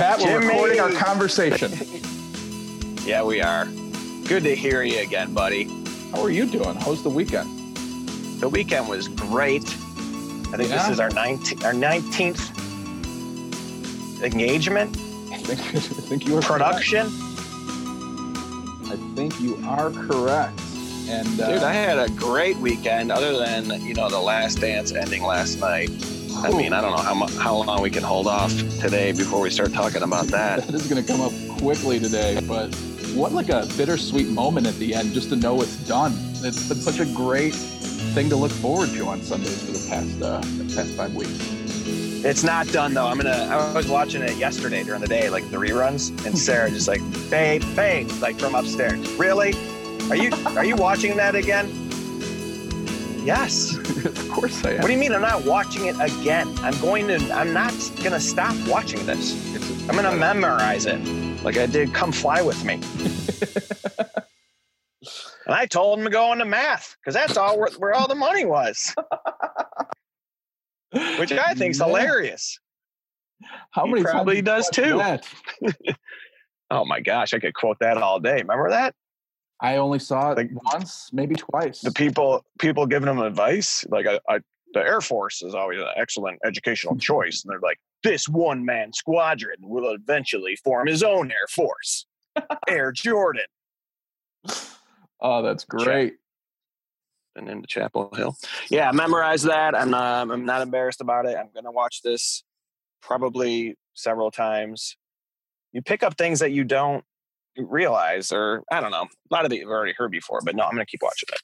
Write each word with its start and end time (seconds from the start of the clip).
Pat, 0.00 0.18
we're 0.20 0.40
recording 0.40 0.80
our 0.80 0.90
conversation. 0.92 1.70
Yeah, 3.04 3.22
we 3.24 3.40
are. 3.42 3.64
Good 4.28 4.44
to 4.44 4.54
hear 4.54 4.82
you 4.82 5.00
again, 5.00 5.34
buddy. 5.34 5.64
How 6.12 6.22
are 6.22 6.30
you 6.30 6.46
doing? 6.46 6.76
How's 6.76 7.02
the 7.02 7.10
weekend? 7.10 7.76
The 8.40 8.48
weekend 8.48 8.88
was 8.88 9.08
great. 9.08 9.64
I 9.64 10.56
think 10.56 10.68
Yeah? 10.68 10.76
this 10.76 10.90
is 10.90 11.00
our 11.00 11.08
19th, 11.10 11.64
our 11.64 11.72
19th 11.72 12.54
engagement, 14.22 14.96
I 15.32 15.38
think, 15.38 15.60
I 15.74 15.80
think 15.80 16.26
you 16.28 16.36
are 16.36 16.42
production. 16.42 17.10
Correct. 17.10 18.92
I 18.92 18.96
think 19.16 19.40
you 19.40 19.58
are 19.66 19.90
correct. 19.90 20.60
And 21.08 21.40
uh, 21.40 21.52
Dude, 21.52 21.62
I 21.62 21.72
had 21.72 21.98
a 21.98 22.10
great 22.12 22.58
weekend 22.58 23.10
other 23.10 23.36
than, 23.38 23.82
you 23.82 23.94
know, 23.94 24.08
the 24.08 24.20
last 24.20 24.60
dance 24.60 24.92
ending 24.92 25.24
last 25.24 25.58
night. 25.58 25.90
I 26.42 26.50
mean, 26.50 26.72
I 26.72 26.80
don't 26.80 26.92
know 26.92 27.02
how, 27.02 27.14
mu- 27.14 27.38
how 27.38 27.56
long 27.56 27.82
we 27.82 27.90
can 27.90 28.02
hold 28.02 28.26
off 28.26 28.50
today 28.80 29.12
before 29.12 29.40
we 29.40 29.50
start 29.50 29.72
talking 29.72 30.02
about 30.02 30.26
that. 30.28 30.62
that 30.66 30.74
is 30.74 30.86
going 30.86 31.04
to 31.04 31.06
come 31.06 31.20
up 31.20 31.32
quickly 31.58 31.98
today, 31.98 32.40
but 32.46 32.74
what 33.14 33.32
like 33.32 33.48
a 33.48 33.66
bittersweet 33.76 34.28
moment 34.28 34.66
at 34.66 34.74
the 34.76 34.94
end 34.94 35.12
just 35.12 35.28
to 35.30 35.36
know 35.36 35.60
it's 35.60 35.76
done. 35.86 36.12
It's 36.42 36.68
been 36.68 36.78
such 36.78 37.00
a 37.00 37.04
great 37.06 37.54
thing 37.54 38.28
to 38.30 38.36
look 38.36 38.52
forward 38.52 38.88
to 38.90 39.06
on 39.06 39.20
Sundays 39.20 39.62
for 39.62 39.72
the 39.72 39.88
past 39.88 40.22
uh, 40.22 40.40
the 40.40 40.74
past 40.74 40.94
five 40.94 41.14
weeks. 41.14 41.38
It's 42.24 42.42
not 42.42 42.68
done 42.68 42.94
though. 42.94 43.06
I'm 43.06 43.16
gonna. 43.18 43.48
I 43.50 43.72
was 43.72 43.88
watching 43.88 44.22
it 44.22 44.36
yesterday 44.36 44.84
during 44.84 45.00
the 45.00 45.08
day, 45.08 45.28
like 45.28 45.50
the 45.50 45.56
reruns, 45.56 46.10
and 46.24 46.38
Sarah 46.46 46.70
just 46.70 46.88
like, 46.88 47.00
babe, 47.30 47.62
babe, 47.74 48.10
like 48.20 48.38
from 48.38 48.54
upstairs. 48.54 49.00
Really? 49.14 49.54
Are 50.08 50.16
you 50.16 50.30
are 50.56 50.64
you 50.64 50.76
watching 50.76 51.16
that 51.16 51.34
again? 51.34 51.68
Yes. 53.24 53.76
of 54.06 54.28
course 54.30 54.64
I 54.64 54.70
am. 54.72 54.76
What 54.78 54.86
do 54.86 54.92
you 54.92 54.98
mean 54.98 55.12
I'm 55.12 55.20
not 55.20 55.44
watching 55.44 55.86
it 55.86 55.96
again? 56.00 56.48
I'm 56.62 56.78
going 56.80 57.06
to. 57.08 57.16
I'm 57.32 57.52
not 57.52 57.72
gonna 58.02 58.20
stop 58.20 58.54
watching 58.68 59.04
this. 59.06 59.34
It's- 59.54 59.88
I'm 59.88 59.96
gonna 59.96 60.16
memorize 60.16 60.86
it, 60.86 60.98
like 61.44 61.56
I 61.56 61.66
did. 61.66 61.92
Come 61.92 62.12
fly 62.12 62.42
with 62.42 62.64
me. 62.64 62.74
and 65.46 65.54
I 65.54 65.66
told 65.66 65.98
him 65.98 66.04
to 66.04 66.10
go 66.10 66.32
into 66.32 66.44
math 66.44 66.96
because 67.00 67.14
that's 67.14 67.36
all 67.36 67.58
where, 67.58 67.70
where 67.78 67.94
all 67.94 68.06
the 68.06 68.14
money 68.14 68.44
was, 68.44 68.94
which 71.18 71.32
I 71.32 71.54
think's 71.54 71.78
Yeah. 71.80 71.86
hilarious. 71.86 72.58
How 73.72 73.86
He 73.86 73.92
many 73.92 74.04
probably 74.04 74.42
times 74.42 74.66
does 74.66 74.70
too. 74.70 74.98
that? 74.98 75.26
Oh 76.70 76.84
my 76.84 77.00
gosh, 77.00 77.34
I 77.34 77.38
could 77.40 77.54
quote 77.54 77.78
that 77.80 77.96
all 77.96 78.20
day. 78.20 78.36
Remember 78.36 78.70
that? 78.70 78.94
I 79.60 79.76
only 79.76 79.98
saw 79.98 80.32
it 80.32 80.38
Like- 80.38 80.72
once, 80.72 81.10
maybe 81.12 81.34
twice. 81.34 81.80
The 81.80 81.92
people 81.92 82.44
people 82.58 82.86
giving 82.86 83.06
them 83.06 83.18
advice, 83.18 83.84
like 83.88 84.06
I, 84.06 84.18
I, 84.28 84.40
the 84.72 84.80
Air 84.80 85.00
Force 85.00 85.42
is 85.42 85.54
always 85.54 85.80
an 85.80 85.88
excellent 85.96 86.38
educational 86.44 86.94
mm-hmm. 86.94 87.00
choice, 87.00 87.42
and 87.44 87.50
they're 87.50 87.60
like, 87.60 87.78
this 88.02 88.28
one 88.28 88.64
man 88.64 88.92
squadron 88.92 89.56
will 89.60 89.92
eventually 89.92 90.56
form 90.56 90.86
his 90.86 91.02
own 91.02 91.30
Air 91.30 91.46
Force, 91.48 92.06
Air 92.68 92.92
Jordan, 92.92 93.44
oh, 95.20 95.42
that's 95.42 95.64
uh, 95.64 95.76
great. 95.76 96.14
and 97.36 97.48
into 97.48 97.66
Chapel 97.66 98.10
Hill. 98.14 98.36
Yeah, 98.68 98.90
memorize 98.92 99.42
that. 99.44 99.74
I'm 99.74 99.90
not, 99.90 100.30
I'm 100.30 100.44
not 100.44 100.62
embarrassed 100.62 101.00
about 101.00 101.26
it. 101.26 101.36
I'm 101.36 101.48
gonna 101.54 101.72
watch 101.72 102.02
this 102.02 102.42
probably 103.02 103.76
several 103.94 104.30
times. 104.30 104.96
You 105.72 105.82
pick 105.82 106.02
up 106.02 106.16
things 106.16 106.40
that 106.40 106.52
you 106.52 106.64
don't 106.64 107.04
realize, 107.68 108.32
or 108.32 108.62
I 108.70 108.80
don't 108.80 108.90
know. 108.90 109.02
A 109.30 109.34
lot 109.34 109.44
of 109.44 109.52
it 109.52 109.56
you've 109.56 109.68
already 109.70 109.94
heard 109.96 110.10
before, 110.10 110.40
but 110.44 110.54
no, 110.56 110.64
I'm 110.64 110.72
gonna 110.72 110.86
keep 110.86 111.02
watching 111.02 111.28
it. 111.32 111.40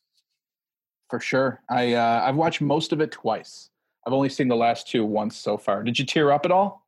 For 1.10 1.20
sure. 1.20 1.62
I 1.70 1.94
uh, 1.94 2.22
I've 2.24 2.36
watched 2.36 2.60
most 2.60 2.92
of 2.92 3.00
it 3.00 3.12
twice. 3.12 3.70
I've 4.06 4.12
only 4.12 4.28
seen 4.28 4.48
the 4.48 4.56
last 4.56 4.88
two 4.88 5.04
once 5.04 5.36
so 5.36 5.56
far. 5.56 5.82
Did 5.82 5.98
you 5.98 6.04
tear 6.06 6.30
up 6.32 6.44
at 6.44 6.52
all? 6.52 6.86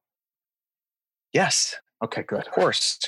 Yes, 1.32 1.74
Okay, 2.02 2.22
good. 2.22 2.46
of 2.46 2.52
course. 2.52 2.98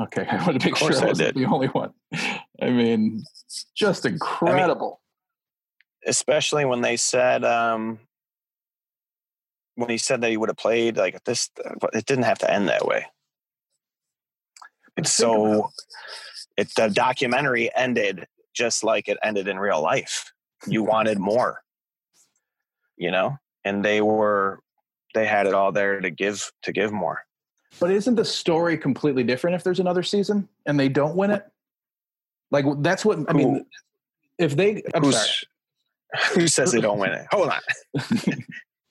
Okay, 0.00 0.26
I 0.30 0.44
want 0.46 0.60
to 0.60 0.66
make 0.66 0.76
sure 0.76 0.92
I 0.94 1.00
I 1.00 1.04
wasn't 1.06 1.34
did. 1.34 1.34
the 1.34 1.46
only 1.46 1.68
one. 1.68 1.92
I 2.14 2.70
mean, 2.70 3.22
it's 3.46 3.66
just 3.74 4.04
incredible. 4.06 5.00
especially 6.06 6.64
when 6.64 6.80
they 6.82 6.96
said 6.96 7.44
um 7.44 7.98
when 9.76 9.88
he 9.90 9.98
said 9.98 10.20
that 10.20 10.30
he 10.30 10.36
would 10.36 10.48
have 10.48 10.56
played 10.56 10.96
like 10.96 11.22
this 11.24 11.50
it 11.92 12.04
didn't 12.06 12.24
have 12.24 12.38
to 12.38 12.50
end 12.50 12.68
that 12.68 12.86
way 12.86 13.06
it's 15.00 15.16
think 15.16 15.28
about. 15.28 15.70
so 15.70 15.72
it 16.56 16.68
the 16.76 16.88
documentary 16.88 17.70
ended 17.74 18.26
just 18.54 18.82
like 18.84 19.08
it 19.08 19.18
ended 19.22 19.48
in 19.48 19.58
real 19.58 19.80
life. 19.82 20.32
You 20.66 20.82
wanted 20.82 21.18
more. 21.18 21.62
You 22.96 23.10
know? 23.10 23.38
And 23.64 23.84
they 23.84 24.00
were 24.00 24.60
they 25.14 25.26
had 25.26 25.46
it 25.46 25.54
all 25.54 25.72
there 25.72 26.00
to 26.00 26.10
give 26.10 26.50
to 26.62 26.72
give 26.72 26.92
more. 26.92 27.22
But 27.78 27.90
isn't 27.92 28.14
the 28.16 28.24
story 28.24 28.76
completely 28.76 29.22
different 29.24 29.54
if 29.54 29.62
there's 29.64 29.80
another 29.80 30.02
season 30.02 30.48
and 30.66 30.78
they 30.78 30.88
don't 30.88 31.16
win 31.16 31.30
it? 31.30 31.46
Like 32.50 32.64
that's 32.78 33.04
what 33.04 33.18
I 33.28 33.32
mean. 33.32 33.54
Who- 33.56 33.66
If 34.38 34.56
they, 34.56 34.82
I'm 34.94 35.02
Who's- 35.04 35.14
sorry. 35.14 35.28
who 36.34 36.48
says 36.48 36.72
they 36.72 36.80
don't 36.80 36.98
win 36.98 37.12
it? 37.12 37.26
Hold 37.30 37.50
on. 37.50 37.60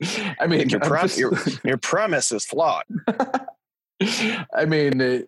I 0.39 0.47
mean, 0.47 0.69
your, 0.69 0.79
pre- 0.79 1.01
just- 1.01 1.17
your, 1.19 1.33
your 1.65 1.77
premise 1.77 2.31
is 2.31 2.45
flawed 2.45 2.85
I 4.53 4.65
mean, 4.65 5.01
uh, 5.01 5.19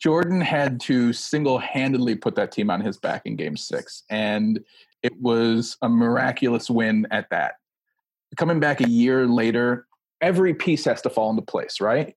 Jordan 0.00 0.40
had 0.40 0.80
to 0.82 1.12
single 1.12 1.58
handedly 1.58 2.14
put 2.16 2.34
that 2.36 2.50
team 2.52 2.70
on 2.70 2.80
his 2.80 2.96
back 2.96 3.22
in 3.24 3.36
game 3.36 3.56
six, 3.56 4.02
and 4.10 4.64
it 5.02 5.12
was 5.20 5.76
a 5.82 5.88
miraculous 5.88 6.68
win 6.68 7.06
at 7.10 7.30
that. 7.30 7.54
Coming 8.36 8.58
back 8.58 8.80
a 8.80 8.88
year 8.88 9.26
later, 9.26 9.86
every 10.20 10.54
piece 10.54 10.84
has 10.86 11.02
to 11.02 11.10
fall 11.10 11.30
into 11.30 11.42
place, 11.42 11.80
right? 11.80 12.16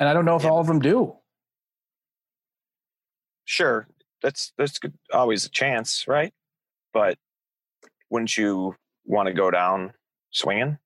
And 0.00 0.08
I 0.08 0.14
don't 0.14 0.24
know 0.24 0.34
if 0.36 0.42
Yeah. 0.42 0.50
all 0.50 0.60
of 0.60 0.66
them 0.66 0.80
do. 0.80 1.16
sure 3.44 3.88
that's 4.22 4.52
that's 4.56 4.78
good, 4.78 4.96
always 5.12 5.44
a 5.44 5.50
chance 5.50 6.06
right 6.06 6.32
but 6.92 7.18
wouldn't 8.08 8.38
you 8.38 8.74
want 9.04 9.26
to 9.26 9.32
go 9.34 9.50
down 9.50 9.92
swinging 10.30 10.78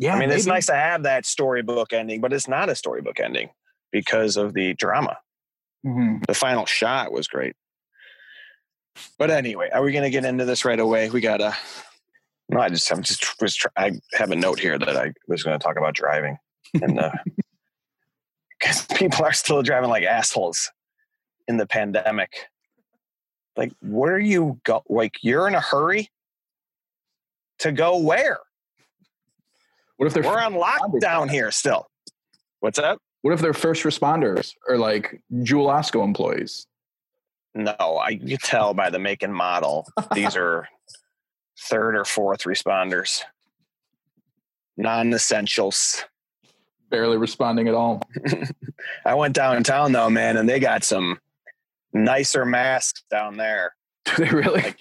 Yeah, 0.00 0.14
i 0.14 0.18
mean 0.18 0.30
it's 0.30 0.46
nice 0.46 0.66
to 0.66 0.74
have 0.74 1.02
that 1.04 1.26
storybook 1.26 1.92
ending 1.92 2.20
but 2.22 2.32
it's 2.32 2.48
not 2.48 2.68
a 2.70 2.74
storybook 2.74 3.20
ending 3.20 3.50
because 3.92 4.36
of 4.36 4.54
the 4.54 4.74
drama. 4.74 5.18
Mhm. 5.86 6.26
the 6.26 6.34
final 6.34 6.66
shot 6.66 7.10
was 7.12 7.26
great. 7.28 7.54
But 9.18 9.30
anyway 9.30 9.68
are 9.72 9.82
we 9.82 9.92
going 9.92 10.04
to 10.04 10.10
get 10.10 10.24
into 10.24 10.44
this 10.44 10.64
right 10.64 10.80
away? 10.80 11.10
We 11.10 11.20
gotta 11.20 11.54
no 12.48 12.60
i 12.60 12.68
just 12.68 12.90
i'm 12.90 13.02
just 13.02 13.40
was 13.40 13.54
try, 13.54 13.70
i 13.76 13.92
have 14.14 14.30
a 14.32 14.36
note 14.36 14.58
here 14.58 14.76
that 14.78 14.96
i 14.96 15.12
was 15.28 15.42
going 15.44 15.56
to 15.58 15.62
talk 15.62 15.76
about 15.76 15.94
driving 15.94 16.36
and 16.82 16.98
uh 16.98 17.12
'cause 18.60 18.84
people 18.86 19.24
are 19.24 19.32
still 19.32 19.62
driving 19.62 19.88
like 19.90 20.04
assholes 20.04 20.70
in 21.48 21.56
the 21.56 21.66
pandemic. 21.66 22.46
Like 23.56 23.72
where 23.82 24.18
you 24.18 24.60
go 24.64 24.82
like 24.88 25.14
you're 25.22 25.46
in 25.48 25.54
a 25.54 25.60
hurry 25.60 26.08
to 27.60 27.72
go 27.72 27.96
where 27.98 28.38
What 30.00 30.06
if 30.06 30.14
they're 30.14 30.22
we're 30.22 30.40
on 30.40 30.54
lockdown 30.54 31.30
here 31.30 31.50
still 31.50 31.86
what's 32.60 32.78
up 32.78 33.02
what 33.20 33.34
if 33.34 33.40
they're 33.40 33.52
first 33.52 33.82
responders 33.82 34.54
or 34.66 34.78
like 34.78 35.20
Jewel 35.42 35.66
Osco 35.66 36.02
employees? 36.02 36.66
No, 37.54 37.70
I 37.70 38.10
you 38.10 38.38
tell 38.38 38.72
by 38.72 38.88
the 38.88 38.98
make 38.98 39.22
and 39.22 39.34
model. 39.34 39.86
These 40.14 40.36
are 40.36 40.68
third 41.68 41.96
or 41.96 42.04
fourth 42.04 42.44
responders, 42.44 43.22
non-essentials. 44.78 46.04
Barely 46.88 47.18
responding 47.18 47.68
at 47.68 47.74
all. 47.74 48.02
I 49.04 49.14
went 49.14 49.34
downtown 49.34 49.92
though, 49.92 50.08
man, 50.08 50.36
and 50.36 50.48
they 50.48 50.60
got 50.60 50.82
some 50.82 51.18
nicer 51.92 52.46
masks 52.46 53.04
down 53.10 53.36
there. 53.36 53.74
Do 54.04 54.24
they 54.24 54.30
really? 54.30 54.62
Like, 54.62 54.78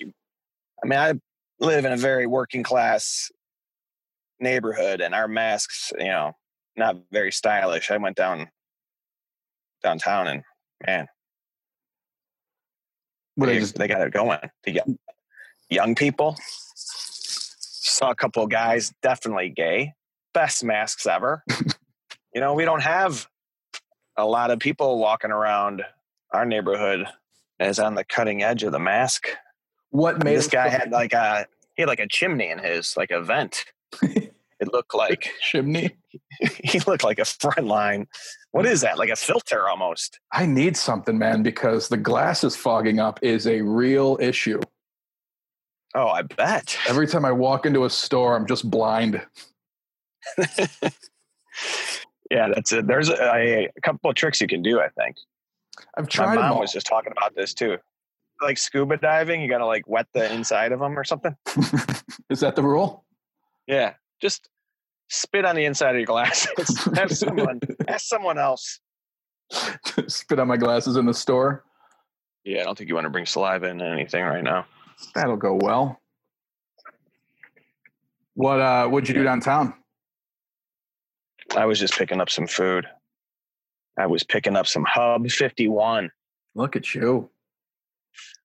I 0.81 0.87
mean, 0.87 0.99
I 0.99 1.13
live 1.59 1.83
in 1.83 1.91
a 1.91 1.97
very 1.97 2.25
working 2.25 2.63
class 2.63 3.31
neighborhood, 4.39 5.01
and 5.01 5.13
our 5.13 5.27
masks, 5.27 5.91
you 5.97 6.05
know, 6.05 6.33
not 6.75 6.97
very 7.11 7.31
stylish. 7.31 7.91
I 7.91 7.97
went 7.97 8.15
down 8.15 8.49
downtown, 9.83 10.27
and 10.27 10.43
man, 10.85 11.07
What 13.35 13.47
they, 13.47 13.59
just 13.59 13.75
they 13.75 13.87
got 13.87 14.01
it 14.01 14.13
going. 14.13 14.39
The 14.63 14.71
young, 14.71 14.87
mm. 14.87 14.97
young 15.69 15.95
people 15.95 16.37
saw 16.75 18.11
a 18.11 18.15
couple 18.15 18.43
of 18.43 18.49
guys, 18.49 18.93
definitely 19.01 19.49
gay, 19.49 19.93
best 20.33 20.63
masks 20.63 21.05
ever. 21.05 21.43
you 22.33 22.41
know, 22.41 22.53
we 22.53 22.65
don't 22.65 22.83
have 22.83 23.27
a 24.17 24.25
lot 24.25 24.51
of 24.51 24.59
people 24.59 24.99
walking 24.99 25.31
around 25.31 25.83
our 26.33 26.45
neighborhood 26.45 27.05
as 27.59 27.79
on 27.79 27.95
the 27.95 28.03
cutting 28.03 28.43
edge 28.43 28.63
of 28.63 28.71
the 28.71 28.79
mask. 28.79 29.27
what 29.89 30.23
made 30.23 30.37
this 30.37 30.47
guy 30.47 30.69
had 30.69 30.91
like 30.91 31.13
a 31.13 31.45
he 31.75 31.81
had 31.81 31.89
like 31.89 31.99
a 31.99 32.07
chimney 32.07 32.49
in 32.49 32.59
his 32.59 32.95
like 32.97 33.11
a 33.11 33.21
vent. 33.21 33.65
it 34.59 34.71
looked 34.71 34.93
like 34.93 35.31
chimney. 35.41 35.97
he 36.63 36.79
looked 36.81 37.03
like 37.03 37.19
a 37.19 37.25
front 37.25 37.65
line. 37.65 38.07
What 38.51 38.65
is 38.65 38.81
that? 38.81 38.97
Like 38.97 39.09
a 39.09 39.15
filter 39.15 39.67
almost. 39.67 40.19
I 40.31 40.45
need 40.45 40.75
something, 40.75 41.17
man, 41.17 41.43
because 41.43 41.87
the 41.87 41.97
glasses 41.97 42.55
fogging 42.55 42.99
up 42.99 43.19
is 43.21 43.47
a 43.47 43.61
real 43.61 44.17
issue. 44.19 44.59
Oh, 45.95 46.07
I 46.07 46.21
bet. 46.21 46.77
Every 46.87 47.07
time 47.07 47.25
I 47.25 47.31
walk 47.31 47.65
into 47.65 47.85
a 47.85 47.89
store, 47.89 48.35
I'm 48.35 48.45
just 48.45 48.69
blind. 48.69 49.25
Yeah, 52.29 52.49
that's 52.53 52.71
it. 52.71 52.87
There's 52.87 53.09
a, 53.09 53.69
a, 53.75 53.81
couple 53.81 54.09
of 54.09 54.15
tricks 54.15 54.39
you 54.39 54.47
can 54.47 54.61
do. 54.61 54.79
I 54.79 54.89
think 54.89 55.17
I've 55.97 56.05
my 56.05 56.09
tried 56.09 56.35
them 56.37 56.49
mom 56.49 56.59
was 56.59 56.71
just 56.71 56.85
talking 56.85 57.11
about 57.11 57.35
this 57.35 57.53
too. 57.53 57.77
Like 58.41 58.57
scuba 58.57 58.97
diving, 58.97 59.41
you 59.41 59.49
got 59.49 59.57
to 59.57 59.65
like 59.65 59.87
wet 59.87 60.07
the 60.13 60.31
inside 60.31 60.71
of 60.71 60.79
them 60.79 60.97
or 60.97 61.03
something. 61.03 61.35
Is 62.29 62.39
that 62.41 62.55
the 62.55 62.63
rule? 62.63 63.03
Yeah, 63.67 63.93
just 64.21 64.49
spit 65.09 65.45
on 65.45 65.55
the 65.55 65.65
inside 65.65 65.91
of 65.91 65.97
your 65.97 66.05
glasses. 66.05 66.83
Have 66.95 67.11
someone 67.11 67.59
ask 67.87 68.05
someone 68.07 68.37
else. 68.37 68.79
Spit 70.07 70.39
on 70.39 70.47
my 70.47 70.57
glasses 70.57 70.95
in 70.95 71.05
the 71.05 71.13
store. 71.13 71.63
Yeah, 72.43 72.61
I 72.61 72.63
don't 72.65 72.77
think 72.77 72.89
you 72.89 72.95
want 72.95 73.05
to 73.05 73.09
bring 73.09 73.25
saliva 73.25 73.67
in 73.67 73.81
anything 73.81 74.23
right 74.23 74.43
now. 74.43 74.65
That'll 75.15 75.37
go 75.37 75.55
well. 75.55 75.99
What 78.35 78.61
uh 78.61 78.87
what'd 78.87 79.09
you 79.09 79.15
do 79.15 79.23
downtown? 79.23 79.73
I 81.55 81.65
was 81.65 81.79
just 81.79 81.97
picking 81.97 82.21
up 82.21 82.29
some 82.29 82.47
food. 82.47 82.85
I 83.97 84.05
was 84.05 84.23
picking 84.23 84.55
up 84.55 84.67
some 84.67 84.85
Hub 84.87 85.29
51. 85.29 86.11
Look 86.55 86.75
at 86.75 86.93
you. 86.93 87.29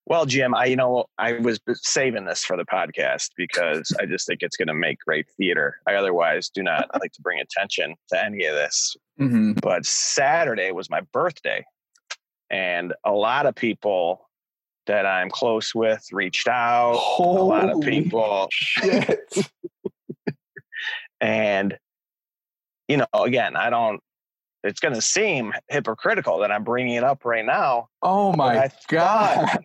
Well, 0.06 0.26
Jim, 0.26 0.54
I 0.54 0.66
you 0.66 0.76
know 0.76 1.06
I 1.18 1.34
was 1.34 1.60
saving 1.76 2.26
this 2.26 2.44
for 2.44 2.56
the 2.56 2.66
podcast 2.66 3.30
because 3.36 3.90
I 3.98 4.06
just 4.06 4.26
think 4.26 4.42
it's 4.42 4.56
going 4.56 4.68
to 4.68 4.74
make 4.74 4.98
great 5.00 5.26
theater. 5.38 5.80
I 5.88 5.94
otherwise 5.94 6.50
do 6.50 6.62
not 6.62 6.88
like 7.00 7.12
to 7.12 7.22
bring 7.22 7.40
attention 7.40 7.94
to 8.10 8.22
any 8.22 8.44
of 8.44 8.54
this. 8.54 8.96
Mm-hmm. 9.18 9.52
But 9.62 9.86
Saturday 9.86 10.72
was 10.72 10.90
my 10.90 11.00
birthday, 11.12 11.64
and 12.50 12.92
a 13.04 13.12
lot 13.12 13.46
of 13.46 13.54
people 13.54 14.28
that 14.86 15.06
I'm 15.06 15.30
close 15.30 15.74
with 15.74 16.04
reached 16.12 16.48
out. 16.48 16.96
a 17.18 17.22
lot 17.22 17.70
of 17.70 17.80
people, 17.80 18.48
Shit. 18.52 19.48
and 21.20 21.78
you 22.88 22.98
know, 22.98 23.06
again, 23.14 23.56
I 23.56 23.70
don't. 23.70 24.00
It's 24.62 24.80
going 24.80 24.94
to 24.94 25.02
seem 25.02 25.52
hypocritical 25.68 26.38
that 26.38 26.50
I'm 26.50 26.64
bringing 26.64 26.94
it 26.94 27.04
up 27.04 27.24
right 27.24 27.44
now, 27.44 27.88
Oh 28.02 28.32
my 28.32 28.64
I 28.64 28.70
god. 28.88 29.64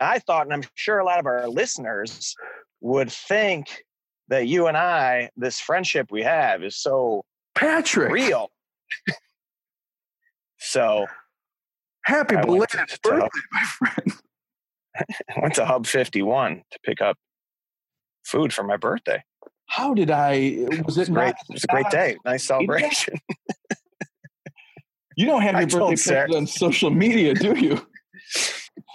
I 0.00 0.18
thought, 0.20 0.44
and 0.46 0.52
I'm 0.52 0.62
sure 0.74 0.98
a 0.98 1.04
lot 1.04 1.18
of 1.18 1.26
our 1.26 1.48
listeners 1.48 2.34
would 2.80 3.10
think 3.10 3.84
that 4.28 4.46
you 4.46 4.66
and 4.66 4.76
I, 4.76 5.30
this 5.36 5.58
friendship 5.60 6.08
we 6.10 6.22
have, 6.22 6.62
is 6.62 6.76
so 6.76 7.24
Patrick. 7.54 8.12
real. 8.12 8.50
so 10.58 11.06
Happy 12.04 12.36
I 12.36 12.42
belated 12.42 12.80
to- 12.88 12.98
birthday, 13.02 13.28
my 13.52 13.62
friend. 13.62 14.12
I 15.36 15.40
went 15.40 15.54
to 15.54 15.64
Hub 15.64 15.86
51 15.86 16.62
to 16.72 16.78
pick 16.84 17.00
up 17.00 17.16
food 18.24 18.52
for 18.52 18.64
my 18.64 18.76
birthday. 18.76 19.22
How 19.66 19.94
did 19.94 20.10
I 20.10 20.66
was 20.86 20.96
it 20.98 21.02
It's 21.02 21.10
great. 21.10 21.26
not, 21.26 21.34
It 21.48 21.52
was 21.52 21.64
a 21.64 21.66
great 21.68 21.90
day. 21.90 22.16
Nice 22.24 22.44
celebration. 22.44 23.14
You 25.16 25.26
don't 25.26 25.42
have 25.42 25.56
your 25.60 25.68
told 25.68 25.90
birthday 25.96 26.26
on 26.36 26.46
social 26.46 26.90
media, 26.90 27.34
do 27.34 27.56
you? 27.58 27.86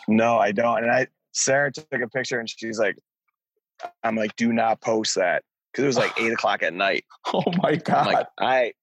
No, 0.07 0.37
I 0.37 0.51
don't. 0.51 0.83
And 0.83 0.91
I 0.91 1.07
Sarah 1.33 1.71
took 1.71 1.87
a 1.91 2.07
picture 2.09 2.39
and 2.39 2.49
she's 2.49 2.79
like, 2.79 2.97
I'm 4.03 4.15
like, 4.15 4.35
do 4.35 4.53
not 4.53 4.81
post 4.81 5.15
that. 5.15 5.43
Cause 5.73 5.83
it 5.83 5.87
was 5.87 5.97
like 5.97 6.13
eight 6.19 6.31
o'clock 6.31 6.63
at 6.63 6.73
night. 6.73 7.05
Oh 7.33 7.43
my 7.57 7.75
god. 7.75 8.07
like, 8.07 8.27
I 8.39 8.73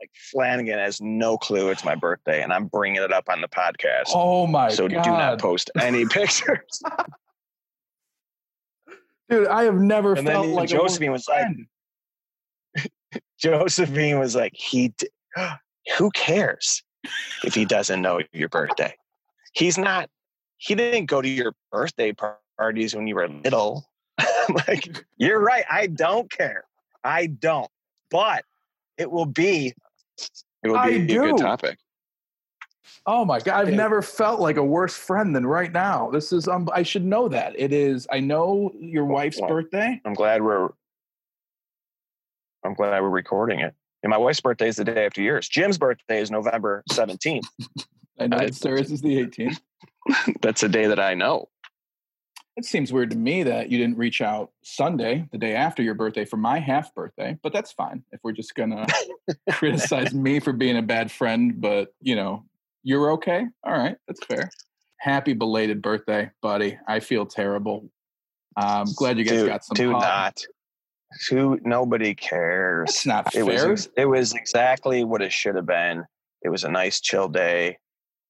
like 0.00 0.10
Flanagan 0.32 0.78
has 0.78 1.00
no 1.02 1.36
clue 1.36 1.68
it's 1.70 1.84
my 1.84 1.94
birthday 1.94 2.42
and 2.42 2.50
I'm 2.52 2.64
bringing 2.66 3.02
it 3.02 3.12
up 3.12 3.24
on 3.28 3.42
the 3.42 3.48
podcast. 3.48 4.10
oh 4.14 4.46
my 4.46 4.68
god. 4.68 4.74
so 4.74 4.88
god. 4.88 5.04
do 5.04 5.10
not 5.10 5.38
post 5.38 5.70
any 5.78 6.06
pictures. 6.08 6.80
Dude, 9.28 9.46
I 9.48 9.64
have 9.64 9.76
never 9.76 10.14
And 10.14 10.26
felt 10.26 10.48
like 10.48 10.68
Josephine 10.70 11.12
was 11.12 11.28
like. 11.28 11.46
Josephine 13.38 14.18
was 14.18 14.34
like, 14.34 14.52
he, 14.54 14.88
d- 14.88 15.08
who 15.98 16.10
cares 16.10 16.82
if 17.44 17.54
he 17.54 17.64
doesn't 17.64 18.02
know 18.02 18.20
your 18.32 18.48
birthday? 18.48 18.92
He's 19.52 19.78
not, 19.78 20.10
he 20.60 20.74
didn't 20.74 21.06
go 21.06 21.22
to 21.22 21.28
your 21.28 21.54
birthday 21.72 22.12
parties 22.58 22.94
when 22.94 23.06
you 23.06 23.14
were 23.14 23.26
little. 23.28 23.88
like, 24.68 25.04
you're 25.16 25.40
right. 25.40 25.64
I 25.70 25.86
don't 25.86 26.30
care. 26.30 26.64
I 27.02 27.26
don't. 27.26 27.70
But 28.10 28.44
it 28.98 29.10
will 29.10 29.24
be, 29.24 29.72
it 30.62 30.68
will 30.68 30.82
be 30.82 30.96
a 30.96 31.06
do. 31.06 31.22
good 31.22 31.38
topic. 31.38 31.78
Oh 33.06 33.24
my 33.24 33.40
god, 33.40 33.66
I've 33.66 33.72
never 33.72 34.02
felt 34.02 34.40
like 34.40 34.58
a 34.58 34.62
worse 34.64 34.94
friend 34.94 35.34
than 35.34 35.46
right 35.46 35.72
now. 35.72 36.10
This 36.10 36.30
is 36.32 36.46
um, 36.46 36.68
I 36.74 36.82
should 36.82 37.04
know 37.04 37.28
that. 37.28 37.54
It 37.58 37.72
is 37.72 38.06
I 38.12 38.20
know 38.20 38.72
your 38.78 39.06
wife's 39.06 39.40
Well, 39.40 39.48
birthday. 39.48 39.98
I'm 40.04 40.12
glad 40.12 40.42
we're, 40.42 40.68
I'm 42.64 42.74
glad 42.74 43.00
we're 43.00 43.08
recording 43.08 43.60
it. 43.60 43.74
And 44.02 44.10
my 44.10 44.18
wife's 44.18 44.40
birthday 44.42 44.68
is 44.68 44.76
the 44.76 44.84
day 44.84 45.06
after 45.06 45.22
yours. 45.22 45.48
Jim's 45.48 45.78
birthday 45.78 46.20
is 46.20 46.30
November 46.30 46.84
17th. 46.90 47.44
I 48.18 48.26
know 48.26 48.36
I- 48.36 48.46
that 48.46 48.54
Sarah's 48.54 48.92
is 48.92 49.00
the 49.00 49.16
18th. 49.24 49.58
That's 50.40 50.62
a 50.62 50.68
day 50.68 50.86
that 50.86 51.00
I 51.00 51.14
know. 51.14 51.48
It 52.56 52.64
seems 52.64 52.92
weird 52.92 53.10
to 53.12 53.16
me 53.16 53.42
that 53.44 53.70
you 53.70 53.78
didn't 53.78 53.96
reach 53.96 54.20
out 54.20 54.50
Sunday, 54.62 55.26
the 55.32 55.38
day 55.38 55.54
after 55.54 55.82
your 55.82 55.94
birthday, 55.94 56.24
for 56.24 56.36
my 56.36 56.58
half 56.58 56.94
birthday, 56.94 57.38
but 57.42 57.52
that's 57.52 57.72
fine. 57.72 58.02
If 58.12 58.20
we're 58.22 58.32
just 58.32 58.54
gonna 58.54 58.86
criticize 59.52 60.12
me 60.12 60.40
for 60.40 60.52
being 60.52 60.76
a 60.76 60.82
bad 60.82 61.10
friend, 61.10 61.60
but 61.60 61.94
you 62.00 62.16
know, 62.16 62.44
you're 62.82 63.12
okay. 63.12 63.46
All 63.64 63.72
right, 63.72 63.96
that's 64.06 64.24
fair. 64.26 64.50
Happy 64.98 65.32
belated 65.32 65.80
birthday, 65.80 66.30
buddy. 66.42 66.78
I 66.86 67.00
feel 67.00 67.24
terrible. 67.24 67.88
I'm 68.56 68.92
glad 68.94 69.16
you 69.16 69.24
guys 69.24 69.40
do, 69.40 69.46
got 69.46 69.64
some. 69.64 69.74
do 69.74 69.92
hug. 69.92 70.02
not. 70.02 70.44
Who 71.30 71.58
nobody 71.62 72.14
cares. 72.14 72.86
That's 72.86 73.06
not 73.06 73.34
it 73.34 73.42
was 73.42 73.62
fair. 73.62 73.72
ex- 73.72 73.88
it 73.96 74.06
was 74.06 74.34
exactly 74.34 75.04
what 75.04 75.22
it 75.22 75.32
should 75.32 75.54
have 75.54 75.66
been. 75.66 76.04
It 76.42 76.50
was 76.50 76.64
a 76.64 76.70
nice 76.70 77.00
chill 77.00 77.28
day. 77.28 77.78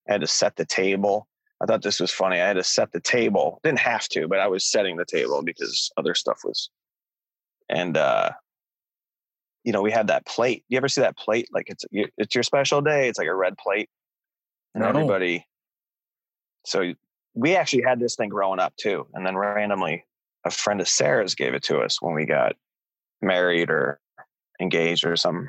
I 0.09 0.13
had 0.13 0.21
to 0.21 0.27
set 0.27 0.57
the 0.57 0.65
table. 0.65 1.27
I 1.63 1.67
thought 1.67 1.83
this 1.83 2.01
was 2.01 2.11
funny. 2.11 2.41
I 2.41 2.47
had 2.47 2.57
to 2.57 2.65
set 2.65 2.93
the 2.93 3.01
table. 3.01 3.61
Didn't 3.63 3.81
have 3.81 4.09
to, 4.11 4.27
but 4.27 4.41
I 4.41 4.47
was 4.47 4.65
setting 4.65 4.97
the 4.97 5.05
table 5.05 5.43
because 5.43 5.91
other 5.97 6.15
stuff 6.15 6.41
was. 6.45 6.71
And 7.69 7.97
uh 7.97 8.31
you 9.65 9.73
know, 9.73 9.83
we 9.83 9.93
had 9.93 10.07
that 10.07 10.25
plate. 10.27 10.65
You 10.69 10.79
ever 10.79 10.89
see 10.89 11.03
that 11.03 11.19
plate? 11.19 11.49
Like 11.53 11.69
it's 11.69 11.85
it's 11.93 12.35
your 12.35 12.45
special 12.45 12.81
day. 12.81 13.09
It's 13.09 13.19
like 13.19 13.29
a 13.29 13.35
red 13.35 13.59
plate, 13.59 13.91
and 14.75 14.83
No. 14.83 14.89
everybody. 14.89 15.47
So 16.65 16.95
we 17.35 17.57
actually 17.57 17.83
had 17.83 18.01
this 18.01 18.17
thing 18.17 18.31
growing 18.31 18.59
up 18.59 18.75
too, 18.77 19.07
and 19.15 19.25
then 19.27 19.37
randomly, 19.37 20.05
a 20.45 20.51
friend 20.51 20.81
of 20.81 20.89
Sarah's 20.89 21.35
gave 21.35 21.55
it 21.55 21.63
to 21.65 21.79
us 21.81 22.01
when 22.01 22.15
we 22.15 22.25
got 22.25 22.57
married 23.21 23.71
or 23.71 24.01
engaged 24.61 25.05
or 25.05 25.17
something. 25.17 25.49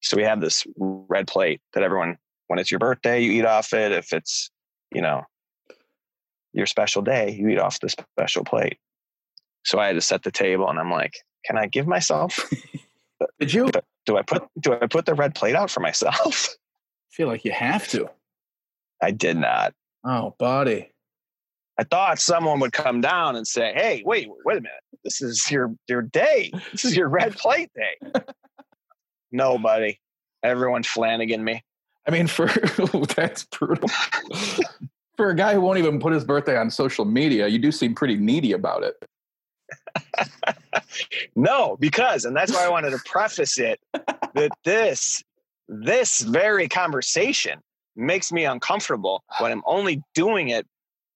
So 0.00 0.16
we 0.16 0.24
have 0.24 0.40
this 0.40 0.66
red 0.76 1.26
plate 1.28 1.60
that 1.74 1.82
everyone, 1.82 2.18
when 2.48 2.58
it's 2.58 2.70
your 2.70 2.78
birthday, 2.80 3.20
you 3.20 3.32
eat 3.32 3.44
off 3.44 3.72
it. 3.72 3.92
If 3.92 4.12
it's, 4.12 4.50
you 4.92 5.00
know, 5.00 5.22
your 6.52 6.66
special 6.66 7.02
day, 7.02 7.32
you 7.32 7.48
eat 7.48 7.58
off 7.58 7.80
the 7.80 7.88
special 7.88 8.44
plate. 8.44 8.78
So 9.64 9.78
I 9.78 9.86
had 9.88 9.94
to 9.94 10.00
set 10.00 10.22
the 10.22 10.30
table 10.30 10.68
and 10.68 10.78
I'm 10.78 10.90
like, 10.90 11.14
can 11.44 11.58
I 11.58 11.66
give 11.66 11.86
myself, 11.86 12.48
Did 13.38 13.52
you? 13.52 13.70
Do 14.06 14.16
I 14.16 14.22
put, 14.22 14.44
do 14.60 14.72
I 14.72 14.86
put 14.86 15.06
the 15.06 15.14
red 15.14 15.34
plate 15.34 15.54
out 15.54 15.70
for 15.70 15.80
myself? 15.80 16.48
I 16.48 17.10
feel 17.10 17.28
like 17.28 17.44
you 17.44 17.52
have 17.52 17.88
to. 17.88 18.08
I 19.02 19.10
did 19.10 19.36
not. 19.36 19.74
Oh, 20.04 20.34
buddy. 20.38 20.90
I 21.78 21.84
thought 21.84 22.18
someone 22.18 22.58
would 22.60 22.72
come 22.72 23.00
down 23.00 23.36
and 23.36 23.46
say, 23.46 23.72
Hey, 23.74 24.02
wait, 24.04 24.28
wait 24.44 24.58
a 24.58 24.60
minute. 24.60 24.80
This 25.04 25.20
is 25.20 25.48
your, 25.50 25.74
your 25.88 26.02
day. 26.02 26.52
This 26.72 26.84
is 26.84 26.96
your 26.96 27.08
red 27.08 27.36
plate 27.36 27.70
day. 27.74 28.20
Nobody. 29.30 30.00
Everyone 30.42 30.82
Flanagan 30.82 31.44
me. 31.44 31.62
I 32.06 32.10
mean, 32.10 32.26
for 32.26 32.46
that's 33.16 33.44
brutal. 33.44 33.90
For 35.18 35.30
a 35.30 35.34
guy 35.34 35.52
who 35.52 35.60
won't 35.60 35.78
even 35.78 35.98
put 35.98 36.12
his 36.12 36.24
birthday 36.24 36.56
on 36.56 36.70
social 36.70 37.04
media, 37.04 37.48
you 37.48 37.58
do 37.58 37.72
seem 37.72 37.92
pretty 37.92 38.16
needy 38.16 38.52
about 38.52 38.84
it. 38.84 38.94
No, 41.36 41.76
because, 41.78 42.24
and 42.24 42.34
that's 42.36 42.52
why 42.52 42.64
I 42.64 42.68
wanted 42.68 42.90
to 42.90 42.98
preface 43.04 43.58
it 43.58 43.78
that 43.92 44.50
this, 44.64 45.22
this 45.68 46.20
very 46.20 46.68
conversation 46.68 47.60
makes 47.94 48.32
me 48.32 48.44
uncomfortable 48.44 49.22
when 49.38 49.52
I'm 49.52 49.62
only 49.66 50.02
doing 50.14 50.48
it 50.48 50.66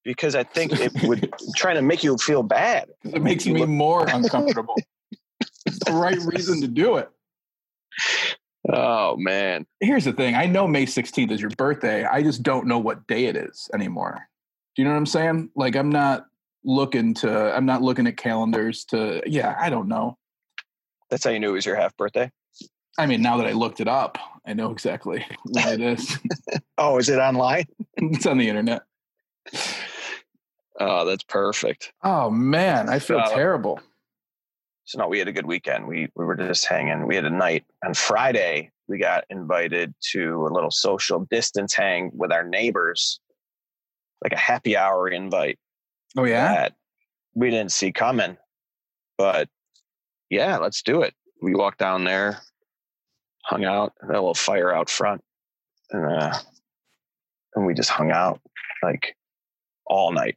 because 0.04 0.34
I 0.34 0.44
think 0.44 0.72
it 0.72 0.92
would 1.04 1.32
trying 1.56 1.76
to 1.76 1.82
make 1.82 2.04
you 2.04 2.16
feel 2.18 2.42
bad. 2.42 2.90
It 3.04 3.22
makes 3.22 3.46
me 3.46 3.64
more 3.64 4.06
uncomfortable. 4.06 4.76
it's 5.66 5.78
the 5.84 5.92
right 5.92 6.18
reason 6.18 6.60
to 6.60 6.68
do 6.68 6.96
it. 6.96 7.08
Oh 8.70 9.16
man. 9.16 9.66
Here's 9.80 10.04
the 10.04 10.12
thing 10.12 10.34
I 10.34 10.46
know 10.46 10.66
May 10.68 10.86
16th 10.86 11.30
is 11.32 11.40
your 11.40 11.50
birthday. 11.50 12.04
I 12.04 12.22
just 12.22 12.42
don't 12.42 12.66
know 12.66 12.78
what 12.78 13.06
day 13.06 13.24
it 13.26 13.36
is 13.36 13.68
anymore. 13.74 14.28
Do 14.76 14.82
you 14.82 14.86
know 14.86 14.92
what 14.92 14.98
I'm 14.98 15.06
saying? 15.06 15.50
Like, 15.56 15.74
I'm 15.76 15.90
not 15.90 16.26
looking 16.64 17.12
to, 17.14 17.54
I'm 17.54 17.66
not 17.66 17.82
looking 17.82 18.06
at 18.06 18.16
calendars 18.16 18.84
to, 18.86 19.20
yeah, 19.26 19.56
I 19.58 19.68
don't 19.68 19.88
know. 19.88 20.16
That's 21.10 21.24
how 21.24 21.30
you 21.30 21.40
knew 21.40 21.50
it 21.50 21.54
was 21.54 21.66
your 21.66 21.76
half 21.76 21.96
birthday. 21.96 22.30
I 22.98 23.06
mean, 23.06 23.20
now 23.20 23.36
that 23.38 23.46
I 23.46 23.52
looked 23.52 23.80
it 23.80 23.88
up, 23.88 24.18
I 24.46 24.52
know 24.54 24.70
exactly 24.70 25.24
when 25.44 25.68
it 25.68 25.80
is. 25.80 26.18
Oh, 26.78 26.98
is 26.98 27.08
it 27.10 27.18
online? 27.18 27.66
it's 27.96 28.26
on 28.26 28.38
the 28.38 28.48
internet. 28.48 28.82
Oh, 30.80 31.04
that's 31.04 31.22
perfect. 31.22 31.92
Oh, 32.02 32.30
man, 32.30 32.88
I 32.88 32.98
feel 32.98 33.22
So- 33.26 33.34
terrible. 33.34 33.80
So 34.92 34.98
no, 34.98 35.08
we 35.08 35.18
had 35.18 35.26
a 35.28 35.32
good 35.32 35.46
weekend. 35.46 35.88
We 35.88 36.08
we 36.14 36.26
were 36.26 36.36
just 36.36 36.66
hanging. 36.66 37.06
We 37.06 37.16
had 37.16 37.24
a 37.24 37.30
night 37.30 37.64
on 37.82 37.94
Friday. 37.94 38.70
we 38.88 38.98
got 38.98 39.24
invited 39.30 39.94
to 40.10 40.46
a 40.46 40.52
little 40.52 40.70
social 40.70 41.26
distance 41.30 41.72
hang 41.72 42.10
with 42.12 42.30
our 42.30 42.46
neighbors, 42.46 43.18
like 44.22 44.34
a 44.34 44.38
happy 44.38 44.76
hour 44.76 45.08
invite 45.08 45.58
Oh 46.18 46.24
yeah. 46.24 46.52
that 46.52 46.74
we 47.34 47.48
didn't 47.48 47.72
see 47.72 47.90
coming. 47.90 48.36
But 49.16 49.48
yeah, 50.28 50.58
let's 50.58 50.82
do 50.82 51.00
it. 51.00 51.14
We 51.40 51.54
walked 51.54 51.78
down 51.78 52.04
there, 52.04 52.42
hung 53.46 53.64
out, 53.64 53.94
had 54.02 54.10
a 54.10 54.12
little 54.12 54.34
fire 54.34 54.74
out 54.74 54.90
front, 54.90 55.22
and 55.90 56.04
uh, 56.04 56.38
and 57.54 57.64
we 57.64 57.72
just 57.72 57.88
hung 57.88 58.10
out 58.10 58.42
like 58.82 59.16
all 59.86 60.12
night, 60.12 60.36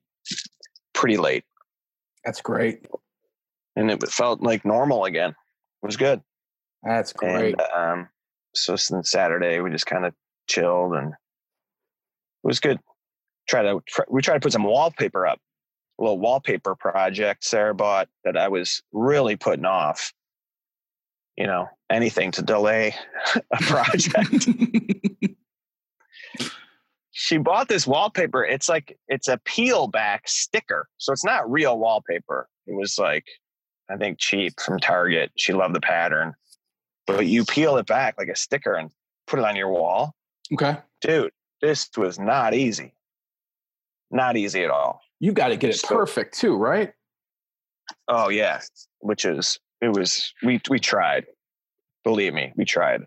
pretty 0.93 1.17
late, 1.17 1.43
That's 2.23 2.39
great. 2.39 2.85
And 3.75 3.91
it 3.91 4.07
felt 4.09 4.41
like 4.41 4.65
normal 4.65 5.05
again. 5.05 5.31
It 5.31 5.85
was 5.85 5.97
good. 5.97 6.21
That's 6.83 7.13
great. 7.13 7.55
And 7.59 8.01
um, 8.01 8.09
so 8.53 8.75
since 8.75 9.11
Saturday, 9.11 9.59
we 9.59 9.71
just 9.71 9.85
kind 9.85 10.05
of 10.05 10.13
chilled 10.47 10.93
and 10.93 11.09
it 11.09 12.47
was 12.47 12.59
good. 12.59 12.79
Try 13.47 13.63
to 13.63 13.81
try, 13.87 14.05
we 14.09 14.21
tried 14.21 14.35
to 14.35 14.39
put 14.39 14.53
some 14.53 14.63
wallpaper 14.63 15.27
up, 15.27 15.39
a 15.99 16.03
little 16.03 16.19
wallpaper 16.19 16.75
project 16.75 17.43
Sarah 17.43 17.75
bought 17.75 18.07
that 18.23 18.37
I 18.37 18.47
was 18.47 18.81
really 18.91 19.35
putting 19.35 19.65
off. 19.65 20.13
You 21.37 21.47
know, 21.47 21.67
anything 21.89 22.31
to 22.31 22.41
delay 22.41 22.95
a 23.35 23.57
project. 23.63 24.47
she 27.11 27.37
bought 27.37 27.67
this 27.67 27.85
wallpaper. 27.85 28.45
It's 28.45 28.69
like 28.69 28.97
it's 29.07 29.27
a 29.27 29.37
peel 29.45 29.87
back 29.87 30.27
sticker, 30.27 30.87
so 30.97 31.11
it's 31.11 31.25
not 31.25 31.49
real 31.51 31.77
wallpaper. 31.77 32.47
It 32.67 32.75
was 32.75 32.97
like 32.97 33.25
I 33.89 33.97
think 33.97 34.17
cheap 34.19 34.59
from 34.59 34.79
Target. 34.79 35.31
She 35.37 35.53
loved 35.53 35.75
the 35.75 35.81
pattern, 35.81 36.33
but 37.07 37.25
you 37.27 37.45
peel 37.45 37.77
it 37.77 37.85
back 37.85 38.15
like 38.17 38.27
a 38.29 38.35
sticker 38.35 38.73
and 38.73 38.89
put 39.27 39.39
it 39.39 39.45
on 39.45 39.55
your 39.55 39.69
wall. 39.69 40.15
okay. 40.53 40.77
Dude, 41.01 41.31
this 41.61 41.89
was 41.97 42.17
not 42.17 42.53
easy. 42.55 42.93
Not 44.11 44.37
easy 44.37 44.63
at 44.63 44.69
all. 44.71 45.01
You 45.19 45.31
got 45.33 45.49
to 45.49 45.57
get 45.57 45.69
it 45.71 45.77
So- 45.79 45.87
perfect 45.95 46.37
too, 46.37 46.55
right? 46.55 46.93
Oh 48.07 48.29
yeah, 48.29 48.61
which 48.99 49.25
is 49.25 49.59
it 49.81 49.89
was 49.89 50.33
we 50.43 50.59
we 50.69 50.79
tried. 50.79 51.25
Believe 52.03 52.33
me, 52.33 52.51
we 52.55 52.65
tried, 52.65 53.01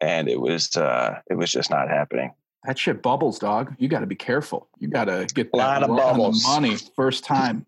and 0.00 0.28
it 0.28 0.40
was 0.40 0.76
uh 0.76 1.20
it 1.28 1.34
was 1.34 1.50
just 1.50 1.70
not 1.70 1.88
happening. 1.88 2.32
That 2.64 2.78
shit 2.78 3.02
bubbles, 3.02 3.38
dog. 3.40 3.74
You 3.78 3.88
got 3.88 4.00
to 4.00 4.06
be 4.06 4.14
careful. 4.16 4.68
You 4.78 4.88
got 4.88 5.04
to 5.04 5.26
get 5.34 5.50
that 5.52 5.56
Lot 5.58 5.82
of 5.84 5.90
right 5.90 6.00
on 6.00 6.12
the 6.14 6.18
bubbles. 6.18 6.44
money 6.44 6.76
first 6.96 7.24
time. 7.24 7.66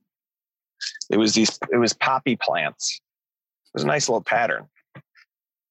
It 1.10 1.16
was 1.18 1.34
these 1.34 1.58
it 1.72 1.76
was 1.78 1.92
poppy 1.92 2.36
plants. 2.36 3.00
It 3.66 3.70
was 3.74 3.84
a 3.84 3.86
nice 3.86 4.08
little 4.08 4.22
pattern, 4.22 4.66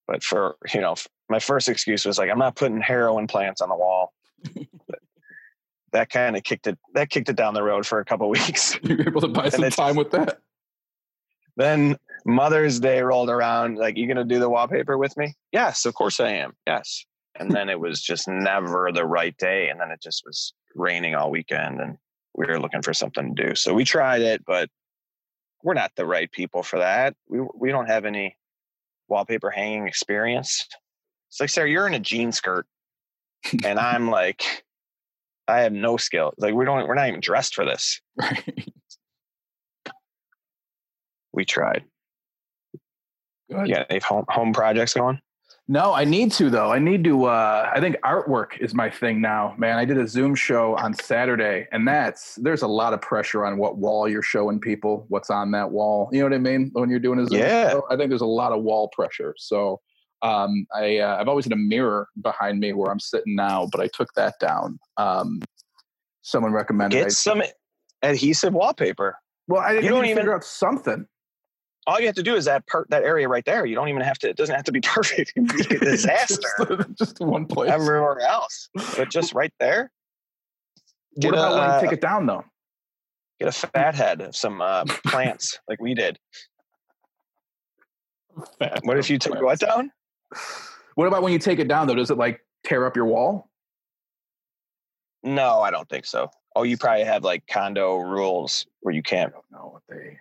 but 0.07 0.23
for 0.23 0.55
you 0.73 0.81
know 0.81 0.95
my 1.29 1.39
first 1.39 1.69
excuse 1.69 2.05
was 2.05 2.17
like 2.17 2.29
I'm 2.29 2.39
not 2.39 2.55
putting 2.55 2.81
heroin 2.81 3.27
plants 3.27 3.61
on 3.61 3.69
the 3.69 3.75
wall. 3.75 4.13
That 5.93 6.09
kind 6.09 6.35
of 6.35 6.43
kicked 6.43 6.67
it 6.67 6.77
that 6.95 7.09
kicked 7.09 7.29
it 7.29 7.37
down 7.37 7.53
the 7.53 7.63
road 7.63 7.85
for 7.85 7.99
a 7.99 8.05
couple 8.05 8.29
weeks. 8.39 8.77
you 8.83 8.97
were 8.97 9.07
able 9.07 9.21
to 9.21 9.27
buy 9.29 9.49
some 9.49 9.69
time 9.69 9.95
with 9.95 10.11
that. 10.11 10.39
then 11.55 11.97
Mother's 12.25 12.79
Day 12.79 13.01
rolled 13.01 13.29
around. 13.29 13.77
Like, 13.77 13.97
you 13.97 14.05
gonna 14.05 14.25
do 14.25 14.37
the 14.37 14.49
wallpaper 14.49 14.97
with 14.97 15.15
me? 15.17 15.33
Yes, 15.53 15.85
of 15.85 15.93
course 15.93 16.19
I 16.19 16.31
am. 16.31 16.53
Yes. 16.67 17.05
And 17.39 17.49
then 17.51 17.69
it 17.69 17.79
was 17.79 18.01
just 18.01 18.27
never 18.27 18.91
the 18.91 19.05
right 19.05 19.35
day. 19.37 19.69
And 19.69 19.79
then 19.79 19.89
it 19.91 20.01
just 20.01 20.23
was 20.25 20.53
raining 20.75 21.15
all 21.15 21.31
weekend 21.31 21.79
and 21.79 21.97
we 22.35 22.45
were 22.45 22.59
looking 22.59 22.81
for 22.81 22.93
something 22.93 23.33
to 23.35 23.47
do. 23.47 23.55
So 23.55 23.73
we 23.73 23.85
tried 23.85 24.21
it, 24.21 24.43
but 24.45 24.69
we're 25.63 25.73
not 25.73 25.91
the 25.95 26.05
right 26.05 26.31
people 26.31 26.63
for 26.63 26.79
that. 26.79 27.15
We 27.27 27.39
we 27.55 27.69
don't 27.69 27.87
have 27.87 28.05
any 28.05 28.37
wallpaper 29.07 29.49
hanging 29.49 29.87
experience. 29.87 30.67
It's 31.29 31.39
like, 31.39 31.49
Sarah, 31.49 31.69
you're 31.69 31.87
in 31.87 31.93
a 31.93 31.99
jean 31.99 32.31
skirt. 32.31 32.65
and 33.65 33.79
I'm 33.79 34.09
like, 34.09 34.63
I 35.47 35.59
have 35.61 35.73
no 35.73 35.97
skill. 35.97 36.33
Like 36.37 36.53
we 36.53 36.65
don't 36.65 36.87
we're 36.87 36.95
not 36.95 37.07
even 37.07 37.19
dressed 37.19 37.55
for 37.55 37.65
this. 37.65 38.01
Right. 38.19 38.71
We 41.31 41.45
tried. 41.45 41.85
Good. 43.49 43.67
Yeah, 43.67 43.85
any 43.89 43.99
home 43.99 44.25
home 44.27 44.53
projects 44.53 44.93
going? 44.93 45.19
No, 45.69 45.93
I 45.93 46.05
need 46.05 46.31
to 46.33 46.49
though. 46.49 46.71
I 46.71 46.79
need 46.79 47.03
to. 47.03 47.25
Uh, 47.25 47.69
I 47.75 47.81
think 47.81 47.97
artwork 48.05 48.57
is 48.61 48.73
my 48.73 48.89
thing 48.89 49.19
now, 49.19 49.53
man. 49.57 49.77
I 49.77 49.83
did 49.83 49.97
a 49.97 50.07
Zoom 50.07 50.33
show 50.33 50.75
on 50.77 50.93
Saturday, 50.93 51.67
and 51.73 51.85
that's 51.85 52.35
there's 52.35 52.61
a 52.61 52.67
lot 52.67 52.93
of 52.93 53.01
pressure 53.01 53.45
on 53.45 53.57
what 53.57 53.77
wall 53.77 54.07
you're 54.07 54.21
showing 54.23 54.61
people, 54.61 55.05
what's 55.09 55.29
on 55.29 55.51
that 55.51 55.69
wall. 55.69 56.07
You 56.13 56.19
know 56.19 56.25
what 56.25 56.33
I 56.33 56.37
mean? 56.37 56.69
When 56.71 56.89
you're 56.89 56.99
doing 57.01 57.19
a 57.19 57.27
Zoom 57.27 57.39
Yeah. 57.39 57.71
show, 57.71 57.83
I 57.91 57.97
think 57.97 58.09
there's 58.09 58.21
a 58.21 58.25
lot 58.25 58.53
of 58.53 58.63
wall 58.63 58.87
pressure. 58.93 59.35
So 59.37 59.81
um, 60.21 60.65
I 60.73 60.99
uh, 60.99 61.17
I've 61.19 61.27
always 61.27 61.43
had 61.43 61.51
a 61.51 61.57
mirror 61.57 62.07
behind 62.23 62.61
me 62.61 62.71
where 62.71 62.89
I'm 62.89 62.99
sitting 62.99 63.35
now, 63.35 63.67
but 63.69 63.81
I 63.81 63.87
took 63.87 64.13
that 64.13 64.35
down. 64.39 64.79
Um, 64.95 65.41
someone 66.21 66.53
recommended. 66.53 66.97
I, 66.97 67.03
Get 67.03 67.11
some 67.11 67.43
adhesive 68.03 68.53
wallpaper. 68.53 69.17
well, 69.49 69.61
I 69.61 69.73
you 69.73 69.89
don't 69.89 70.05
even- 70.05 70.15
figure 70.15 70.33
out 70.33 70.45
something. 70.45 71.05
All 71.87 71.99
you 71.99 72.05
have 72.05 72.15
to 72.15 72.23
do 72.23 72.35
is 72.35 72.45
that 72.45 72.67
part 72.67 72.89
that 72.89 73.03
area 73.03 73.27
right 73.27 73.45
there. 73.45 73.65
You 73.65 73.73
don't 73.73 73.87
even 73.87 74.01
have 74.01 74.19
to. 74.19 74.29
It 74.29 74.35
doesn't 74.35 74.53
have 74.53 74.65
to 74.65 74.71
be 74.71 74.81
perfect. 74.83 75.31
It 75.31 75.33
can 75.33 75.45
be 75.45 75.75
a 75.75 75.79
disaster 75.79 76.47
just, 76.89 76.97
just 76.97 77.19
one 77.19 77.45
place. 77.45 77.71
everywhere 77.71 78.19
else, 78.19 78.69
but 78.95 79.09
just 79.09 79.33
right 79.33 79.53
there. 79.59 79.91
what 81.15 81.33
about 81.33 81.53
when 81.53 81.73
you 81.73 81.87
take 81.87 81.97
it 81.97 82.01
down 82.01 82.25
though? 82.25 82.43
get 83.39 83.49
a 83.49 83.51
fat 83.51 83.95
head 83.95 84.21
of 84.21 84.35
some 84.35 84.61
uh, 84.61 84.83
plants 85.05 85.59
like 85.67 85.81
we 85.81 85.93
did. 85.93 86.19
What 88.83 88.99
if 88.99 89.09
you 89.09 89.17
took 89.17 89.41
what 89.41 89.59
down? 89.59 89.91
What 90.93 91.07
about 91.07 91.23
when 91.23 91.33
you 91.33 91.39
take 91.39 91.57
it 91.57 91.67
down 91.67 91.87
though? 91.87 91.95
Does 91.95 92.11
it 92.11 92.19
like 92.19 92.39
tear 92.63 92.85
up 92.85 92.95
your 92.95 93.05
wall? 93.05 93.49
No, 95.23 95.59
I 95.59 95.71
don't 95.71 95.89
think 95.89 96.05
so. 96.05 96.29
Oh, 96.55 96.61
you 96.61 96.77
probably 96.77 97.03
have 97.03 97.23
like 97.23 97.47
condo 97.47 97.97
rules 97.97 98.67
where 98.81 98.93
you 98.93 99.01
can't. 99.01 99.29
I 99.29 99.33
don't 99.33 99.51
know 99.51 99.69
what 99.73 99.81
they 99.89 100.19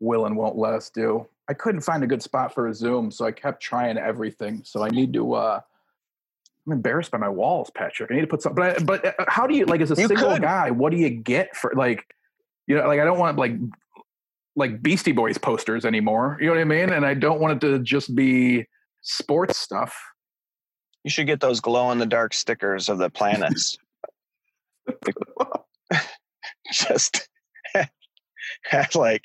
will 0.00 0.26
and 0.26 0.36
won't 0.36 0.56
let 0.56 0.74
us 0.74 0.90
do. 0.90 1.26
I 1.48 1.54
couldn't 1.54 1.80
find 1.80 2.04
a 2.04 2.06
good 2.06 2.22
spot 2.22 2.52
for 2.54 2.68
a 2.68 2.74
Zoom, 2.74 3.10
so 3.10 3.24
I 3.24 3.32
kept 3.32 3.62
trying 3.62 3.96
everything. 3.98 4.62
So 4.64 4.82
I 4.82 4.90
need 4.90 5.12
to. 5.14 5.34
uh 5.34 5.60
I'm 6.66 6.72
embarrassed 6.72 7.10
by 7.10 7.16
my 7.18 7.30
walls, 7.30 7.70
Patrick. 7.74 8.10
I 8.10 8.14
need 8.14 8.20
to 8.20 8.26
put 8.26 8.42
some. 8.42 8.54
But 8.54 8.84
but 8.84 9.04
uh, 9.06 9.24
how 9.26 9.46
do 9.46 9.56
you 9.56 9.64
like 9.64 9.80
as 9.80 9.90
a 9.90 9.94
You 9.94 10.06
single 10.06 10.32
could. 10.32 10.42
guy? 10.42 10.70
What 10.70 10.90
do 10.92 10.98
you 10.98 11.08
get 11.08 11.56
for 11.56 11.72
like? 11.74 12.14
You 12.66 12.76
know, 12.76 12.86
like 12.86 13.00
I 13.00 13.04
don't 13.04 13.18
want 13.18 13.38
like 13.38 13.54
like 14.54 14.82
Beastie 14.82 15.12
Boys 15.12 15.38
posters 15.38 15.86
anymore. 15.86 16.36
You 16.40 16.48
know 16.48 16.52
what 16.54 16.60
I 16.60 16.64
mean? 16.64 16.90
And 16.92 17.06
I 17.06 17.14
don't 17.14 17.40
want 17.40 17.64
it 17.64 17.66
to 17.66 17.78
just 17.78 18.14
be 18.14 18.66
sports 19.00 19.56
stuff. 19.56 19.98
You 21.04 21.10
should 21.10 21.26
get 21.26 21.40
those 21.40 21.60
glow 21.60 21.90
in 21.92 21.98
the 21.98 22.06
dark 22.06 22.34
stickers 22.34 22.90
of 22.90 22.98
the 22.98 23.08
planets. 23.08 23.78
Just 26.72 27.28
have 28.62 28.94
like 28.94 29.22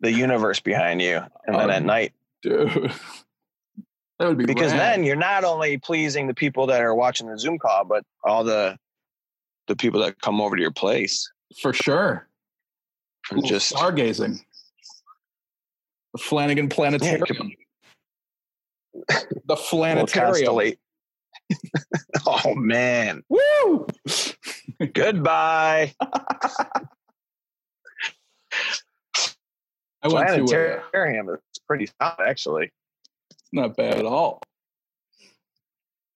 the 0.00 0.12
universe 0.12 0.60
behind 0.60 1.00
you, 1.02 1.20
and 1.46 1.56
then 1.56 1.70
at 1.70 1.78
Um, 1.78 1.86
night, 1.86 2.12
Dude, 2.42 2.70
that 4.18 4.28
would 4.28 4.38
be 4.38 4.46
because 4.46 4.72
rad. 4.72 4.80
then 4.80 5.04
you're 5.04 5.16
not 5.16 5.44
only 5.44 5.78
pleasing 5.78 6.26
the 6.26 6.34
people 6.34 6.66
that 6.68 6.80
are 6.80 6.94
watching 6.94 7.26
the 7.28 7.38
Zoom 7.38 7.58
call, 7.58 7.84
but 7.84 8.04
all 8.24 8.44
the 8.44 8.78
the 9.66 9.76
people 9.76 10.00
that 10.00 10.20
come 10.20 10.40
over 10.40 10.56
to 10.56 10.62
your 10.62 10.70
place 10.72 11.30
for 11.60 11.72
sure. 11.72 12.26
Little 13.30 13.48
just 13.48 13.72
stargazing. 13.72 14.40
The 16.12 16.18
Flanagan 16.18 16.68
Planetarium. 16.68 17.52
the 19.08 19.34
will 19.48 19.56
Planetarium. 19.56 20.74
oh 22.26 22.54
man! 22.54 23.22
Woo! 23.28 23.86
Goodbye. 24.92 25.94
I 30.02 30.08
went 30.08 30.28
to 30.28 30.42
a, 30.42 30.46
Planetarium 30.46 31.28
is 31.28 31.58
pretty 31.66 31.88
solid, 32.00 32.26
actually. 32.26 32.70
It's 33.30 33.50
not 33.52 33.76
bad 33.76 33.98
at 33.98 34.06
all. 34.06 34.40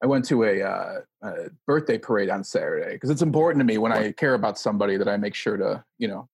I 0.02 0.06
went 0.06 0.24
to 0.26 0.44
a, 0.44 0.62
uh, 0.62 1.00
a 1.22 1.32
birthday 1.66 1.98
parade 1.98 2.28
on 2.28 2.44
Saturday 2.44 2.92
because 2.92 3.10
it's 3.10 3.22
important 3.22 3.60
to 3.60 3.64
me 3.64 3.78
when 3.78 3.92
I 3.92 4.12
care 4.12 4.34
about 4.34 4.58
somebody 4.58 4.96
that 4.96 5.08
I 5.08 5.16
make 5.16 5.34
sure 5.34 5.56
to, 5.56 5.82
you 5.98 6.08
know, 6.08 6.28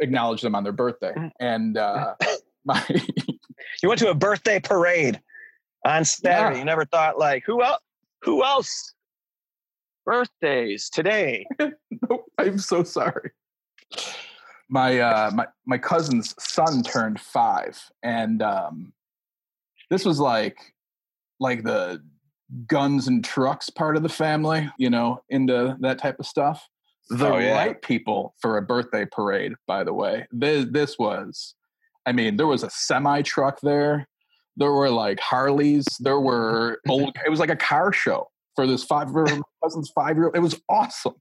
acknowledge 0.00 0.42
them 0.42 0.54
on 0.54 0.64
their 0.64 0.72
birthday. 0.72 1.12
Mm. 1.16 1.30
And 1.40 1.76
uh, 1.76 2.14
my 2.64 2.84
You 3.82 3.88
went 3.88 4.00
to 4.00 4.10
a 4.10 4.14
birthday 4.14 4.58
parade 4.58 5.20
on 5.84 6.04
Saturday. 6.04 6.56
Yeah. 6.56 6.58
You 6.58 6.64
never 6.64 6.84
thought 6.84 7.18
like 7.18 7.44
who 7.46 7.62
else? 7.62 7.80
Who 8.22 8.44
else? 8.44 8.94
Birthdays 10.04 10.88
today. 10.90 11.46
I'm 12.38 12.58
so 12.58 12.82
sorry. 12.82 13.30
My 14.68 14.98
uh 14.98 15.30
my 15.34 15.46
my 15.66 15.78
cousin's 15.78 16.34
son 16.38 16.82
turned 16.82 17.20
five, 17.20 17.80
and 18.02 18.42
um 18.42 18.92
this 19.90 20.04
was 20.04 20.18
like 20.18 20.58
like 21.38 21.62
the 21.62 22.02
guns 22.66 23.08
and 23.08 23.24
trucks 23.24 23.70
part 23.70 23.96
of 23.96 24.02
the 24.02 24.08
family, 24.08 24.68
you 24.78 24.90
know, 24.90 25.22
into 25.28 25.76
that 25.80 25.98
type 25.98 26.18
of 26.18 26.26
stuff. 26.26 26.68
The 27.08 27.32
Oh, 27.32 27.38
yeah. 27.38 27.56
right 27.56 27.80
people 27.82 28.34
for 28.40 28.56
a 28.56 28.62
birthday 28.62 29.04
parade, 29.04 29.52
by 29.66 29.84
the 29.84 29.92
way. 29.92 30.26
This 30.32 30.66
this 30.70 30.98
was 30.98 31.54
I 32.06 32.12
mean, 32.12 32.36
there 32.36 32.46
was 32.46 32.62
a 32.62 32.70
semi 32.70 33.22
truck 33.22 33.60
there. 33.62 34.08
There 34.56 34.72
were 34.72 34.90
like 34.90 35.20
Harleys. 35.20 35.86
There 36.00 36.20
were 36.20 36.80
old. 36.88 37.16
It 37.24 37.30
was 37.30 37.40
like 37.40 37.50
a 37.50 37.56
car 37.56 37.92
show 37.92 38.28
for 38.54 38.66
this 38.66 38.82
five 38.84 39.10
for 39.10 39.26
cousin's 39.62 39.90
five 39.90 40.16
year 40.16 40.26
old. 40.26 40.36
It 40.36 40.40
was 40.40 40.60
awesome. 40.68 41.14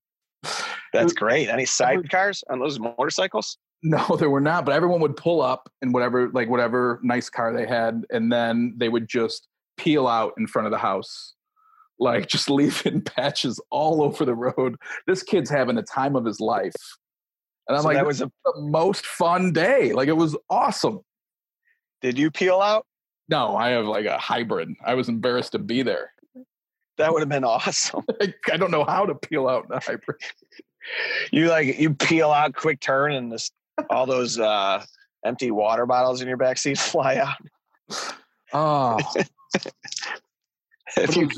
That's 0.95 1.13
great. 1.13 1.49
Any 1.49 1.63
sidecars 1.65 2.43
on 2.49 2.59
those 2.59 2.79
motorcycles? 2.79 3.57
No, 3.83 4.15
there 4.19 4.29
were 4.29 4.41
not. 4.41 4.65
But 4.65 4.73
everyone 4.75 5.01
would 5.01 5.15
pull 5.15 5.41
up 5.41 5.69
in 5.81 5.91
whatever 5.91 6.29
like 6.33 6.49
whatever 6.49 6.99
nice 7.03 7.29
car 7.29 7.53
they 7.53 7.67
had, 7.67 8.03
and 8.09 8.31
then 8.31 8.73
they 8.77 8.89
would 8.89 9.07
just 9.07 9.47
peel 9.77 10.07
out 10.07 10.33
in 10.37 10.47
front 10.47 10.65
of 10.65 10.71
the 10.71 10.77
house 10.77 11.33
like 11.99 12.27
just 12.27 12.49
leaving 12.49 13.01
patches 13.01 13.59
all 13.69 14.01
over 14.01 14.25
the 14.25 14.35
road. 14.35 14.75
This 15.07 15.23
kid's 15.23 15.49
having 15.49 15.75
the 15.75 15.83
time 15.83 16.15
of 16.15 16.25
his 16.25 16.39
life. 16.39 16.73
And 17.67 17.75
I'm 17.77 17.81
So 17.83 17.87
like, 17.89 17.97
that 17.97 18.05
was 18.05 18.21
was 18.21 18.29
a- 18.29 18.51
the 18.53 18.61
most 18.61 19.05
fun 19.05 19.53
day. 19.53 19.93
Like 19.93 20.07
it 20.07 20.17
was 20.17 20.35
awesome. 20.49 20.99
Did 22.01 22.17
you 22.19 22.29
peel 22.31 22.59
out? 22.61 22.85
No, 23.29 23.55
I 23.55 23.69
have 23.69 23.85
like 23.85 24.05
a 24.05 24.17
hybrid. 24.17 24.69
I 24.85 24.93
was 24.93 25.09
embarrassed 25.09 25.53
to 25.53 25.59
be 25.59 25.81
there. 25.81 26.11
That 26.97 27.11
would 27.11 27.21
have 27.21 27.29
been 27.29 27.43
awesome. 27.43 28.03
I, 28.21 28.33
I 28.53 28.57
don't 28.57 28.71
know 28.71 28.83
how 28.83 29.05
to 29.05 29.15
peel 29.15 29.47
out 29.47 29.65
a 29.71 29.79
hybrid. 29.83 30.17
You 31.32 31.50
like 31.50 31.80
you 31.80 31.94
peel 31.94 32.32
out, 32.32 32.56
quick 32.56 32.80
turn, 32.80 33.13
and 33.13 33.32
this 33.32 33.51
all 33.89 34.06
those 34.06 34.39
uh, 34.39 34.84
empty 35.25 35.51
water 35.51 35.86
bottles 35.86 36.22
in 36.22 36.27
your 36.27 36.38
backseat 36.38 36.77
fly 36.92 37.18
out. 37.18 37.36
Oh, 38.54 39.00
Have 40.96 41.15
you, 41.15 41.30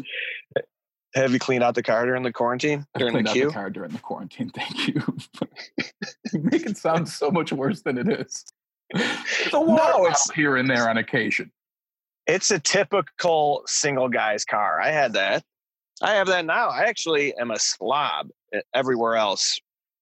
have 1.16 1.32
you 1.34 1.40
cleaned 1.40 1.64
out 1.64 1.74
the 1.74 1.82
car 1.84 2.06
during 2.06 2.22
the 2.24 2.32
quarantine 2.34 2.86
I 2.96 3.00
during 3.00 3.24
the 3.24 3.32
queue? 3.32 3.48
the 3.48 3.54
car 3.54 3.70
during 3.70 3.92
the 3.92 3.98
quarantine. 4.00 4.50
Thank 4.56 4.88
you. 4.90 5.02
you 6.34 6.40
make 6.42 6.66
it 6.66 6.78
sound 6.78 7.08
so 7.10 7.32
much 7.32 7.52
worse 7.52 7.82
than 7.82 7.98
it 7.98 8.08
is. 8.08 8.46
It's 8.92 9.54
a 9.54 9.60
water 9.60 9.84
No, 9.98 10.04
it's- 10.06 10.30
here 10.36 10.58
and 10.58 10.70
there 10.70 10.90
on 10.90 10.98
occasion. 10.98 11.52
It's 12.28 12.52
a 12.52 12.60
typical 12.60 13.64
single 13.68 14.10
guy's 14.10 14.44
car. 14.44 14.82
I 14.82 14.92
had 14.92 15.14
that. 15.14 15.44
I 16.02 16.12
have 16.16 16.28
that 16.28 16.46
now. 16.46 16.68
I 16.70 16.84
actually 16.84 17.34
am 17.38 17.52
a 17.52 17.58
slob 17.58 18.30
everywhere 18.74 19.16
else. 19.16 19.60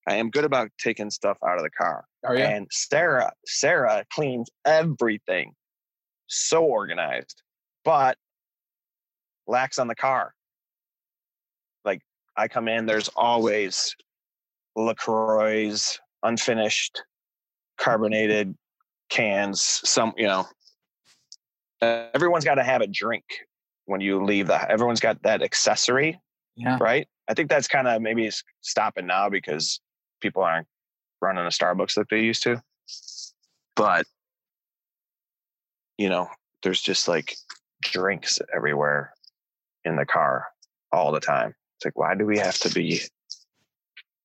I 0.08 0.16
am 0.16 0.30
good 0.30 0.46
about 0.46 0.70
taking 0.78 1.10
stuff 1.10 1.38
out 1.46 1.58
of 1.58 1.64
the 1.64 1.70
car. 1.70 2.06
Are 2.24 2.36
you? 2.36 2.44
And 2.44 2.68
Sarah, 2.72 3.32
Sarah 3.46 4.06
cleans 4.12 4.50
everything. 4.66 5.54
So 6.28 6.64
organized, 6.64 7.42
but 7.84 8.18
lacks 9.48 9.78
on 9.80 9.88
the 9.88 9.96
car. 9.96 10.34
Like 11.84 12.02
I 12.36 12.48
come 12.48 12.68
in, 12.68 12.86
there's 12.86 13.10
always 13.10 13.96
LaCroix's 14.78 16.00
unfinished 16.24 17.04
carbonated 17.78 18.56
cans, 19.10 19.62
some, 19.62 20.14
you 20.18 20.28
know, 20.28 20.48
uh, 21.82 22.08
everyone's 22.14 22.46
got 22.46 22.56
to 22.56 22.64
have 22.64 22.82
a 22.82 22.88
drink 22.88 23.24
when 23.86 24.02
you 24.02 24.24
leave 24.24 24.48
the, 24.48 24.72
everyone's 24.72 25.00
got 25.00 25.22
that 25.24 25.44
accessory 25.44 26.20
yeah. 26.56 26.78
right? 26.80 27.08
I 27.28 27.34
think 27.34 27.50
that's 27.50 27.68
kind 27.68 27.88
of 27.88 28.02
maybe 28.02 28.30
stopping 28.62 29.08
now 29.08 29.30
because 29.30 29.80
people 30.22 30.44
aren't 30.44 30.68
running 31.22 31.46
a 31.46 31.50
Starbucks 31.50 31.98
like 31.98 32.08
they 32.10 32.22
used 32.22 32.44
to. 32.44 32.62
But 33.76 34.06
you 35.98 36.10
know, 36.10 36.28
there's 36.64 36.82
just 36.82 37.08
like 37.08 37.36
drinks 37.82 38.40
everywhere 38.54 39.14
in 39.84 39.96
the 39.96 40.06
car 40.06 40.48
all 40.92 41.12
the 41.12 41.20
time. 41.20 41.54
It's 41.78 41.86
like, 41.86 41.98
why 41.98 42.16
do 42.16 42.26
we 42.26 42.38
have 42.38 42.58
to 42.60 42.70
be 42.70 43.02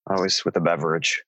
always 0.07 0.45
with 0.45 0.57
a 0.57 0.61
beverage? 0.61 1.23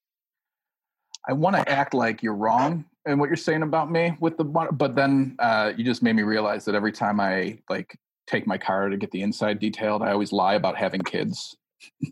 I 1.29 1.33
want 1.35 1.57
to 1.57 1.69
act 1.69 1.95
like 1.95 2.23
you're 2.23 2.35
wrong 2.35 2.85
in 3.07 3.19
what 3.19 3.29
you're 3.29 3.37
saying 3.37 3.63
about 3.63 3.91
me 3.91 4.17
with 4.21 4.37
the 4.37 4.45
but 4.45 4.97
then 4.97 5.37
uh, 5.39 5.73
you 5.77 5.85
just 5.85 6.03
made 6.03 6.15
me 6.15 6.23
realize 6.23 6.65
that 6.65 6.75
every 6.75 6.93
time 6.93 7.21
I 7.21 7.59
like 7.69 7.97
take 8.33 8.47
my 8.47 8.59
car 8.59 8.89
to 8.89 8.97
get 8.97 9.11
the 9.11 9.23
inside 9.23 9.59
detailed, 9.61 10.03
I 10.03 10.11
always 10.11 10.33
lie 10.33 10.55
about 10.55 10.77
having 10.77 11.03
kids. 11.03 11.57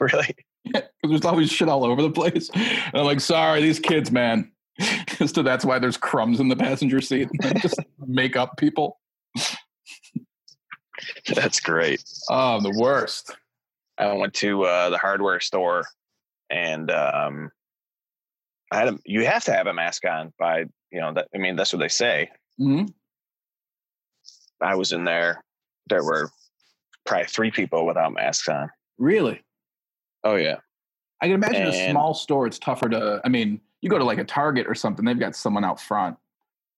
really? 0.00 0.34
Because 0.64 0.88
there's 1.20 1.24
always 1.26 1.52
shit 1.52 1.68
all 1.68 1.84
over 1.84 2.00
the 2.00 2.10
place. 2.10 2.48
And 2.54 2.94
I'm 2.94 3.04
like, 3.04 3.20
sorry, 3.20 3.60
these 3.60 3.78
kids, 3.78 4.10
man. 4.10 4.50
so 5.26 5.42
that's 5.42 5.62
why 5.62 5.78
there's 5.78 5.98
crumbs 5.98 6.40
in 6.40 6.48
the 6.48 6.56
passenger 6.56 7.02
seat. 7.02 7.28
just 7.60 7.78
make 7.98 8.34
up 8.34 8.56
people. 8.56 8.98
That's 11.34 11.60
great. 11.60 12.02
Oh, 12.30 12.62
the 12.62 12.74
worst. 12.80 13.36
I 13.98 14.10
went 14.14 14.32
to 14.34 14.64
uh, 14.64 14.88
the 14.88 14.96
hardware 14.96 15.40
store 15.40 15.84
and 16.48 16.90
um, 16.90 17.50
I 18.72 18.78
had 18.78 18.88
a, 18.88 18.98
you 19.04 19.26
have 19.26 19.44
to 19.44 19.52
have 19.52 19.66
a 19.66 19.74
mask 19.74 20.06
on 20.06 20.32
by, 20.38 20.60
you 20.90 21.00
know, 21.00 21.12
that, 21.12 21.28
I 21.34 21.38
mean, 21.38 21.56
that's 21.56 21.74
what 21.74 21.80
they 21.80 21.88
say. 21.88 22.30
Mhm. 22.58 22.90
I 24.60 24.74
was 24.74 24.92
in 24.92 25.04
there. 25.04 25.42
There 25.88 26.04
were 26.04 26.30
probably 27.04 27.26
three 27.26 27.50
people 27.50 27.86
without 27.86 28.12
masks 28.12 28.48
on. 28.48 28.70
Really? 28.98 29.42
Oh 30.24 30.36
yeah, 30.36 30.56
I 31.20 31.26
can 31.26 31.34
imagine 31.34 31.66
a 31.66 31.90
small 31.90 32.12
store, 32.12 32.46
it's 32.46 32.58
tougher 32.58 32.88
to, 32.90 33.20
I 33.24 33.28
mean, 33.28 33.60
you 33.80 33.88
go 33.88 33.98
to 33.98 34.04
like 34.04 34.18
a 34.18 34.24
Target 34.24 34.66
or 34.66 34.74
something, 34.74 35.04
they've 35.04 35.18
got 35.18 35.34
someone 35.34 35.64
out 35.64 35.80
front, 35.80 36.16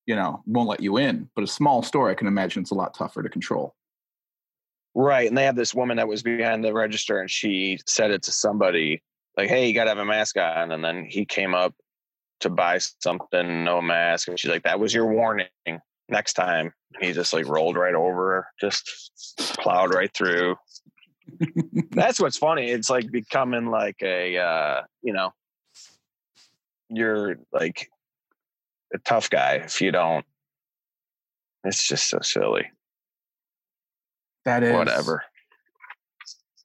you 0.06 0.14
know, 0.14 0.42
won't 0.46 0.68
let 0.68 0.80
you 0.80 0.98
in. 0.98 1.28
But 1.34 1.44
a 1.44 1.48
small 1.48 1.82
store, 1.82 2.10
I 2.10 2.14
can 2.14 2.26
imagine 2.28 2.62
it's 2.62 2.70
a 2.70 2.74
lot 2.76 2.94
tougher 2.94 3.22
to 3.22 3.28
control. 3.28 3.74
right. 4.94 5.28
And 5.28 5.36
they 5.36 5.44
have 5.44 5.56
this 5.56 5.74
woman 5.74 5.96
that 5.96 6.08
was 6.08 6.22
behind 6.22 6.64
the 6.64 6.72
register, 6.72 7.20
and 7.20 7.30
she 7.30 7.78
said 7.86 8.10
it 8.10 8.22
to 8.22 8.32
somebody 8.32 9.02
like, 9.36 9.48
"Hey, 9.48 9.66
you 9.66 9.74
got 9.74 9.84
to 9.84 9.90
have 9.90 9.98
a 9.98 10.04
mask 10.04 10.36
on." 10.38 10.72
And 10.72 10.84
then 10.84 11.04
he 11.04 11.24
came 11.24 11.54
up 11.54 11.74
to 12.40 12.50
buy 12.50 12.78
something, 12.78 13.64
no 13.64 13.82
mask, 13.82 14.28
and 14.28 14.38
she's 14.38 14.50
like, 14.50 14.62
"That 14.62 14.80
was 14.80 14.94
your 14.94 15.06
warning. 15.06 15.48
Next 16.08 16.34
time." 16.34 16.72
He 17.00 17.12
just 17.12 17.32
like 17.32 17.46
rolled 17.46 17.76
right 17.76 17.94
over 17.94 18.48
just 18.60 19.12
plowed 19.58 19.94
right 19.94 20.12
through. 20.12 20.56
That's 21.90 22.20
what's 22.20 22.38
funny. 22.38 22.70
It's 22.70 22.88
like 22.88 23.10
becoming 23.10 23.66
like 23.66 23.96
a, 24.02 24.38
uh, 24.38 24.82
you 25.02 25.12
know, 25.12 25.32
you're 26.88 27.36
like 27.52 27.90
a 28.94 28.98
tough 28.98 29.28
guy 29.28 29.54
if 29.54 29.80
you 29.80 29.90
don't. 29.90 30.24
It's 31.64 31.86
just 31.86 32.08
so 32.08 32.20
silly. 32.22 32.70
That 34.44 34.62
is 34.62 34.72
whatever. 34.72 35.24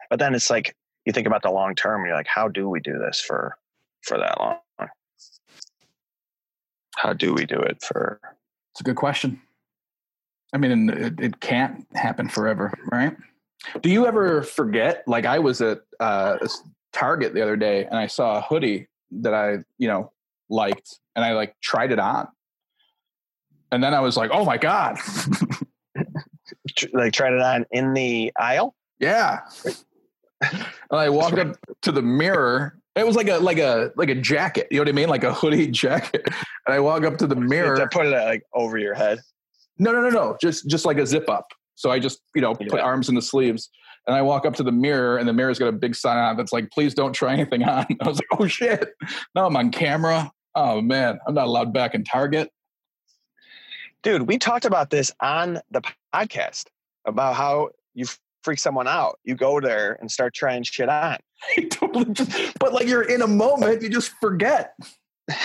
But 0.09 0.19
then 0.19 0.35
it's 0.35 0.49
like 0.49 0.75
you 1.05 1.13
think 1.13 1.25
about 1.25 1.41
the 1.41 1.51
long 1.51 1.73
term. 1.73 2.05
You're 2.05 2.15
like, 2.15 2.27
how 2.27 2.47
do 2.47 2.69
we 2.69 2.79
do 2.79 2.99
this 2.99 3.19
for 3.19 3.57
for 4.03 4.17
that 4.19 4.39
long? 4.39 4.59
How 6.97 7.13
do 7.13 7.33
we 7.33 7.45
do 7.45 7.57
it 7.57 7.81
for? 7.81 8.19
It's 8.73 8.81
a 8.81 8.83
good 8.83 8.95
question. 8.95 9.41
I 10.53 10.57
mean, 10.57 10.89
it, 10.89 11.19
it 11.19 11.39
can't 11.39 11.85
happen 11.93 12.27
forever, 12.27 12.73
right? 12.91 13.15
Do 13.81 13.89
you 13.89 14.05
ever 14.05 14.41
forget? 14.41 15.03
Like, 15.07 15.25
I 15.25 15.39
was 15.39 15.61
at 15.61 15.81
uh, 15.99 16.37
Target 16.93 17.33
the 17.33 17.41
other 17.41 17.55
day 17.55 17.85
and 17.85 17.95
I 17.95 18.07
saw 18.07 18.37
a 18.37 18.41
hoodie 18.41 18.87
that 19.11 19.33
I, 19.33 19.59
you 19.77 19.87
know, 19.87 20.11
liked, 20.49 20.99
and 21.15 21.23
I 21.23 21.33
like 21.33 21.55
tried 21.61 21.91
it 21.91 21.99
on, 21.99 22.27
and 23.71 23.83
then 23.83 23.93
I 23.93 23.99
was 24.01 24.17
like, 24.17 24.31
"Oh 24.33 24.43
my 24.45 24.57
god, 24.57 24.97
Like 26.93 27.13
tried 27.13 27.33
it 27.33 27.41
on 27.41 27.65
in 27.71 27.93
the 27.93 28.31
aisle. 28.37 28.75
yeah!" 28.99 29.39
and 30.41 30.65
I 30.91 31.09
walked 31.09 31.37
up 31.37 31.55
to 31.83 31.91
the 31.91 32.01
mirror. 32.01 32.77
It 32.95 33.05
was 33.07 33.15
like 33.15 33.29
a 33.29 33.37
like 33.37 33.57
a 33.57 33.91
like 33.95 34.09
a 34.09 34.15
jacket. 34.15 34.67
You 34.69 34.77
know 34.77 34.81
what 34.81 34.89
I 34.89 34.91
mean? 34.93 35.09
Like 35.09 35.23
a 35.23 35.33
hoodie 35.33 35.67
jacket. 35.71 36.23
And 36.25 36.73
I 36.75 36.79
walk 36.79 37.03
up 37.03 37.17
to 37.19 37.27
the 37.27 37.35
mirror. 37.35 37.81
I 37.81 37.85
put 37.85 38.05
it 38.05 38.11
like 38.11 38.43
over 38.53 38.77
your 38.77 38.93
head. 38.93 39.19
No, 39.79 39.91
no, 39.91 40.01
no, 40.01 40.09
no. 40.09 40.37
Just 40.41 40.67
just 40.69 40.85
like 40.85 40.97
a 40.97 41.05
zip 41.05 41.29
up. 41.29 41.47
So 41.75 41.89
I 41.89 41.99
just, 41.99 42.19
you 42.35 42.41
know, 42.41 42.53
put 42.53 42.73
Yeah. 42.73 42.79
arms 42.81 43.09
in 43.09 43.15
the 43.15 43.21
sleeves. 43.21 43.69
And 44.07 44.15
I 44.15 44.21
walk 44.23 44.45
up 44.45 44.55
to 44.55 44.63
the 44.63 44.71
mirror 44.71 45.17
and 45.17 45.27
the 45.27 45.33
mirror's 45.33 45.57
got 45.59 45.67
a 45.67 45.71
big 45.71 45.95
sign 45.95 46.17
on 46.17 46.35
that's 46.35 46.51
like, 46.51 46.69
please 46.71 46.93
don't 46.93 47.13
try 47.13 47.33
anything 47.33 47.63
on. 47.63 47.85
I 48.01 48.07
was 48.07 48.17
like, 48.17 48.39
oh 48.39 48.47
shit. 48.47 48.89
Now 49.35 49.45
I'm 49.45 49.55
on 49.55 49.71
camera. 49.71 50.31
Oh 50.55 50.81
man, 50.81 51.19
I'm 51.27 51.33
not 51.33 51.45
allowed 51.47 51.71
back 51.73 51.95
in 51.95 52.03
Target. 52.03 52.49
Dude, 54.03 54.23
we 54.23 54.37
talked 54.37 54.65
about 54.65 54.89
this 54.89 55.11
on 55.21 55.59
the 55.69 55.81
podcast 56.13 56.65
about 57.05 57.35
how 57.35 57.69
you 57.93 58.05
freak 58.43 58.59
someone 58.59 58.87
out. 58.87 59.19
You 59.23 59.35
go 59.35 59.59
there 59.61 59.97
and 60.01 60.11
start 60.11 60.33
trying 60.33 60.63
shit 60.63 60.89
on. 60.89 61.17
I 61.57 61.61
totally 61.63 62.13
just, 62.13 62.57
but 62.59 62.73
like 62.73 62.87
you're 62.87 63.03
in 63.03 63.21
a 63.21 63.27
moment, 63.27 63.81
you 63.81 63.89
just 63.89 64.11
forget. 64.21 64.75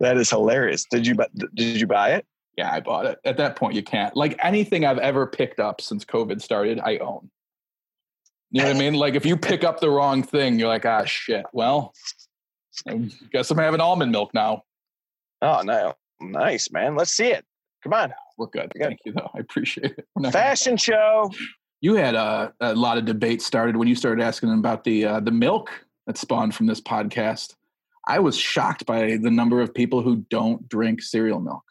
That 0.00 0.16
is 0.16 0.30
hilarious. 0.30 0.84
Did 0.90 1.06
you 1.06 1.14
bu- 1.14 1.46
did 1.54 1.80
you 1.80 1.86
buy 1.86 2.10
it? 2.14 2.26
Yeah, 2.58 2.72
I 2.72 2.80
bought 2.80 3.06
it. 3.06 3.18
At 3.24 3.36
that 3.36 3.56
point, 3.56 3.74
you 3.74 3.82
can't. 3.82 4.14
Like 4.16 4.36
anything 4.42 4.84
I've 4.84 4.98
ever 4.98 5.26
picked 5.26 5.60
up 5.60 5.80
since 5.80 6.04
COVID 6.04 6.42
started, 6.42 6.80
I 6.80 6.98
own. 6.98 7.30
You 8.50 8.62
know 8.62 8.68
what 8.68 8.76
I 8.76 8.78
mean? 8.78 8.94
Like 8.94 9.14
if 9.14 9.24
you 9.24 9.36
pick 9.36 9.64
up 9.64 9.80
the 9.80 9.88
wrong 9.88 10.22
thing, 10.22 10.58
you're 10.58 10.68
like, 10.68 10.84
ah, 10.84 11.04
shit. 11.04 11.46
Well, 11.52 11.94
I 12.88 13.08
guess 13.32 13.50
I'm 13.50 13.58
having 13.58 13.80
almond 13.80 14.12
milk 14.12 14.34
now. 14.34 14.64
Oh 15.40 15.62
no, 15.62 15.94
nice 16.20 16.70
man. 16.72 16.96
Let's 16.96 17.12
see 17.12 17.28
it. 17.28 17.44
Come 17.82 17.94
on, 17.94 18.12
We're 18.38 18.46
good. 18.46 18.72
Thank 18.78 18.98
you, 19.04 19.12
though. 19.12 19.30
I 19.34 19.38
appreciate 19.38 19.92
it. 19.98 20.06
We're 20.14 20.22
gonna- 20.22 20.32
fashion 20.32 20.76
show. 20.76 21.30
You 21.82 21.96
had 21.96 22.14
a, 22.14 22.54
a 22.60 22.74
lot 22.74 22.96
of 22.96 23.04
debate 23.04 23.42
started 23.42 23.76
when 23.76 23.88
you 23.88 23.94
started 23.94 24.22
asking 24.22 24.48
them 24.48 24.60
about 24.60 24.84
the 24.84 25.04
uh, 25.04 25.20
the 25.20 25.32
milk 25.32 25.84
that 26.06 26.16
spawned 26.16 26.54
from 26.54 26.66
this 26.66 26.80
podcast. 26.80 27.54
I 28.06 28.18
was 28.18 28.36
shocked 28.36 28.86
by 28.86 29.16
the 29.16 29.30
number 29.30 29.60
of 29.60 29.74
people 29.74 30.00
who 30.00 30.24
don't 30.30 30.68
drink 30.68 31.02
cereal 31.02 31.40
milk. 31.40 31.64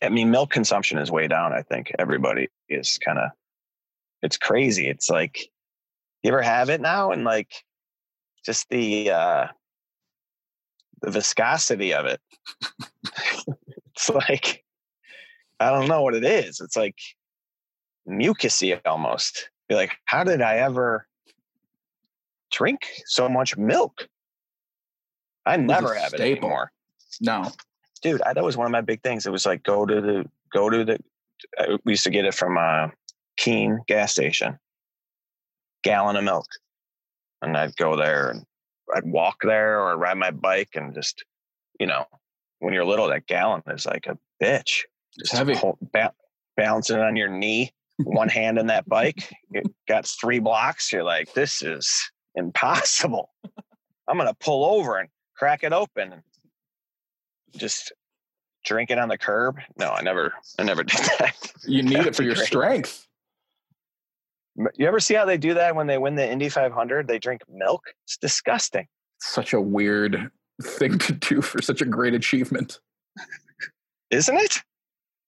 I 0.00 0.08
mean, 0.08 0.30
milk 0.30 0.50
consumption 0.50 0.98
is 0.98 1.10
way 1.10 1.28
down. 1.28 1.52
I 1.52 1.62
think 1.62 1.92
everybody 1.98 2.48
is 2.68 2.98
kind 2.98 3.18
of, 3.18 3.30
it's 4.22 4.38
crazy. 4.38 4.88
It's 4.88 5.10
like, 5.10 5.50
you 6.22 6.32
ever 6.32 6.40
have 6.40 6.70
it 6.70 6.80
now? 6.80 7.10
And 7.10 7.24
like, 7.24 7.52
just 8.44 8.68
the, 8.70 9.10
uh, 9.10 9.46
the 11.02 11.10
viscosity 11.10 11.92
of 11.92 12.06
it. 12.06 12.20
it's 13.94 14.08
like, 14.08 14.64
I 15.60 15.70
don't 15.70 15.88
know 15.88 16.02
what 16.02 16.14
it 16.14 16.24
is. 16.24 16.60
It's 16.60 16.76
like 16.76 16.96
mucusy 18.08 18.78
almost. 18.84 19.50
You're 19.68 19.78
like, 19.78 19.92
how 20.04 20.24
did 20.24 20.42
I 20.42 20.56
ever 20.56 21.06
drink 22.50 22.88
so 23.06 23.28
much 23.28 23.56
milk? 23.56 24.08
I 25.46 25.56
never 25.56 25.94
have 25.94 26.14
it 26.14 26.20
anymore. 26.20 26.70
No, 27.20 27.50
dude, 28.02 28.22
I, 28.22 28.32
that 28.32 28.44
was 28.44 28.56
one 28.56 28.66
of 28.66 28.72
my 28.72 28.80
big 28.80 29.02
things. 29.02 29.26
It 29.26 29.32
was 29.32 29.46
like 29.46 29.62
go 29.62 29.86
to 29.86 30.00
the 30.00 30.24
go 30.52 30.70
to 30.70 30.84
the. 30.84 30.98
Uh, 31.58 31.78
we 31.84 31.92
used 31.92 32.04
to 32.04 32.10
get 32.10 32.24
it 32.24 32.34
from 32.34 32.56
uh, 32.56 32.88
Keene 33.36 33.80
gas 33.88 34.12
station, 34.12 34.58
gallon 35.82 36.16
of 36.16 36.24
milk, 36.24 36.46
and 37.40 37.56
I'd 37.56 37.76
go 37.76 37.96
there 37.96 38.30
and 38.30 38.44
I'd 38.94 39.04
walk 39.04 39.38
there 39.42 39.80
or 39.80 39.96
ride 39.96 40.18
my 40.18 40.30
bike 40.30 40.70
and 40.74 40.94
just, 40.94 41.24
you 41.80 41.86
know, 41.86 42.04
when 42.60 42.74
you're 42.74 42.84
little, 42.84 43.08
that 43.08 43.26
gallon 43.26 43.62
is 43.68 43.86
like 43.86 44.06
a 44.06 44.16
bitch. 44.42 44.82
Just 45.18 45.32
heavy. 45.32 45.54
Hold, 45.54 45.78
ba- 45.92 46.14
balancing 46.56 46.98
it 46.98 47.02
on 47.02 47.16
your 47.16 47.28
knee, 47.28 47.72
one 47.98 48.28
hand 48.28 48.58
in 48.58 48.66
that 48.68 48.88
bike. 48.88 49.32
It 49.52 49.66
got 49.88 50.06
three 50.06 50.38
blocks. 50.38 50.92
You're 50.92 51.04
like, 51.04 51.32
this 51.34 51.62
is 51.62 52.10
impossible. 52.34 53.30
I'm 54.08 54.16
gonna 54.18 54.34
pull 54.34 54.64
over 54.64 54.98
and 54.98 55.08
crack 55.36 55.64
it 55.64 55.72
open 55.72 56.12
and 56.12 56.22
just 57.56 57.92
drink 58.64 58.90
it 58.90 58.98
on 58.98 59.08
the 59.08 59.18
curb. 59.18 59.58
No, 59.78 59.90
I 59.90 60.02
never, 60.02 60.32
I 60.58 60.62
never 60.62 60.82
did 60.84 61.00
that. 61.18 61.34
You 61.66 61.82
need 61.82 62.06
it 62.06 62.16
for 62.16 62.22
your 62.22 62.34
great. 62.34 62.46
strength. 62.46 63.06
You 64.76 64.86
ever 64.86 65.00
see 65.00 65.14
how 65.14 65.24
they 65.24 65.38
do 65.38 65.54
that 65.54 65.74
when 65.74 65.86
they 65.86 65.96
win 65.96 66.14
the 66.14 66.30
Indy 66.30 66.48
500? 66.50 67.08
They 67.08 67.18
drink 67.18 67.40
milk. 67.48 67.84
It's 68.04 68.18
disgusting. 68.18 68.86
Such 69.18 69.54
a 69.54 69.60
weird 69.60 70.30
thing 70.62 70.98
to 70.98 71.12
do 71.12 71.40
for 71.40 71.62
such 71.62 71.80
a 71.80 71.86
great 71.86 72.12
achievement. 72.12 72.78
Isn't 74.10 74.36
it? 74.36 74.58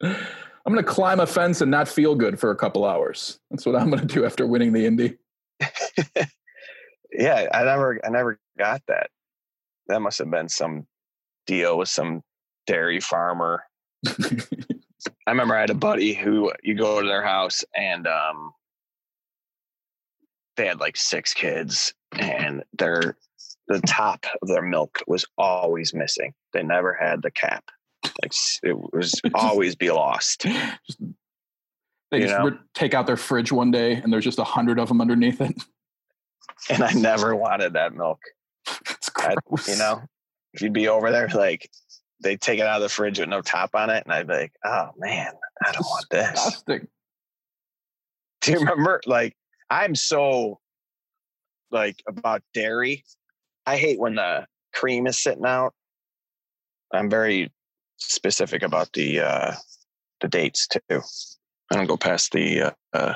I'm 0.66 0.72
going 0.72 0.84
to 0.84 0.90
climb 0.90 1.20
a 1.20 1.26
fence 1.26 1.60
and 1.60 1.70
not 1.70 1.88
feel 1.88 2.14
good 2.14 2.40
for 2.40 2.50
a 2.50 2.56
couple 2.56 2.84
hours. 2.84 3.38
That's 3.50 3.66
what 3.66 3.76
I'm 3.76 3.90
going 3.90 4.06
to 4.06 4.14
do 4.14 4.24
after 4.24 4.46
winning 4.46 4.72
the 4.72 4.86
Indy. 4.86 5.16
yeah, 7.12 7.48
I 7.52 7.64
never, 7.64 8.00
I 8.04 8.08
never 8.08 8.40
got 8.58 8.82
that. 8.88 9.10
That 9.88 10.00
must 10.00 10.18
have 10.18 10.30
been 10.30 10.48
some 10.48 10.86
deal 11.46 11.76
with 11.76 11.90
some 11.90 12.22
dairy 12.66 13.00
farmer. 13.00 13.64
I 14.06 15.30
remember 15.30 15.54
I 15.54 15.60
had 15.60 15.70
a 15.70 15.74
buddy 15.74 16.14
who 16.14 16.50
you 16.62 16.74
go 16.74 17.00
to 17.00 17.06
their 17.06 17.22
house 17.22 17.62
and 17.76 18.06
um, 18.06 18.52
they 20.56 20.66
had 20.66 20.80
like 20.80 20.96
six 20.96 21.34
kids 21.34 21.92
and 22.12 22.62
their 22.78 23.16
the 23.66 23.80
top 23.80 24.26
of 24.42 24.48
their 24.48 24.62
milk 24.62 25.02
was 25.06 25.24
always 25.38 25.94
missing. 25.94 26.34
They 26.52 26.62
never 26.62 26.92
had 26.92 27.22
the 27.22 27.30
cap. 27.30 27.64
Like 28.22 28.32
it 28.62 28.76
was 28.92 29.20
always 29.34 29.74
be 29.74 29.90
lost. 29.90 30.42
Just, 30.86 31.00
they 32.10 32.20
you 32.20 32.26
just 32.28 32.38
know? 32.38 32.56
take 32.74 32.94
out 32.94 33.06
their 33.06 33.16
fridge 33.16 33.50
one 33.50 33.72
day 33.72 33.94
and 33.94 34.12
there's 34.12 34.24
just 34.24 34.38
a 34.38 34.44
hundred 34.44 34.78
of 34.78 34.86
them 34.86 35.00
underneath 35.00 35.40
it. 35.40 35.60
And 36.70 36.82
I 36.84 36.92
never 36.92 37.34
wanted 37.34 37.72
that 37.72 37.92
milk. 37.92 38.20
It's 38.88 39.08
gross. 39.08 39.68
I, 39.68 39.72
you 39.72 39.78
know, 39.78 40.02
if 40.52 40.62
you'd 40.62 40.72
be 40.72 40.86
over 40.86 41.10
there, 41.10 41.28
like 41.28 41.68
they 42.22 42.36
take 42.36 42.60
it 42.60 42.66
out 42.66 42.76
of 42.76 42.82
the 42.82 42.88
fridge 42.88 43.18
with 43.18 43.28
no 43.28 43.42
top 43.42 43.74
on 43.74 43.90
it, 43.90 44.04
and 44.04 44.12
I'd 44.12 44.26
be 44.26 44.34
like, 44.34 44.52
"Oh 44.64 44.90
man, 44.96 45.32
I 45.64 45.72
don't 45.72 45.84
want 45.84 46.06
this." 46.10 46.62
Do 46.66 48.52
you 48.52 48.58
remember? 48.58 49.00
Like, 49.06 49.36
I'm 49.70 49.94
so 49.94 50.60
like 51.70 52.02
about 52.06 52.42
dairy. 52.52 53.04
I 53.66 53.76
hate 53.76 53.98
when 53.98 54.14
the 54.14 54.46
cream 54.72 55.06
is 55.06 55.20
sitting 55.20 55.46
out. 55.46 55.74
I'm 56.92 57.10
very 57.10 57.52
specific 58.08 58.62
about 58.62 58.92
the 58.92 59.20
uh, 59.20 59.52
the 60.20 60.28
dates 60.28 60.68
too. 60.68 61.00
I 61.70 61.76
don't 61.76 61.86
go 61.86 61.96
past 61.96 62.32
the 62.32 62.62
uh, 62.62 62.70
uh, 62.92 63.14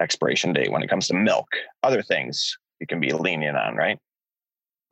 expiration 0.00 0.52
date 0.52 0.70
when 0.70 0.82
it 0.82 0.90
comes 0.90 1.08
to 1.08 1.14
milk. 1.14 1.48
Other 1.82 2.02
things 2.02 2.56
you 2.80 2.86
can 2.86 3.00
be 3.00 3.12
lenient 3.12 3.56
on, 3.56 3.76
right? 3.76 3.98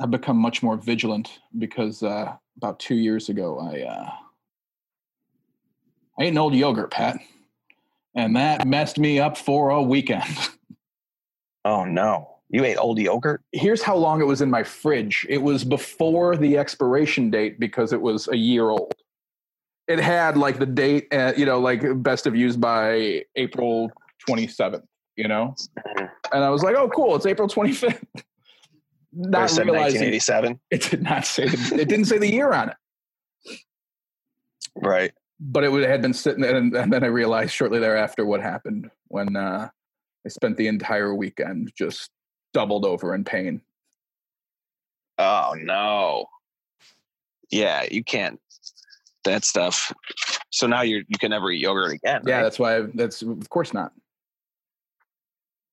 I've 0.01 0.11
become 0.11 0.37
much 0.37 0.63
more 0.63 0.77
vigilant 0.77 1.41
because 1.59 2.03
uh, 2.03 2.35
about 2.57 2.79
two 2.81 2.97
years 2.97 3.29
ago, 3.29 3.59
I 3.59 3.83
uh, 3.83 4.11
I 6.19 6.25
ate 6.25 6.29
an 6.29 6.39
old 6.39 6.55
yogurt, 6.55 6.91
Pat, 6.91 7.19
and 8.15 8.37
that 8.37 8.67
messed 8.67 8.99
me 8.99 9.19
up 9.19 9.37
for 9.37 9.71
a 9.71 9.83
weekend. 9.83 10.25
Oh 11.67 11.87
no! 11.87 12.34
You 12.55 12.65
ate 12.65 12.77
old 12.77 12.99
yogurt? 12.99 13.43
Here's 13.51 13.83
how 13.83 13.97
long 13.97 14.21
it 14.21 14.27
was 14.27 14.41
in 14.41 14.49
my 14.49 14.63
fridge. 14.63 15.27
It 15.29 15.39
was 15.39 15.65
before 15.65 16.37
the 16.37 16.57
expiration 16.57 17.29
date 17.29 17.59
because 17.59 17.93
it 17.93 18.01
was 18.01 18.29
a 18.29 18.37
year 18.37 18.71
old. 18.71 18.95
It 19.89 19.99
had 19.99 20.37
like 20.37 20.61
the 20.61 20.67
date, 20.67 21.13
uh, 21.13 21.33
you 21.37 21.47
know, 21.47 21.59
like 21.59 21.83
best 22.03 22.29
of 22.29 22.37
use 22.37 22.57
by 22.57 23.25
April 23.35 23.91
27th, 24.29 24.85
you 25.17 25.27
know? 25.27 25.57
Mm-hmm. 25.79 26.05
And 26.33 26.45
I 26.45 26.51
was 26.51 26.63
like, 26.63 26.77
oh, 26.77 26.89
cool, 26.89 27.17
it's 27.17 27.27
April 27.27 27.49
25th 27.49 28.05
not 29.15 29.51
realizing 29.51 30.01
1987. 30.01 30.61
It 30.71 30.83
did 30.83 31.03
not 31.03 31.27
say 31.27 31.49
the, 31.49 31.81
it 31.81 31.89
didn't 31.89 32.05
say 32.05 32.19
the 32.19 32.31
year 32.31 32.53
on 32.53 32.71
it. 32.71 33.59
Right. 34.77 35.13
But 35.41 35.65
it 35.65 35.73
would, 35.73 35.83
had 35.83 36.03
been 36.03 36.15
sitting 36.15 36.43
there, 36.43 36.57
and, 36.57 36.75
and, 36.75 36.93
then 36.93 37.03
I 37.03 37.09
realized 37.09 37.53
shortly 37.53 37.81
thereafter 37.81 38.25
what 38.25 38.41
happened 38.41 38.91
when 39.09 39.35
uh, 39.37 39.69
I 40.25 40.29
spent 40.29 40.57
the 40.57 40.69
entire 40.69 41.15
weekend 41.15 41.73
just 41.77 42.11
doubled 42.55 42.87
over 42.87 43.15
in 43.15 43.25
pain. 43.25 43.61
Oh 45.19 45.55
no! 45.59 46.27
Yeah, 47.51 47.85
you 47.91 48.03
can't. 48.03 48.41
That 49.25 49.45
stuff. 49.45 49.93
So 50.51 50.67
now 50.67 50.83
you 50.83 51.05
you 51.09 51.19
can 51.19 51.31
never 51.31 51.51
eat 51.51 51.61
yogurt 51.61 51.93
again. 51.93 52.23
Yeah, 52.27 52.43
that's 52.43 52.59
why. 52.59 52.79
I, 52.79 52.83
that's 52.95 53.23
of 53.23 53.49
course 53.51 53.75
not. 53.75 53.93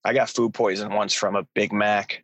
I 0.04 0.14
got 0.14 0.30
food 0.30 0.54
poison 0.54 0.94
once 0.94 1.14
from 1.14 1.36
a 1.36 1.44
Big 1.54 1.72
Mac 1.72 2.24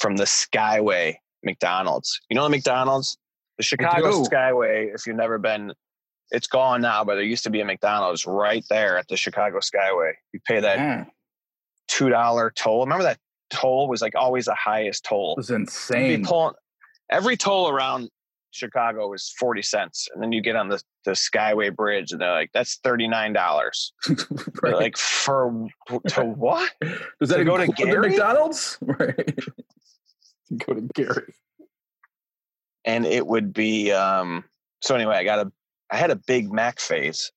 from 0.00 0.16
the 0.16 0.24
Skyway 0.24 1.16
McDonald's. 1.42 2.20
You 2.30 2.36
know 2.36 2.44
the 2.44 2.50
McDonald's? 2.50 3.18
The 3.56 3.62
Chicago 3.64 4.22
Skyway, 4.22 4.94
if 4.94 5.06
you've 5.06 5.16
never 5.16 5.38
been, 5.38 5.72
it's 6.30 6.46
gone 6.46 6.82
now, 6.82 7.04
but 7.04 7.14
there 7.14 7.24
used 7.24 7.44
to 7.44 7.50
be 7.50 7.60
a 7.60 7.64
McDonald's 7.64 8.26
right 8.26 8.64
there 8.68 8.98
at 8.98 9.08
the 9.08 9.16
Chicago 9.16 9.58
Skyway. 9.58 10.12
You 10.32 10.40
pay 10.46 10.60
that 10.60 10.78
yeah. 10.78 11.04
$2 11.90 12.54
toll. 12.54 12.80
Remember 12.80 13.04
that 13.04 13.18
toll 13.50 13.88
was 13.88 14.02
like 14.02 14.14
always 14.14 14.46
the 14.46 14.54
highest 14.54 15.04
toll. 15.04 15.32
It 15.32 15.38
was 15.38 15.50
insane. 15.50 16.24
Pulling, 16.24 16.54
every 17.10 17.36
toll 17.36 17.68
around 17.68 18.10
Chicago 18.56 19.08
was 19.08 19.32
40 19.38 19.62
cents. 19.62 20.08
And 20.12 20.22
then 20.22 20.32
you 20.32 20.40
get 20.40 20.56
on 20.56 20.68
the, 20.68 20.82
the 21.04 21.12
Skyway 21.12 21.74
Bridge 21.74 22.12
and 22.12 22.20
they're 22.20 22.32
like, 22.32 22.50
that's 22.52 22.78
$39. 22.78 23.90
right. 24.62 24.74
Like, 24.74 24.96
for 24.96 25.68
to 26.08 26.24
what? 26.24 26.72
Does 27.20 27.28
that 27.28 27.36
to 27.36 27.44
go 27.44 27.56
to 27.56 27.66
Gary? 27.68 28.10
McDonald's? 28.10 28.78
Right. 28.98 29.38
go 30.58 30.74
to 30.74 30.80
Gary. 30.94 31.34
And 32.84 33.04
it 33.04 33.26
would 33.26 33.52
be 33.52 33.92
um, 33.92 34.44
so 34.80 34.94
anyway, 34.94 35.16
I 35.16 35.24
got 35.24 35.46
a 35.46 35.52
I 35.90 35.96
had 35.96 36.10
a 36.10 36.16
Big 36.16 36.52
Mac 36.52 36.78
phase. 36.80 37.32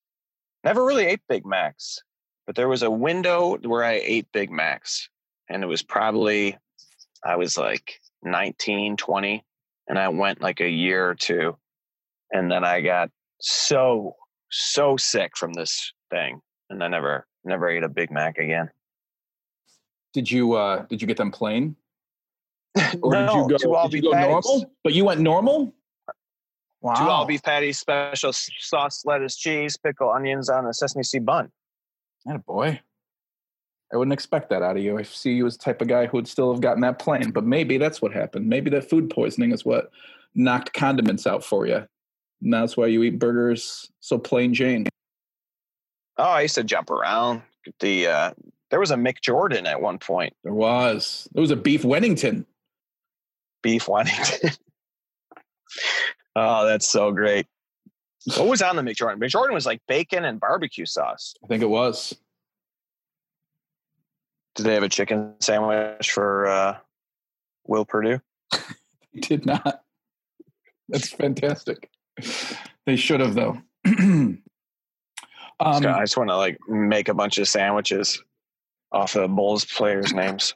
Never 0.64 0.86
really 0.86 1.06
ate 1.06 1.22
Big 1.28 1.46
Macs, 1.46 2.04
but 2.46 2.56
there 2.56 2.68
was 2.68 2.84
a 2.84 2.92
window 2.92 3.58
where 3.64 3.84
I 3.84 4.02
ate 4.04 4.32
Big 4.32 4.52
Macs. 4.52 5.10
And 5.50 5.64
it 5.64 5.68
was 5.68 5.82
probably 5.82 6.58
I 7.24 7.36
was 7.36 7.58
like 7.58 8.00
19, 8.24 8.98
20, 8.98 9.44
and 9.88 10.00
I 10.00 10.10
went 10.10 10.42
like 10.42 10.62
a 10.62 10.70
year 10.70 11.10
or 11.10 11.16
two. 11.16 11.58
And 12.32 12.52
then 12.52 12.64
I 12.64 12.82
got 12.82 13.10
so, 13.42 14.16
so 14.50 14.98
sick 14.98 15.36
from 15.36 15.54
this 15.54 15.94
thing. 16.10 16.42
And 16.70 16.84
I 16.84 16.88
never 16.88 17.26
never 17.44 17.70
ate 17.70 17.84
a 17.84 17.90
Big 17.90 18.12
Mac 18.12 18.38
again. 18.38 18.70
Did 20.14 20.30
you 20.30 20.54
uh 20.54 20.86
did 20.90 21.02
you 21.02 21.08
get 21.08 21.18
them 21.18 21.32
plain? 21.32 21.76
Or 23.02 23.12
no, 23.14 23.48
did 23.48 23.62
you 23.62 23.68
go, 23.68 23.84
did 23.90 23.94
you 23.94 24.12
go 24.12 24.20
normal? 24.20 24.72
But 24.84 24.94
you 24.94 25.04
went 25.04 25.20
normal? 25.20 25.74
Wow. 26.82 26.94
Two 26.94 27.10
all 27.10 27.26
beef 27.26 27.44
patties, 27.44 27.80
special 27.80 28.32
sauce, 28.32 29.04
lettuce, 29.06 29.36
cheese, 29.36 29.76
pickle, 29.76 30.12
onions 30.12 30.50
on 30.50 30.66
a 30.66 30.74
sesame 30.74 31.04
seed 31.04 31.26
bun. 31.26 31.52
That 32.26 32.46
boy. 32.46 32.80
I 33.94 33.98
wouldn't 33.98 34.14
expect 34.14 34.50
that 34.50 34.62
out 34.62 34.78
of 34.78 34.84
you. 34.84 34.98
I 34.98 35.04
see 35.04 35.34
you 35.34 35.48
as 35.48 35.58
the 35.58 35.64
type 35.64 35.82
of 35.82 35.88
guy 35.88 36.06
who 36.06 36.18
would 36.18 36.28
still 36.28 36.52
have 36.52 36.62
gotten 36.62 36.82
that 36.82 37.00
plane, 37.00 37.32
but 37.32 37.44
maybe 37.44 37.78
that's 37.78 38.02
what 38.02 38.14
happened. 38.14 38.48
Maybe 38.48 38.70
that 38.72 38.90
food 38.90 39.10
poisoning 39.10 39.52
is 39.52 39.66
what 39.66 39.92
knocked 40.36 40.74
condiments 40.74 41.26
out 41.26 41.44
for 41.44 41.66
you. 41.66 41.88
And 42.42 42.54
that's 42.54 42.78
why 42.78 42.86
you 42.86 43.04
eat 43.04 43.20
burgers 43.20 43.90
so 44.00 44.18
plain 44.18 44.54
Jane. 44.54 44.88
Oh, 46.18 46.24
I 46.24 46.42
used 46.42 46.56
to 46.56 46.64
jump 46.64 46.90
around. 46.90 47.42
The 47.80 48.08
uh, 48.08 48.32
there 48.70 48.80
was 48.80 48.92
a 48.92 48.96
McJordan 48.96 49.66
at 49.66 49.82
one 49.82 49.98
point. 49.98 50.34
There 50.44 50.54
was. 50.54 51.28
There 51.34 51.42
was 51.42 51.52
a 51.52 51.56
beef 51.56 51.84
Wennington 51.84 52.46
beef 53.62 53.86
Wennington. 53.86 54.58
oh, 56.36 56.66
that's 56.66 56.88
so 56.88 57.12
great. 57.12 57.48
What 58.38 58.48
was 58.48 58.62
on 58.62 58.76
the 58.76 58.82
McJordan? 58.82 59.18
McJordan 59.18 59.54
was 59.54 59.66
like 59.66 59.82
bacon 59.88 60.26
and 60.26 60.40
barbecue 60.40 60.86
sauce. 60.86 61.34
I 61.44 61.48
think 61.48 61.64
it 61.64 61.70
was. 61.70 62.16
Did 64.60 64.66
they 64.66 64.74
have 64.74 64.84
a 64.84 64.90
chicken 64.90 65.36
sandwich 65.40 66.12
for 66.12 66.46
uh, 66.48 66.78
Will 67.66 67.86
Perdue? 67.86 68.20
He 69.14 69.22
did 69.22 69.46
not. 69.46 69.84
That's 70.90 71.10
fantastic. 71.10 71.90
They 72.86 72.98
should 72.98 73.22
have 73.22 73.36
though. 73.36 73.58
um, 73.88 74.44
I 75.60 76.02
just 76.02 76.18
want 76.18 76.30
to 76.30 76.36
like 76.36 76.60
make 76.68 77.08
a 77.08 77.14
bunch 77.14 77.38
of 77.38 77.48
sandwiches 77.48 78.22
off 78.92 79.16
of 79.16 79.34
Bulls 79.34 79.64
players' 79.64 80.14
names. 80.14 80.54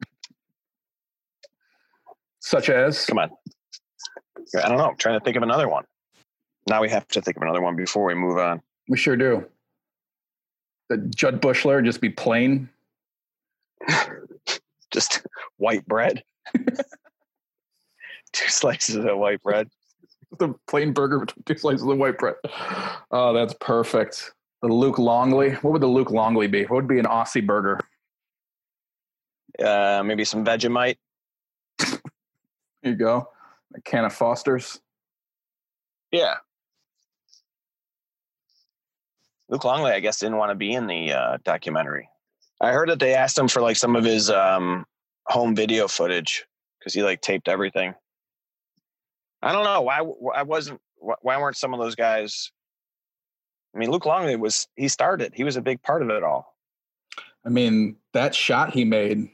such 2.41 2.69
as 2.69 3.05
Come 3.05 3.19
on. 3.19 3.31
I 4.61 4.67
don't 4.67 4.77
know. 4.77 4.89
I'm 4.89 4.97
trying 4.97 5.17
to 5.17 5.23
think 5.23 5.37
of 5.37 5.43
another 5.43 5.69
one. 5.69 5.85
Now 6.69 6.81
we 6.81 6.89
have 6.89 7.07
to 7.07 7.21
think 7.21 7.37
of 7.37 7.43
another 7.43 7.61
one 7.61 7.77
before 7.77 8.03
we 8.05 8.13
move 8.13 8.37
on. 8.37 8.61
we 8.89 8.97
sure 8.97 9.15
do. 9.15 9.45
The 10.89 10.97
Jud 10.97 11.41
Buechler 11.41 11.83
just 11.83 12.01
be 12.01 12.09
plain. 12.09 12.69
Just 14.91 15.25
white 15.57 15.85
bread. 15.87 16.23
Two 18.33 18.47
slices 18.47 18.95
of 18.95 19.17
white 19.17 19.41
bread. 19.41 19.69
The 20.39 20.55
plain 20.67 20.93
burger 20.93 21.19
with 21.19 21.29
two 21.45 21.57
slices 21.57 21.85
of 21.85 21.97
white 21.97 22.17
bread. 22.17 22.35
Oh, 23.11 23.33
that's 23.33 23.53
perfect. 23.59 24.31
The 24.63 24.67
Luke 24.67 24.97
Longley. 24.97 25.51
What 25.55 25.73
would 25.73 25.81
the 25.83 25.87
Luke 25.87 26.09
Longley 26.09 26.47
be? 26.47 26.63
What 26.63 26.77
would 26.77 26.87
be 26.87 26.97
an 26.97 27.05
Aussie 27.05 27.45
burger? 27.45 27.79
Uh, 29.63 30.01
maybe 30.03 30.25
some 30.25 30.43
Vegemite. 30.43 30.97
Here 31.79 31.99
you 32.83 32.95
go. 32.95 33.29
A 33.75 33.81
can 33.81 34.05
of 34.05 34.13
Foster's. 34.13 34.81
Yeah. 36.11 36.35
Luke 39.49 39.65
Longley, 39.65 39.91
I 39.91 39.99
guess, 39.99 40.19
didn't 40.19 40.37
want 40.37 40.49
to 40.49 40.55
be 40.55 40.73
in 40.73 40.87
the 40.87 41.13
uh, 41.13 41.37
documentary. 41.43 42.09
I 42.63 42.71
heard 42.71 42.87
that 42.87 42.99
they 42.99 43.13
asked 43.13 43.37
him 43.37 43.49
for 43.49 43.61
like 43.61 43.75
some 43.75 43.97
of 43.97 44.05
his 44.05 44.29
um, 44.29 44.85
home 45.25 45.53
video 45.53 45.89
footage 45.89 46.45
because 46.79 46.93
he 46.93 47.03
like 47.03 47.19
taped 47.19 47.49
everything. 47.49 47.93
I 49.41 49.51
don't 49.51 49.65
know 49.65 49.81
why. 49.81 49.99
I 50.33 50.43
wasn't. 50.43 50.79
Why 50.95 51.37
weren't 51.37 51.57
some 51.57 51.73
of 51.73 51.81
those 51.81 51.95
guys? 51.95 52.51
I 53.75 53.79
mean, 53.79 53.91
Luke 53.91 54.05
Longley 54.05 54.37
was. 54.37 54.69
He 54.77 54.87
started. 54.87 55.33
He 55.35 55.43
was 55.43 55.57
a 55.57 55.61
big 55.61 55.83
part 55.83 56.01
of 56.01 56.09
it 56.09 56.23
all. 56.23 56.55
I 57.45 57.49
mean, 57.49 57.97
that 58.13 58.33
shot 58.33 58.73
he 58.73 58.85
made, 58.85 59.29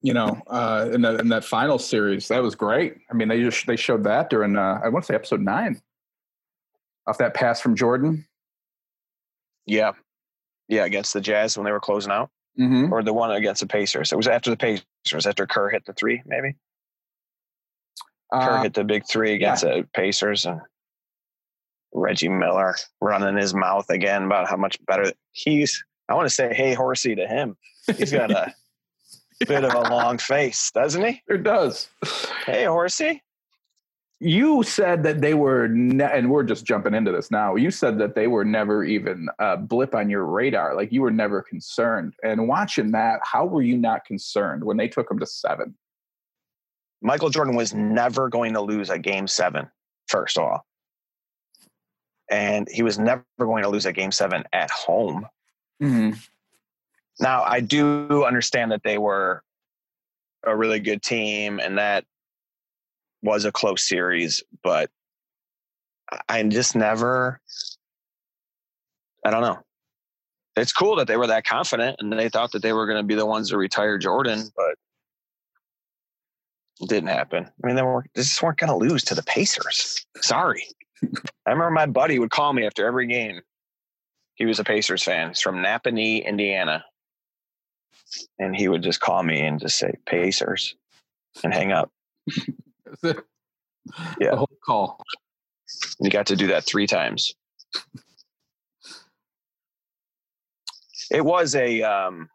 you 0.00 0.14
know, 0.14 0.40
uh, 0.46 0.88
in 0.92 1.02
that 1.02 1.18
in 1.18 1.30
that 1.30 1.44
final 1.44 1.80
series, 1.80 2.28
that 2.28 2.44
was 2.44 2.54
great. 2.54 2.94
I 3.10 3.14
mean, 3.14 3.26
they 3.26 3.42
just 3.42 3.66
they 3.66 3.74
showed 3.74 4.04
that 4.04 4.30
during 4.30 4.56
uh, 4.56 4.80
I 4.84 4.88
want 4.88 5.04
to 5.04 5.08
say 5.08 5.16
episode 5.16 5.40
nine, 5.40 5.82
off 7.08 7.18
that 7.18 7.34
pass 7.34 7.60
from 7.60 7.74
Jordan. 7.74 8.24
Yeah, 9.66 9.92
yeah, 10.70 10.84
against 10.86 11.12
the 11.12 11.20
Jazz 11.20 11.58
when 11.58 11.66
they 11.66 11.72
were 11.72 11.80
closing 11.80 12.10
out, 12.12 12.30
Mm-hmm. 12.58 12.92
or 12.92 13.02
the 13.02 13.12
one 13.12 13.30
against 13.30 13.60
the 13.60 13.66
Pacers. 13.66 14.10
It 14.12 14.16
was 14.16 14.26
after 14.26 14.50
the 14.50 14.56
Pacers. 14.56 15.26
After 15.26 15.46
Kerr 15.46 15.68
hit 15.70 15.84
the 15.86 15.92
three, 15.92 16.20
maybe. 16.26 16.56
Kerr 18.32 18.38
Uh, 18.58 18.62
hit 18.62 18.74
the 18.74 18.84
big 18.84 19.04
three 19.06 19.34
against 19.34 19.62
the 19.62 19.86
Pacers 19.94 20.44
and 20.46 20.60
Reggie 21.92 22.28
Miller 22.28 22.74
running 23.00 23.36
his 23.36 23.54
mouth 23.54 23.88
again 23.90 24.24
about 24.24 24.48
how 24.48 24.56
much 24.56 24.78
better 24.86 25.12
he's. 25.32 25.82
I 26.08 26.14
want 26.14 26.28
to 26.28 26.34
say, 26.34 26.52
hey, 26.54 26.74
horsey 26.74 27.14
to 27.14 27.26
him. 27.26 27.56
He's 27.96 28.12
got 28.12 28.30
a 28.30 28.52
bit 29.46 29.64
of 29.64 29.72
a 29.74 29.80
long 29.88 30.18
face, 30.18 30.70
doesn't 30.72 31.04
he? 31.04 31.22
it 31.28 31.42
does. 31.44 31.88
Hey, 32.46 32.64
horsey. 32.64 33.22
You 34.22 34.62
said 34.62 35.02
that 35.04 35.22
they 35.22 35.32
were, 35.32 35.68
ne- 35.68 36.04
and 36.04 36.30
we're 36.30 36.44
just 36.44 36.66
jumping 36.66 36.92
into 36.92 37.10
this 37.10 37.30
now. 37.30 37.54
You 37.54 37.70
said 37.70 37.98
that 37.98 38.14
they 38.14 38.26
were 38.26 38.44
never 38.44 38.84
even 38.84 39.28
a 39.38 39.56
blip 39.56 39.94
on 39.94 40.10
your 40.10 40.26
radar. 40.26 40.76
Like 40.76 40.92
you 40.92 41.00
were 41.00 41.10
never 41.10 41.40
concerned. 41.40 42.12
And 42.22 42.46
watching 42.46 42.90
that, 42.92 43.20
how 43.22 43.46
were 43.46 43.62
you 43.62 43.78
not 43.78 44.04
concerned 44.04 44.62
when 44.62 44.76
they 44.76 44.88
took 44.88 45.08
them 45.08 45.18
to 45.20 45.26
seven? 45.26 45.74
Michael 47.00 47.30
Jordan 47.30 47.56
was 47.56 47.72
never 47.72 48.28
going 48.28 48.52
to 48.52 48.60
lose 48.60 48.90
a 48.90 48.98
game 48.98 49.26
seven, 49.26 49.70
first 50.06 50.36
of 50.36 50.44
all. 50.44 50.66
And 52.30 52.68
he 52.70 52.82
was 52.82 52.98
never 52.98 53.24
going 53.38 53.62
to 53.62 53.70
lose 53.70 53.86
a 53.86 53.92
game 53.92 54.12
seven 54.12 54.44
at 54.52 54.70
home. 54.70 55.26
Mm-hmm. 55.82 56.18
Now, 57.20 57.42
I 57.42 57.60
do 57.60 58.24
understand 58.26 58.72
that 58.72 58.82
they 58.82 58.98
were 58.98 59.42
a 60.44 60.54
really 60.54 60.80
good 60.80 61.02
team 61.02 61.58
and 61.58 61.78
that 61.78 62.04
was 63.22 63.44
a 63.44 63.52
close 63.52 63.86
series, 63.86 64.42
but 64.62 64.90
I 66.28 66.42
just 66.44 66.74
never, 66.74 67.40
I 69.24 69.30
don't 69.30 69.42
know. 69.42 69.58
It's 70.56 70.72
cool 70.72 70.96
that 70.96 71.06
they 71.06 71.16
were 71.16 71.28
that 71.28 71.44
confident 71.44 71.96
and 72.00 72.12
they 72.12 72.28
thought 72.28 72.52
that 72.52 72.62
they 72.62 72.72
were 72.72 72.86
going 72.86 72.98
to 72.98 73.06
be 73.06 73.14
the 73.14 73.26
ones 73.26 73.50
to 73.50 73.56
retire 73.56 73.98
Jordan, 73.98 74.50
but 74.56 74.74
it 76.80 76.88
didn't 76.88 77.08
happen. 77.08 77.46
I 77.62 77.66
mean, 77.66 77.76
they 77.76 77.82
were 77.82 78.04
they 78.14 78.22
just 78.22 78.42
weren't 78.42 78.58
going 78.58 78.70
to 78.70 78.76
lose 78.76 79.04
to 79.04 79.14
the 79.14 79.22
Pacers. 79.22 80.04
Sorry. 80.16 80.66
I 81.46 81.50
remember 81.50 81.70
my 81.70 81.86
buddy 81.86 82.18
would 82.18 82.30
call 82.30 82.52
me 82.52 82.66
after 82.66 82.86
every 82.86 83.06
game. 83.06 83.40
He 84.34 84.46
was 84.46 84.58
a 84.58 84.64
Pacers 84.64 85.02
fan. 85.02 85.28
He's 85.28 85.40
from 85.40 85.56
Nappanee, 85.56 86.24
Indiana 86.24 86.84
and 88.38 88.56
he 88.56 88.68
would 88.68 88.82
just 88.82 89.00
call 89.00 89.22
me 89.22 89.40
and 89.40 89.60
just 89.60 89.78
say 89.78 89.94
Pacers 90.06 90.74
and 91.42 91.52
hang 91.52 91.72
up. 91.72 91.90
That's 93.02 93.18
it. 93.18 93.24
Yeah. 94.20 94.30
The 94.32 94.36
whole 94.36 94.48
call. 94.64 95.02
He 96.02 96.08
got 96.10 96.26
to 96.26 96.36
do 96.36 96.48
that 96.48 96.64
three 96.66 96.86
times. 96.86 97.34
It 101.10 101.24
was 101.24 101.54
a 101.54 101.82
um, 101.82 102.28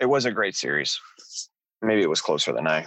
it 0.00 0.06
was 0.06 0.24
a 0.24 0.32
great 0.32 0.56
series. 0.56 1.00
Maybe 1.82 2.02
it 2.02 2.08
was 2.08 2.20
closer 2.20 2.52
than 2.52 2.66
I. 2.66 2.86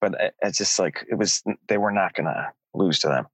But 0.00 0.14
it- 0.20 0.34
it's 0.42 0.58
just 0.58 0.78
like 0.78 1.04
it 1.10 1.14
was. 1.14 1.42
They 1.68 1.78
were 1.78 1.92
not 1.92 2.14
going 2.14 2.26
to 2.26 2.52
lose 2.74 2.98
to 3.00 3.08
them. 3.08 3.26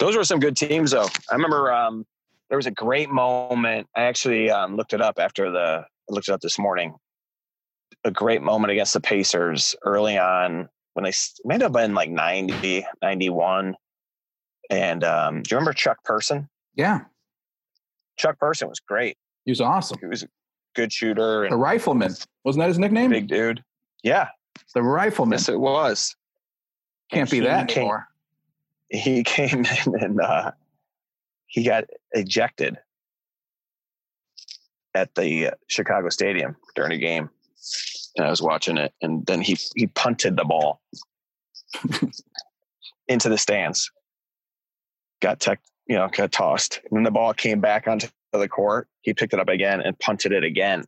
Those 0.00 0.16
were 0.16 0.24
some 0.24 0.40
good 0.40 0.56
teams, 0.56 0.90
though. 0.90 1.08
I 1.30 1.34
remember 1.34 1.72
um, 1.72 2.06
there 2.48 2.58
was 2.58 2.66
a 2.66 2.70
great 2.70 3.10
moment. 3.10 3.88
I 3.94 4.02
actually 4.02 4.50
um, 4.50 4.76
looked 4.76 4.92
it 4.92 5.00
up 5.00 5.18
after 5.18 5.50
the. 5.50 5.84
I 6.10 6.12
looked 6.14 6.28
it 6.28 6.32
up 6.32 6.40
this 6.40 6.58
morning. 6.58 6.94
A 8.04 8.10
great 8.10 8.42
moment 8.42 8.70
against 8.70 8.92
the 8.94 9.00
Pacers 9.00 9.74
early 9.84 10.16
on 10.18 10.68
when 10.94 11.04
they 11.04 11.12
may 11.44 11.58
have 11.60 11.72
been 11.72 11.94
like 11.94 12.10
90, 12.10 12.86
91. 13.02 13.74
And 14.70 15.04
um, 15.04 15.42
do 15.42 15.48
you 15.50 15.56
remember 15.56 15.72
Chuck 15.72 16.02
Person? 16.04 16.48
Yeah. 16.74 17.00
Chuck 18.16 18.38
Person 18.38 18.68
was 18.68 18.80
great. 18.80 19.16
He 19.44 19.50
was 19.50 19.60
awesome. 19.60 19.98
He 20.00 20.06
was 20.06 20.22
a 20.22 20.28
good 20.74 20.92
shooter 20.92 21.48
The 21.48 21.56
rifleman. 21.56 22.14
Wasn't 22.44 22.60
that 22.62 22.68
his 22.68 22.78
nickname? 22.78 23.10
big 23.10 23.26
dude. 23.28 23.62
Yeah, 24.02 24.28
The 24.74 24.82
rifleman. 24.82 25.38
yes, 25.38 25.48
it 25.48 25.58
was. 25.58 26.14
Can't 27.10 27.28
be 27.30 27.38
he 27.38 27.42
that 27.46 27.68
came- 27.68 27.78
anymore. 27.82 28.08
He 28.90 29.22
came 29.24 29.64
in 29.66 29.94
and 30.02 30.20
uh, 30.20 30.52
he 31.46 31.64
got 31.64 31.84
ejected 32.12 32.78
at 34.94 35.14
the 35.14 35.48
uh, 35.48 35.50
Chicago 35.66 36.08
Stadium 36.08 36.56
during 36.74 36.92
a 36.92 36.96
game. 36.98 37.28
And 38.16 38.26
I 38.26 38.30
was 38.30 38.42
watching 38.42 38.78
it, 38.78 38.92
and 39.00 39.24
then 39.26 39.40
he 39.40 39.56
he 39.76 39.86
punted 39.86 40.36
the 40.36 40.44
ball 40.44 40.80
into 43.08 43.28
the 43.28 43.38
stands. 43.38 43.90
Got 45.20 45.40
tech, 45.40 45.60
you 45.86 45.96
know, 45.96 46.08
got 46.08 46.32
tossed. 46.32 46.80
And 46.84 46.96
then 46.96 47.04
the 47.04 47.10
ball 47.10 47.32
came 47.34 47.60
back 47.60 47.86
onto 47.86 48.08
the 48.32 48.48
court. 48.48 48.88
He 49.02 49.14
picked 49.14 49.34
it 49.34 49.40
up 49.40 49.48
again 49.48 49.80
and 49.80 49.98
punted 49.98 50.32
it 50.32 50.44
again 50.44 50.84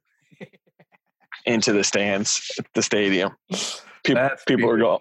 into 1.47 1.73
the 1.73 1.85
stands 1.85 2.51
at 2.59 2.67
the 2.75 2.83
stadium. 2.83 3.37
People, 4.05 4.23
That's 4.23 4.45
people 4.45 4.69
were 4.69 4.79
going, 4.79 5.01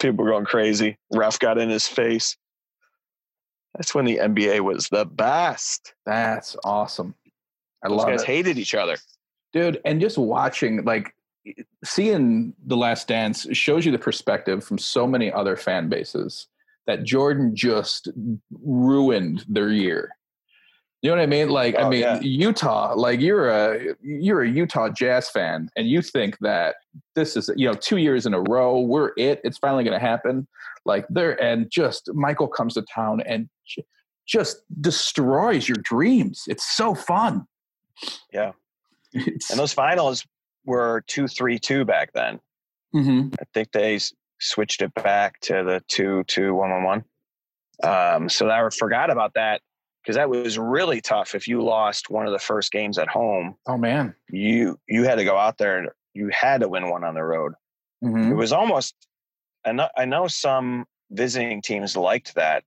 people 0.00 0.24
were 0.24 0.30
going 0.30 0.44
crazy. 0.44 0.98
Ref 1.12 1.38
got 1.38 1.58
in 1.58 1.68
his 1.68 1.86
face. 1.86 2.36
That's 3.74 3.94
when 3.94 4.04
the 4.04 4.18
NBA 4.18 4.60
was 4.60 4.88
the 4.88 5.04
best. 5.04 5.94
That's 6.06 6.56
awesome. 6.64 7.14
I 7.84 7.88
Those 7.88 7.98
love 7.98 8.08
guys 8.08 8.22
it. 8.22 8.26
hated 8.26 8.58
each 8.58 8.74
other. 8.74 8.96
Dude 9.54 9.80
and 9.86 10.00
just 10.00 10.18
watching 10.18 10.84
like 10.84 11.14
seeing 11.84 12.52
the 12.66 12.76
last 12.76 13.08
dance 13.08 13.46
shows 13.52 13.86
you 13.86 13.92
the 13.92 13.98
perspective 13.98 14.62
from 14.64 14.76
so 14.76 15.06
many 15.06 15.32
other 15.32 15.56
fan 15.56 15.88
bases 15.88 16.48
that 16.86 17.04
jordan 17.04 17.54
just 17.56 18.08
ruined 18.62 19.44
their 19.48 19.70
year. 19.70 20.10
You 21.02 21.10
know 21.10 21.16
what 21.16 21.22
i 21.22 21.26
mean? 21.26 21.48
Like 21.50 21.76
i 21.76 21.82
Oh, 21.82 21.88
mean 21.90 22.00
yeah. 22.00 22.20
utah 22.20 22.94
like 22.96 23.20
you're 23.20 23.48
a 23.48 23.94
you're 24.02 24.42
a 24.42 24.48
utah 24.50 24.88
jazz 24.88 25.30
fan 25.30 25.68
and 25.76 25.86
you 25.86 26.02
think 26.02 26.36
that 26.40 26.76
this 27.14 27.36
is 27.36 27.50
you 27.56 27.66
know 27.68 27.74
two 27.74 27.98
years 27.98 28.26
in 28.26 28.34
a 28.34 28.40
row 28.40 28.80
we're 28.80 29.12
it 29.16 29.40
it's 29.44 29.58
finally 29.58 29.84
going 29.84 29.98
to 29.98 30.04
happen. 30.06 30.46
Like 30.86 31.06
there 31.10 31.40
and 31.42 31.70
just 31.70 32.10
michael 32.14 32.48
comes 32.48 32.74
to 32.74 32.82
town 32.82 33.20
and 33.26 33.48
just 34.26 34.62
destroys 34.80 35.68
your 35.68 35.76
dreams. 35.82 36.44
It's 36.48 36.74
so 36.76 36.94
fun. 36.94 37.46
Yeah. 38.32 38.52
And 39.14 39.58
those 39.58 39.72
finals 39.72 40.26
were 40.64 41.04
two 41.06 41.28
three 41.28 41.58
two 41.58 41.84
back 41.84 42.12
then. 42.12 42.40
Mhm. 42.94 43.34
I 43.40 43.44
think 43.54 43.72
they 43.72 43.98
switched 44.40 44.82
it 44.82 44.92
back 44.94 45.40
to 45.40 45.62
the 45.64 45.82
two 45.88 46.24
two 46.24 46.54
one 46.54 46.70
one 46.70 46.84
one. 46.84 47.04
Um, 47.82 48.28
so 48.28 48.48
I 48.50 48.68
forgot 48.70 49.10
about 49.10 49.34
that 49.34 49.60
because 50.02 50.16
that 50.16 50.28
was 50.30 50.58
really 50.58 51.00
tough. 51.00 51.34
If 51.34 51.48
you 51.48 51.62
lost 51.62 52.10
one 52.10 52.26
of 52.26 52.32
the 52.32 52.38
first 52.38 52.70
games 52.72 52.98
at 52.98 53.08
home, 53.08 53.56
Oh 53.66 53.76
man. 53.76 54.14
you 54.30 54.78
you 54.88 55.04
had 55.04 55.16
to 55.16 55.24
go 55.24 55.36
out 55.36 55.58
there 55.58 55.78
and 55.78 55.88
you 56.14 56.28
had 56.28 56.60
to 56.60 56.68
win 56.68 56.88
one 56.90 57.04
on 57.04 57.14
the 57.14 57.22
road. 57.24 57.52
It 58.02 58.06
Mhm. 58.06 58.36
was 58.36 58.52
almost. 58.52 58.94
I 59.66 59.72
know, 59.72 59.88
I 59.96 60.04
know 60.04 60.28
some 60.28 60.84
visiting 61.10 61.62
teams 61.62 61.96
liked 61.96 62.34
that, 62.34 62.64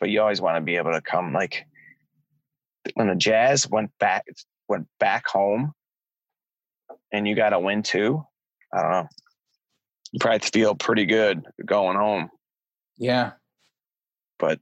but 0.00 0.10
you 0.10 0.20
always 0.20 0.40
want 0.40 0.56
to 0.56 0.60
be 0.60 0.76
able 0.76 0.92
to 0.92 1.00
come 1.00 1.32
like 1.32 1.66
when 2.94 3.06
the 3.08 3.14
Jazz 3.14 3.68
went 3.68 3.90
back 3.98 4.24
went 4.68 4.86
back 5.00 5.26
home, 5.26 5.72
and 7.12 7.26
you 7.26 7.34
got 7.34 7.50
to 7.50 7.58
win 7.60 7.82
too. 7.82 8.24
I 8.72 8.82
don't 8.82 8.90
know. 8.90 9.08
You 10.12 10.18
probably 10.20 10.38
feel 10.40 10.74
pretty 10.74 11.04
good 11.06 11.42
going 11.64 11.96
home. 11.96 12.30
Yeah. 12.98 13.32
But 14.38 14.60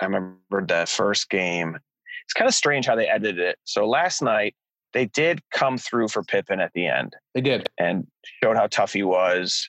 I 0.00 0.06
remember 0.06 0.64
the 0.66 0.86
first 0.88 1.28
game. 1.30 1.76
It's 2.24 2.32
kind 2.34 2.48
of 2.48 2.54
strange 2.54 2.86
how 2.86 2.96
they 2.96 3.06
edited 3.08 3.38
it. 3.38 3.58
So 3.64 3.86
last 3.86 4.22
night 4.22 4.54
they 4.92 5.06
did 5.06 5.40
come 5.52 5.78
through 5.78 6.08
for 6.08 6.22
Pippen 6.22 6.60
at 6.60 6.72
the 6.74 6.86
end 6.86 7.14
They 7.34 7.40
did. 7.40 7.68
and 7.78 8.06
showed 8.42 8.56
how 8.56 8.66
tough 8.66 8.92
he 8.92 9.02
was. 9.02 9.68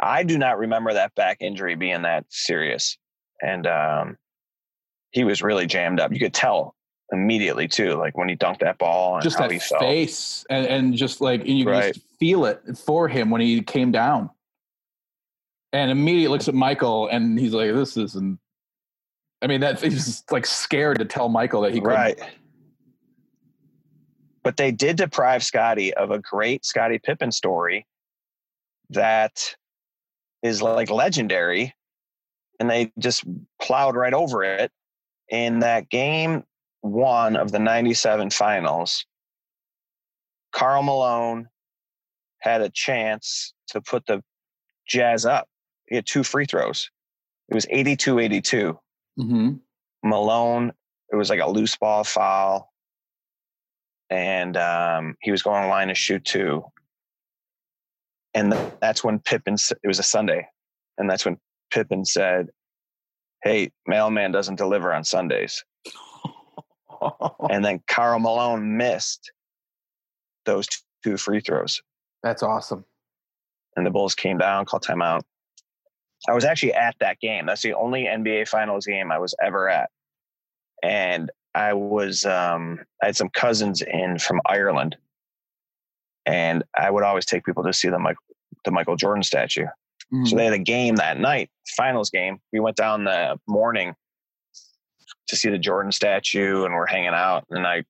I 0.00 0.22
do 0.22 0.38
not 0.38 0.58
remember 0.58 0.92
that 0.92 1.14
back 1.14 1.38
injury 1.40 1.76
being 1.76 2.02
that 2.02 2.24
serious, 2.28 2.98
and 3.40 3.66
um, 3.66 4.16
he 5.12 5.22
was 5.24 5.40
really 5.42 5.66
jammed 5.66 6.00
up. 6.00 6.12
You 6.12 6.18
could 6.18 6.34
tell 6.34 6.74
immediately 7.12 7.68
too, 7.68 7.94
like 7.94 8.16
when 8.16 8.28
he 8.28 8.36
dunked 8.36 8.60
that 8.60 8.78
ball 8.78 9.14
and 9.14 9.22
Just 9.22 9.38
how 9.38 9.48
that 9.48 9.62
face 9.62 10.44
and, 10.50 10.66
and 10.66 10.94
just 10.94 11.20
like 11.20 11.40
and 11.40 11.58
you 11.58 11.64
can 11.64 11.72
Right. 11.74 11.94
just 11.94 12.06
feel 12.18 12.44
it 12.46 12.60
for 12.78 13.08
him 13.08 13.30
when 13.30 13.40
he 13.40 13.60
came 13.62 13.92
down. 13.92 14.30
And 15.72 15.90
immediately 15.90 16.28
looks 16.28 16.48
at 16.48 16.54
Michael 16.54 17.08
and 17.08 17.38
he's 17.38 17.52
like, 17.52 17.72
This 17.74 17.96
isn't 17.96 18.38
I 19.42 19.46
mean, 19.46 19.60
that 19.60 19.80
he's 19.82 20.24
like 20.30 20.46
scared 20.46 20.98
to 21.00 21.04
tell 21.04 21.28
Michael 21.28 21.60
that 21.62 21.74
he 21.74 21.80
couldn't. 21.80 21.94
right. 21.94 22.20
But 24.42 24.56
they 24.56 24.70
did 24.72 24.96
deprive 24.96 25.42
Scottie 25.42 25.92
of 25.94 26.10
a 26.10 26.18
great 26.18 26.64
Scottie 26.64 26.98
Pippen 26.98 27.30
story 27.32 27.86
that 28.90 29.54
is 30.42 30.62
like 30.62 30.90
legendary, 30.90 31.74
and 32.60 32.70
they 32.70 32.92
just 32.98 33.24
plowed 33.60 33.96
right 33.96 34.12
over 34.14 34.44
it 34.44 34.70
in 35.30 35.60
that 35.60 35.88
game 35.88 36.44
one 36.84 37.34
of 37.34 37.50
the 37.50 37.58
97 37.58 38.28
finals. 38.28 39.06
Karl 40.52 40.82
Malone 40.82 41.48
had 42.40 42.60
a 42.60 42.68
chance 42.68 43.54
to 43.68 43.80
put 43.80 44.04
the 44.06 44.22
Jazz 44.86 45.24
up. 45.24 45.48
He 45.88 45.96
had 45.96 46.04
two 46.04 46.22
free 46.22 46.44
throws. 46.44 46.90
It 47.48 47.54
was 47.54 47.66
82 47.70 48.18
82. 48.18 48.78
hmm 49.16 49.52
Malone, 50.02 50.72
it 51.10 51.16
was 51.16 51.30
like 51.30 51.40
a 51.40 51.48
loose 51.48 51.74
ball 51.76 52.04
foul. 52.04 52.70
And 54.10 54.54
um, 54.58 55.16
he 55.22 55.30
was 55.30 55.42
going 55.42 55.62
to 55.62 55.68
line 55.68 55.88
to 55.88 55.94
shoot 55.94 56.22
two. 56.22 56.64
And 58.34 58.52
th- 58.52 58.72
that's 58.82 59.02
when 59.02 59.20
Pippen, 59.20 59.54
it 59.54 59.88
was 59.88 59.98
a 59.98 60.02
Sunday. 60.02 60.46
And 60.98 61.08
that's 61.08 61.24
when 61.24 61.38
Pippen 61.70 62.04
said, 62.04 62.48
Hey, 63.42 63.70
mailman 63.86 64.32
doesn't 64.32 64.56
deliver 64.56 64.92
on 64.92 65.04
Sundays. 65.04 65.64
And 67.50 67.64
then 67.64 67.82
Karl 67.86 68.18
Malone 68.18 68.76
missed 68.76 69.32
those 70.44 70.66
two 71.02 71.16
free 71.16 71.40
throws. 71.40 71.82
That's 72.22 72.42
awesome. 72.42 72.84
And 73.76 73.84
the 73.84 73.90
Bulls 73.90 74.14
came 74.14 74.38
down, 74.38 74.64
called 74.64 74.84
timeout. 74.84 75.22
I 76.28 76.32
was 76.32 76.44
actually 76.44 76.72
at 76.74 76.94
that 77.00 77.20
game. 77.20 77.46
That's 77.46 77.62
the 77.62 77.74
only 77.74 78.04
NBA 78.04 78.48
Finals 78.48 78.86
game 78.86 79.12
I 79.12 79.18
was 79.18 79.34
ever 79.42 79.68
at. 79.68 79.90
And 80.82 81.30
I 81.54 81.74
was, 81.74 82.24
um, 82.24 82.80
I 83.02 83.06
had 83.06 83.16
some 83.16 83.28
cousins 83.28 83.82
in 83.82 84.18
from 84.18 84.40
Ireland, 84.46 84.96
and 86.26 86.64
I 86.76 86.90
would 86.90 87.04
always 87.04 87.26
take 87.26 87.44
people 87.44 87.62
to 87.64 87.72
see 87.72 87.88
the 87.88 87.98
Michael, 87.98 88.22
the 88.64 88.70
Michael 88.70 88.96
Jordan 88.96 89.22
statue. 89.22 89.66
Mhm. 90.12 90.28
So 90.28 90.36
they 90.36 90.44
had 90.44 90.54
a 90.54 90.58
game 90.58 90.96
that 90.96 91.18
night, 91.18 91.50
finals 91.76 92.10
game. 92.10 92.40
We 92.52 92.60
went 92.60 92.76
down 92.76 93.04
the 93.04 93.38
morning 93.46 93.94
to 95.28 95.36
see 95.36 95.50
the 95.50 95.58
Jordan 95.58 95.92
statue, 95.92 96.64
and 96.64 96.74
we're 96.74 96.86
hanging 96.86 97.08
out. 97.08 97.44
And 97.50 97.66
I, 97.66 97.84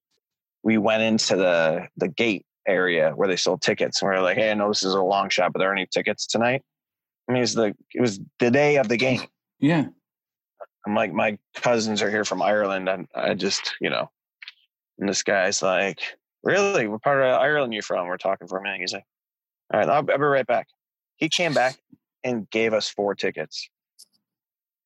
we 0.62 0.78
went 0.78 1.02
into 1.02 1.36
the 1.36 1.88
the 1.96 2.08
gate 2.08 2.44
area 2.66 3.12
where 3.14 3.28
they 3.28 3.36
sold 3.36 3.62
tickets, 3.62 4.00
and 4.00 4.10
we 4.10 4.16
are 4.16 4.22
like, 4.22 4.36
"Hey, 4.36 4.50
I 4.50 4.54
know 4.54 4.68
this 4.68 4.82
is 4.82 4.94
a 4.94 5.02
long 5.02 5.28
shot, 5.28 5.52
but 5.52 5.60
are 5.60 5.64
there 5.66 5.72
any 5.72 5.86
tickets 5.92 6.26
tonight?" 6.26 6.62
I 7.28 7.32
mean, 7.32 7.42
it's 7.42 7.54
the 7.54 7.74
it 7.92 8.00
was 8.00 8.20
the 8.38 8.50
day 8.50 8.76
of 8.76 8.88
the 8.88 8.96
game. 8.96 9.22
yeah. 9.60 9.86
I'm 10.86 10.94
like, 10.94 11.14
my 11.14 11.38
cousins 11.54 12.02
are 12.02 12.10
here 12.10 12.26
from 12.26 12.42
Ireland, 12.42 12.90
and 12.90 13.06
I 13.14 13.32
just, 13.32 13.74
you 13.80 13.88
know, 13.88 14.10
and 14.98 15.08
this 15.08 15.22
guy's 15.22 15.62
like, 15.62 15.98
"Really? 16.42 16.86
What 16.88 17.02
part 17.02 17.22
of 17.22 17.40
Ireland 17.40 17.72
you 17.72 17.80
from?" 17.80 18.06
We're 18.06 18.18
talking 18.18 18.48
for 18.48 18.58
a 18.58 18.62
minute. 18.62 18.80
He's 18.80 18.92
like, 18.92 19.04
"All 19.72 19.80
right, 19.80 19.88
I'll, 19.88 19.96
I'll 20.10 20.18
be 20.18 20.24
right 20.24 20.46
back." 20.46 20.66
He 21.16 21.28
came 21.30 21.54
back 21.54 21.78
and 22.22 22.48
gave 22.50 22.74
us 22.74 22.88
four 22.88 23.14
tickets 23.14 23.68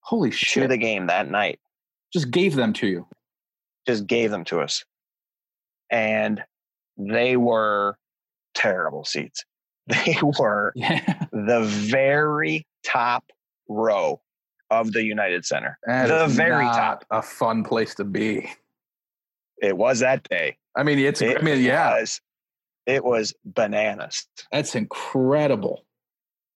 Holy 0.01 0.31
shit. 0.31 0.63
to 0.63 0.69
the 0.69 0.77
game 0.77 1.07
that 1.09 1.29
night. 1.31 1.59
Just 2.13 2.31
gave 2.31 2.55
them 2.55 2.73
to 2.75 2.87
you. 2.87 3.07
Just 3.87 4.07
gave 4.07 4.31
them 4.31 4.45
to 4.45 4.61
us, 4.61 4.85
and 5.91 6.43
they 6.97 7.37
were 7.37 7.97
terrible 8.55 9.05
seats. 9.05 9.45
They 9.89 10.17
were 10.39 10.73
Yeah. 10.77 11.01
the 11.33 11.61
very 11.65 12.67
top 12.85 13.25
row 13.69 14.21
of 14.71 14.93
the 14.93 15.03
United 15.03 15.47
Center. 15.47 15.79
That 15.87 16.09
the 16.09 16.27
very 16.27 16.67
top. 16.67 17.07
A 17.11 17.23
fun 17.23 17.65
place 17.65 17.95
to 17.95 18.05
be. 18.05 18.51
It 19.63 19.77
was 19.79 20.01
that 20.01 20.29
day. 20.29 20.59
I 20.77 20.83
mean, 20.83 20.99
it's, 20.99 21.23
It 21.23 21.39
I 21.39 21.43
mean, 21.43 21.63
yeah, 21.63 21.99
was, 22.01 22.21
it 22.85 23.03
was 23.03 23.33
bananas. 23.47 24.27
that's 24.53 24.75
incredible. 24.75 25.87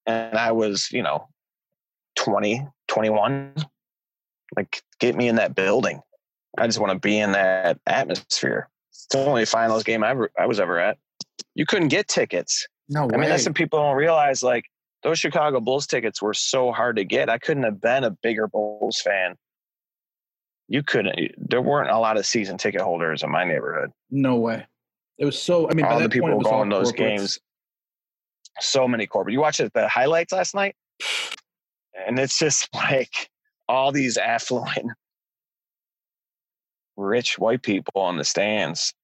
And 0.04 0.36
I 0.36 0.52
was, 0.52 0.90
you 0.92 1.02
know, 1.02 1.28
20, 2.16 2.66
21. 2.88 3.54
Like, 4.56 4.82
get 5.00 5.16
me 5.16 5.28
in 5.28 5.36
that 5.36 5.54
building. 5.54 6.00
I 6.58 6.66
just 6.66 6.78
want 6.78 6.92
to 6.92 6.98
be 6.98 7.18
in 7.18 7.32
that 7.32 7.78
atmosphere. 7.86 8.68
It's 8.90 9.06
the 9.10 9.24
only 9.24 9.44
finals 9.44 9.82
game 9.82 10.04
I, 10.04 10.10
ever, 10.10 10.30
I 10.38 10.46
was 10.46 10.60
ever 10.60 10.78
at. 10.78 10.98
You 11.54 11.66
couldn't 11.66 11.88
get 11.88 12.08
tickets. 12.08 12.66
No 12.88 13.06
way. 13.06 13.14
I 13.14 13.16
mean, 13.18 13.28
that's 13.30 13.46
what 13.46 13.54
people 13.54 13.78
don't 13.78 13.96
realize. 13.96 14.42
Like, 14.42 14.66
those 15.02 15.18
Chicago 15.18 15.60
Bulls 15.60 15.86
tickets 15.86 16.22
were 16.22 16.34
so 16.34 16.72
hard 16.72 16.96
to 16.96 17.04
get. 17.04 17.28
I 17.28 17.38
couldn't 17.38 17.64
have 17.64 17.80
been 17.80 18.04
a 18.04 18.10
bigger 18.10 18.46
Bulls 18.48 19.00
fan. 19.00 19.36
You 20.68 20.82
couldn't. 20.82 21.16
There 21.36 21.60
weren't 21.60 21.90
a 21.90 21.98
lot 21.98 22.16
of 22.16 22.26
season 22.26 22.56
ticket 22.56 22.80
holders 22.80 23.22
in 23.22 23.30
my 23.30 23.44
neighborhood. 23.44 23.90
no 24.10 24.36
way. 24.36 24.66
It 25.18 25.24
was 25.24 25.40
so. 25.40 25.68
I 25.70 25.74
mean, 25.74 25.84
by 25.84 25.92
all 25.92 25.98
the 25.98 26.08
that 26.08 26.20
point, 26.20 26.32
people 26.32 26.46
all 26.46 26.64
going 26.64 26.68
those 26.68 26.92
games. 26.92 27.38
So 28.60 28.88
many 28.88 29.06
corporate. 29.06 29.32
You 29.32 29.40
watched 29.40 29.60
the 29.72 29.88
highlights 29.88 30.32
last 30.32 30.54
night, 30.54 30.74
and 32.06 32.18
it's 32.18 32.38
just 32.38 32.68
like 32.74 33.30
all 33.68 33.92
these 33.92 34.16
affluent, 34.16 34.90
rich 36.96 37.38
white 37.38 37.62
people 37.62 38.02
on 38.02 38.16
the 38.16 38.24
stands. 38.24 38.94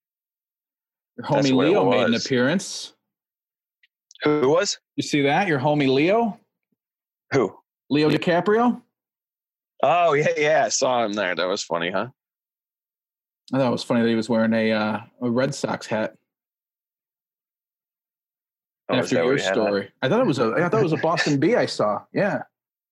Your 1.17 1.27
homie 1.27 1.55
Leo 1.57 1.91
made 1.91 2.07
an 2.07 2.15
appearance. 2.15 2.95
Who 4.23 4.49
was 4.49 4.79
You 4.97 5.03
see 5.03 5.23
that? 5.23 5.49
Your 5.49 5.59
homie 5.59 5.93
Leo, 5.93 6.39
who? 7.33 7.57
Leo 7.91 8.11
DiCaprio. 8.11 8.83
Oh 9.83 10.13
yeah, 10.13 10.29
yeah. 10.37 10.63
I 10.67 10.69
saw 10.69 11.05
him 11.05 11.13
there. 11.13 11.35
That 11.35 11.47
was 11.49 11.63
funny, 11.63 11.91
huh? 11.91 12.09
I 13.53 13.59
thought 13.59 13.69
it 13.69 13.73
was 13.73 13.85
funny 13.85 14.03
that 14.03 14.09
he 14.09 14.15
was 14.15 14.29
wearing 14.29 14.53
a 14.53 14.73
uh, 14.73 15.01
a 15.23 15.31
Red 15.31 15.55
Sox 15.55 15.87
hat 15.87 16.15
Oh, 18.91 18.97
after 18.97 19.17
your 19.17 19.37
he 19.37 19.43
had 19.43 19.59
on? 19.59 19.67
story. 19.67 19.91
I 20.01 20.09
thought 20.09 20.21
it 20.21 20.27
was 20.27 20.39
a 20.39 20.53
I 20.57 20.69
thought 20.69 20.81
it 20.81 20.85
was 20.85 20.93
a 20.93 20.97
Boston 20.99 21.39
Bee 21.39 21.57
I 21.57 21.67
saw. 21.67 22.03
Yeah, 22.13 22.43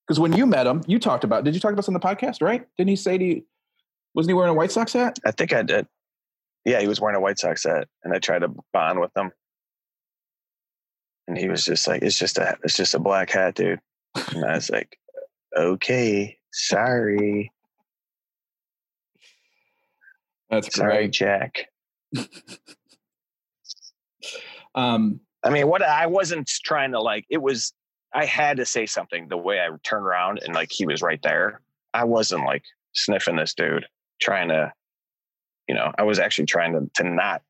because 0.06 0.20
when 0.20 0.32
you 0.32 0.46
met 0.46 0.66
him, 0.66 0.82
you 0.86 0.98
talked 0.98 1.24
about. 1.24 1.44
Did 1.44 1.54
you 1.54 1.60
talk 1.60 1.72
about 1.72 1.82
this 1.82 1.88
on 1.88 1.94
the 1.94 2.00
podcast? 2.00 2.40
Right? 2.40 2.66
Didn't 2.76 2.90
he 2.90 2.96
say 2.96 3.18
he 3.18 3.44
wasn't 4.14 4.30
he 4.30 4.34
wearing 4.34 4.50
a 4.50 4.54
White 4.54 4.70
Sox 4.72 4.92
hat? 4.92 5.18
I 5.26 5.30
think 5.32 5.52
I 5.52 5.62
did. 5.62 5.86
Yeah, 6.64 6.80
he 6.80 6.88
was 6.88 7.00
wearing 7.00 7.16
a 7.16 7.20
White 7.20 7.38
Sox 7.38 7.64
hat, 7.64 7.88
and 8.04 8.14
I 8.14 8.18
tried 8.18 8.40
to 8.40 8.52
bond 8.72 9.00
with 9.00 9.16
him, 9.16 9.30
and 11.28 11.36
he 11.36 11.48
was 11.48 11.64
just 11.64 11.86
like, 11.88 12.02
"It's 12.02 12.18
just 12.18 12.38
a, 12.38 12.56
it's 12.62 12.76
just 12.76 12.94
a 12.94 12.98
black 12.98 13.30
hat, 13.30 13.54
dude." 13.54 13.80
And 14.32 14.44
I 14.44 14.54
was 14.54 14.70
like, 14.70 14.98
"Okay, 15.56 16.38
sorry, 16.52 17.52
That's 20.50 20.74
sorry, 20.74 20.92
great. 20.92 21.12
Jack." 21.12 21.66
Um, 24.76 25.20
I 25.42 25.50
mean, 25.50 25.66
what 25.68 25.82
I 25.82 26.06
wasn't 26.06 26.46
trying 26.46 26.92
to 26.92 27.00
like. 27.00 27.24
It 27.30 27.38
was 27.38 27.72
I 28.16 28.24
had 28.24 28.56
to 28.56 28.64
say 28.64 28.86
something. 28.86 29.28
The 29.28 29.36
way 29.36 29.60
I 29.60 29.68
turned 29.84 30.06
around 30.06 30.40
and 30.42 30.54
like 30.54 30.72
he 30.72 30.86
was 30.86 31.02
right 31.02 31.20
there. 31.22 31.60
I 31.92 32.04
wasn't 32.04 32.44
like 32.46 32.64
sniffing 32.94 33.36
this 33.36 33.52
dude, 33.52 33.86
trying 34.22 34.48
to, 34.48 34.72
you 35.68 35.74
know. 35.74 35.92
I 35.98 36.02
was 36.02 36.18
actually 36.18 36.46
trying 36.46 36.72
to 36.72 36.90
to 37.02 37.08
not 37.08 37.42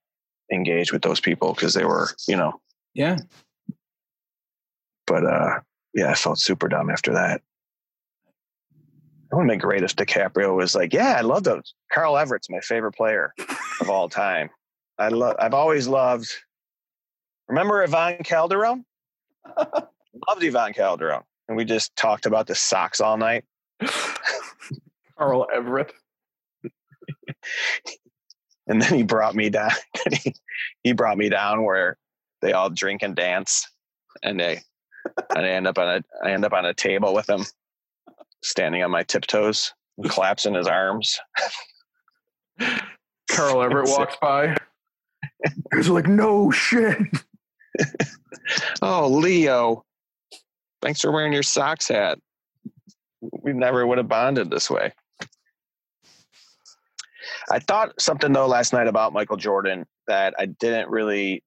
engage 0.53 0.93
with 0.93 1.03
those 1.03 1.21
people 1.21 1.55
because 1.55 1.73
they 1.73 1.85
were, 1.85 2.09
you 2.27 2.37
know. 2.37 2.61
yeah, 2.95 3.17
But 5.07 5.25
uh, 5.25 5.61
yeah, 5.95 6.11
I 6.11 6.15
felt 6.15 6.41
super 6.41 6.67
dumb 6.67 6.91
after 6.91 7.13
that. 7.13 7.43
It 9.31 9.35
would 9.35 9.43
have 9.43 9.49
been 9.49 9.59
great 9.61 9.85
if 9.85 9.95
DiCaprio 9.95 10.57
was 10.57 10.75
like, 10.75 10.93
"Yeah, 10.93 11.15
I 11.17 11.21
love 11.21 11.45
those. 11.45 11.75
Carl 11.93 12.19
Everett's 12.19 12.51
my 12.51 12.61
favorite 12.61 12.93
player 12.93 13.33
of 13.81 13.89
all 13.89 14.09
time. 14.09 14.51
I 14.99 15.09
love. 15.09 15.37
I've 15.39 15.55
always 15.55 15.87
loved. 15.87 16.29
Remember 17.49 17.85
Ivan 17.85 18.25
Calderon? 18.25 18.85
Loved 20.29 20.45
Ivan 20.45 20.73
Calderon, 20.73 21.23
and 21.49 21.57
we 21.57 21.65
just 21.65 21.95
talked 21.97 22.27
about 22.27 22.47
the 22.47 22.55
Sox 22.55 23.01
all 23.01 23.17
night. 23.17 23.45
Carl 25.19 25.47
Everett. 25.55 25.93
and 28.67 28.81
then 28.81 28.95
he 28.95 29.03
brought 29.03 29.35
me 29.35 29.51
down. 29.51 29.71
he, 30.13 30.35
he 30.83 30.93
brought 30.93 31.19
me 31.19 31.29
down 31.29 31.65
where 31.65 31.97
they 32.43 32.53
all 32.53 32.71
drink 32.71 33.03
and 33.03 33.17
dance, 33.17 33.67
and 34.23 34.39
they 34.39 34.61
and 35.35 35.47
I 35.47 35.51
end 35.51 35.67
up 35.67 35.79
on 35.79 35.89
a 35.89 36.27
I 36.27 36.33
end 36.33 36.45
up 36.45 36.53
on 36.53 36.67
a 36.67 36.75
table 36.75 37.15
with 37.15 37.29
him, 37.29 37.45
standing 38.43 38.83
on 38.83 38.91
my 38.91 39.03
tiptoes, 39.03 39.73
and 39.99 40.11
collapsing 40.11 40.55
his 40.55 40.67
arms. 40.67 41.19
Carl 43.31 43.63
Everett 43.63 43.89
walks 43.89 44.17
by. 44.21 44.57
He's 45.75 45.89
like, 45.89 46.07
no 46.07 46.51
shit. 46.51 46.99
oh, 48.83 49.09
Leo, 49.09 49.85
thanks 50.83 51.01
for 51.01 51.11
wearing 51.11 51.33
your 51.33 51.43
socks 51.43 51.89
hat. 51.89 52.19
We 53.21 53.53
never 53.53 53.87
would 53.87 53.99
have 53.99 54.09
bonded 54.09 54.51
this 54.51 54.71
way. 54.71 54.93
I 57.51 57.59
thought 57.59 58.01
something 58.01 58.33
though 58.33 58.47
last 58.47 58.73
night 58.73 58.89
about 58.89 59.13
Michael 59.13 59.37
Jordan 59.37 59.87
that 60.07 60.35
I 60.39 60.47
didn't 60.47 60.89
really 60.89 61.43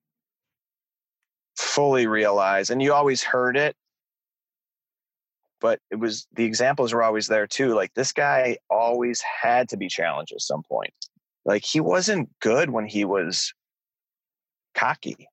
fully 1.58 2.08
realize, 2.08 2.70
and 2.70 2.82
you 2.82 2.94
always 2.94 3.24
heard 3.24 3.58
it, 3.58 3.76
but 5.60 5.80
it 5.92 5.96
was 5.96 6.28
the 6.34 6.46
examples 6.46 6.94
were 6.94 7.04
always 7.04 7.28
there 7.28 7.48
too. 7.48 7.74
Like 7.74 7.94
this 7.94 8.12
guy 8.12 8.58
always 8.70 9.22
had 9.22 9.70
to 9.70 9.78
be 9.78 9.88
challenged 9.88 10.34
at 10.34 10.42
some 10.42 10.64
point. 10.64 10.94
Like 11.46 11.64
he 11.64 11.80
wasn't 11.80 12.30
good 12.40 12.70
when 12.70 12.86
he 12.86 13.06
was 13.06 13.54
cocky. 14.76 15.28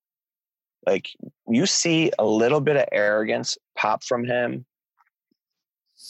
Like 0.86 1.08
you 1.48 1.66
see 1.66 2.12
a 2.18 2.24
little 2.24 2.60
bit 2.60 2.76
of 2.76 2.84
arrogance 2.92 3.58
pop 3.76 4.04
from 4.04 4.24
him, 4.24 4.64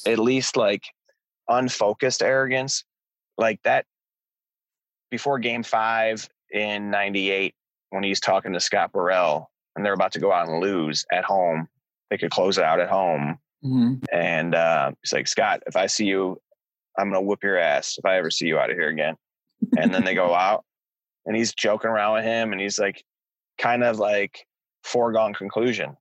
at 0.07 0.19
least 0.19 0.57
like 0.57 0.85
unfocused 1.49 2.23
arrogance, 2.23 2.85
like 3.39 3.63
that 3.63 3.87
before 5.11 5.39
game 5.39 5.63
five 5.63 6.29
in 6.51 6.91
98 6.91 7.55
when 7.91 8.03
he's 8.03 8.21
talking 8.21 8.53
to 8.53 8.61
Scott 8.61 8.93
Burrell 8.93 9.51
and 9.75 9.85
they're 9.85 9.93
about 9.93 10.13
to 10.13 10.21
go 10.21 10.33
out 10.33 10.49
and 10.49 10.61
lose 10.61 11.05
at 11.13 11.25
home. 11.25 11.69
They 12.11 12.19
could 12.19 12.31
close 12.31 12.59
it 12.59 12.65
out 12.65 12.81
at 12.81 12.89
home. 12.89 13.39
Mm-hmm. 13.65 13.95
And 14.13 14.55
uh, 14.55 14.93
he's 15.03 15.13
like, 15.13 15.29
Scott, 15.29 15.63
if 15.67 15.77
I 15.77 15.87
see 15.87 16.07
you, 16.07 16.41
I'm 16.99 17.11
going 17.11 17.23
to 17.23 17.27
whoop 17.27 17.43
your 17.43 17.59
ass 17.59 17.97
if 17.99 18.05
I 18.05 18.17
ever 18.17 18.31
see 18.31 18.47
you 18.47 18.59
out 18.59 18.71
of 18.71 18.77
here 18.77 18.89
again. 18.89 19.17
And 19.79 19.93
then 19.93 20.05
they 20.05 20.15
go 20.15 20.35
out 20.35 20.65
and 21.25 21.37
he's 21.37 21.55
joking 21.55 21.91
around 21.91 22.15
with 22.15 22.25
him 22.25 22.53
and 22.53 22.61
he's 22.61 22.79
like, 22.79 23.03
kind 23.59 23.83
of 23.83 23.99
like 23.99 24.47
foregone 24.87 25.35
conclusion. 25.35 25.97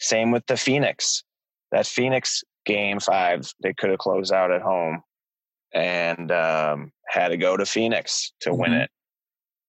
Same 0.00 0.30
with 0.30 0.46
the 0.46 0.56
Phoenix. 0.56 1.24
That 1.72 1.86
Phoenix 1.86 2.44
game 2.64 3.00
five, 3.00 3.52
they 3.62 3.74
could 3.74 3.90
have 3.90 3.98
closed 3.98 4.32
out 4.32 4.52
at 4.52 4.62
home 4.62 5.02
and 5.72 6.30
um, 6.30 6.92
had 7.08 7.28
to 7.28 7.36
go 7.36 7.56
to 7.56 7.66
Phoenix 7.66 8.32
to 8.40 8.50
mm-hmm. 8.50 8.60
win 8.60 8.72
it 8.72 8.90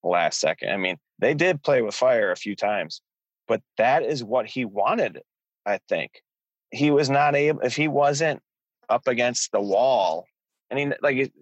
last 0.02 0.40
second. 0.40 0.70
I 0.70 0.76
mean, 0.76 0.96
they 1.18 1.34
did 1.34 1.62
play 1.62 1.82
with 1.82 1.94
fire 1.94 2.30
a 2.30 2.36
few 2.36 2.56
times, 2.56 3.02
but 3.48 3.60
that 3.76 4.02
is 4.02 4.24
what 4.24 4.46
he 4.46 4.64
wanted, 4.64 5.20
I 5.66 5.80
think. 5.88 6.22
He 6.70 6.90
was 6.90 7.10
not 7.10 7.34
able, 7.34 7.60
if 7.60 7.76
he 7.76 7.88
wasn't 7.88 8.40
up 8.88 9.06
against 9.06 9.52
the 9.52 9.60
wall, 9.60 10.24
I 10.70 10.76
mean, 10.76 10.94
like 11.02 11.32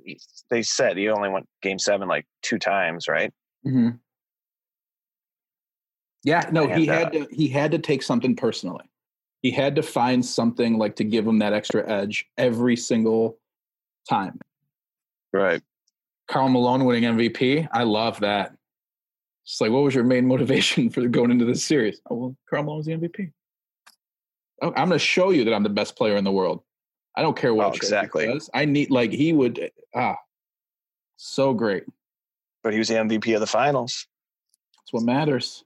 they 0.51 0.63
said, 0.63 0.97
he 0.97 1.11
only 1.11 1.29
went 1.29 1.47
game 1.61 1.79
seven 1.79 2.09
like 2.09 2.27
two 2.43 2.59
times, 2.59 3.09
right? 3.09 3.31
Mm-hmm. 3.67 3.91
Yeah, 6.29 6.47
no, 6.53 6.65
and, 6.65 6.79
he 6.79 6.85
had 6.85 7.07
uh, 7.07 7.11
to 7.11 7.29
he 7.31 7.49
had 7.49 7.71
to 7.71 7.79
take 7.79 8.03
something 8.03 8.37
personally. 8.37 8.85
He 9.41 9.51
had 9.51 9.75
to 9.77 9.83
find 9.83 10.25
something 10.25 10.77
like 10.77 10.97
to 10.97 11.05
give 11.05 11.27
him 11.27 11.39
that 11.39 11.55
extra 11.55 11.89
edge 11.89 12.27
every 12.37 12.77
single 12.77 13.39
time. 14.07 14.39
Right. 15.33 15.63
Karl 16.29 16.51
Malone 16.51 16.85
winning 16.85 17.05
MVP. 17.05 17.67
I 17.73 17.85
love 17.85 18.21
that. 18.21 18.53
It's 19.45 19.59
like, 19.59 19.71
what 19.71 19.85
was 19.85 19.95
your 19.95 20.05
main 20.05 20.27
motivation 20.35 20.91
for 20.91 21.07
going 21.09 21.31
into 21.31 21.47
this 21.47 21.65
series? 21.65 22.03
Oh, 22.11 22.15
well, 22.15 22.37
Karl 22.51 22.65
Malone 22.65 22.77
was 22.79 22.87
the 22.87 22.93
MVP. 22.93 23.33
Oh, 24.61 24.69
I'm 24.69 24.89
going 24.89 24.91
to 24.91 24.99
show 24.99 25.31
you 25.31 25.45
that 25.45 25.55
I'm 25.55 25.63
the 25.63 25.71
best 25.71 25.97
player 25.97 26.17
in 26.17 26.25
the 26.25 26.33
world. 26.33 26.63
I 27.17 27.23
don't 27.23 27.37
care 27.37 27.55
what 27.55 27.69
oh, 27.69 27.73
exactly. 27.73 28.27
Does. 28.27 28.51
I 28.53 28.67
need 28.67 28.91
like 28.91 29.13
he 29.13 29.33
would. 29.33 29.71
Ah, 29.95 30.17
so 31.17 31.55
great. 31.55 31.85
But 32.63 32.75
he 32.75 32.79
was 32.79 32.89
the 32.89 32.95
MVP 32.97 33.35
of 33.35 33.41
the 33.41 33.47
finals. 33.47 34.07
That's 34.77 34.93
what 34.93 35.05
matters. 35.05 35.65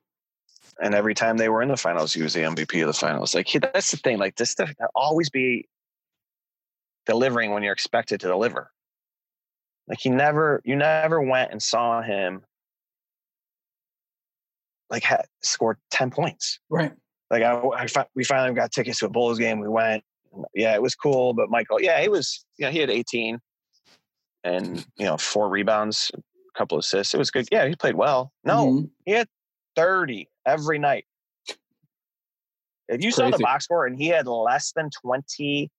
And 0.82 0.96
every 0.96 1.14
time 1.14 1.36
they 1.36 1.48
were 1.48 1.62
in 1.62 1.68
the 1.68 1.76
finals, 1.76 2.12
he 2.12 2.22
was 2.22 2.34
the 2.34 2.40
MVP 2.40 2.80
of 2.82 2.88
the 2.88 2.92
finals. 2.92 3.36
Like 3.36 3.46
he, 3.46 3.60
that's 3.60 3.92
the 3.92 3.98
thing. 3.98 4.18
Like 4.18 4.34
this 4.34 4.50
stuff 4.50 4.68
always 4.96 5.30
be 5.30 5.68
delivering 7.06 7.52
when 7.52 7.62
you're 7.62 7.72
expected 7.72 8.20
to 8.20 8.26
deliver. 8.26 8.68
Like 9.86 10.00
he 10.00 10.10
never, 10.10 10.60
you 10.64 10.74
never 10.74 11.22
went 11.22 11.52
and 11.52 11.62
saw 11.62 12.02
him 12.02 12.42
like 14.90 15.04
had 15.04 15.24
scored 15.40 15.78
10 15.92 16.10
points. 16.10 16.58
Right. 16.68 16.92
Like 17.30 17.44
I, 17.44 17.54
I, 17.54 18.04
we 18.16 18.24
finally 18.24 18.52
got 18.52 18.72
tickets 18.72 18.98
to 18.98 19.06
a 19.06 19.08
Bulls 19.08 19.38
game. 19.38 19.60
We 19.60 19.68
went, 19.68 20.02
yeah, 20.52 20.74
it 20.74 20.82
was 20.82 20.96
cool. 20.96 21.32
But 21.32 21.48
Michael, 21.48 21.80
yeah, 21.80 22.00
he 22.00 22.08
was, 22.08 22.44
you 22.58 22.66
know, 22.66 22.72
he 22.72 22.80
had 22.80 22.90
18 22.90 23.38
and, 24.42 24.84
you 24.98 25.06
know, 25.06 25.16
four 25.16 25.48
rebounds, 25.48 26.10
a 26.14 26.58
couple 26.58 26.76
assists. 26.76 27.14
It 27.14 27.18
was 27.18 27.30
good. 27.30 27.46
Yeah, 27.52 27.68
he 27.68 27.76
played 27.76 27.94
well. 27.94 28.32
No, 28.42 28.66
mm-hmm. 28.66 28.86
he 29.06 29.12
had 29.12 29.28
30 29.76 30.28
every 30.46 30.78
night. 30.78 31.04
If 32.88 33.02
you 33.02 33.10
saw 33.10 33.30
the 33.30 33.38
box 33.38 33.64
score 33.64 33.86
and 33.86 33.96
he 33.96 34.08
had 34.08 34.26
less 34.26 34.72
than 34.72 34.90
28, 35.02 35.70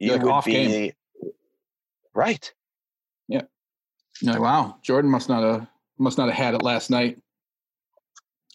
you 0.00 0.12
like 0.12 0.22
would 0.22 0.44
be 0.44 0.52
game. 0.52 0.92
right. 2.14 2.52
Yeah. 3.28 3.42
Like, 4.22 4.40
wow, 4.40 4.76
Jordan 4.82 5.10
must 5.10 5.28
not 5.28 5.42
have 5.42 5.66
must 5.98 6.18
not 6.18 6.28
have 6.28 6.36
had 6.36 6.54
it 6.54 6.62
last 6.62 6.90
night. 6.90 7.18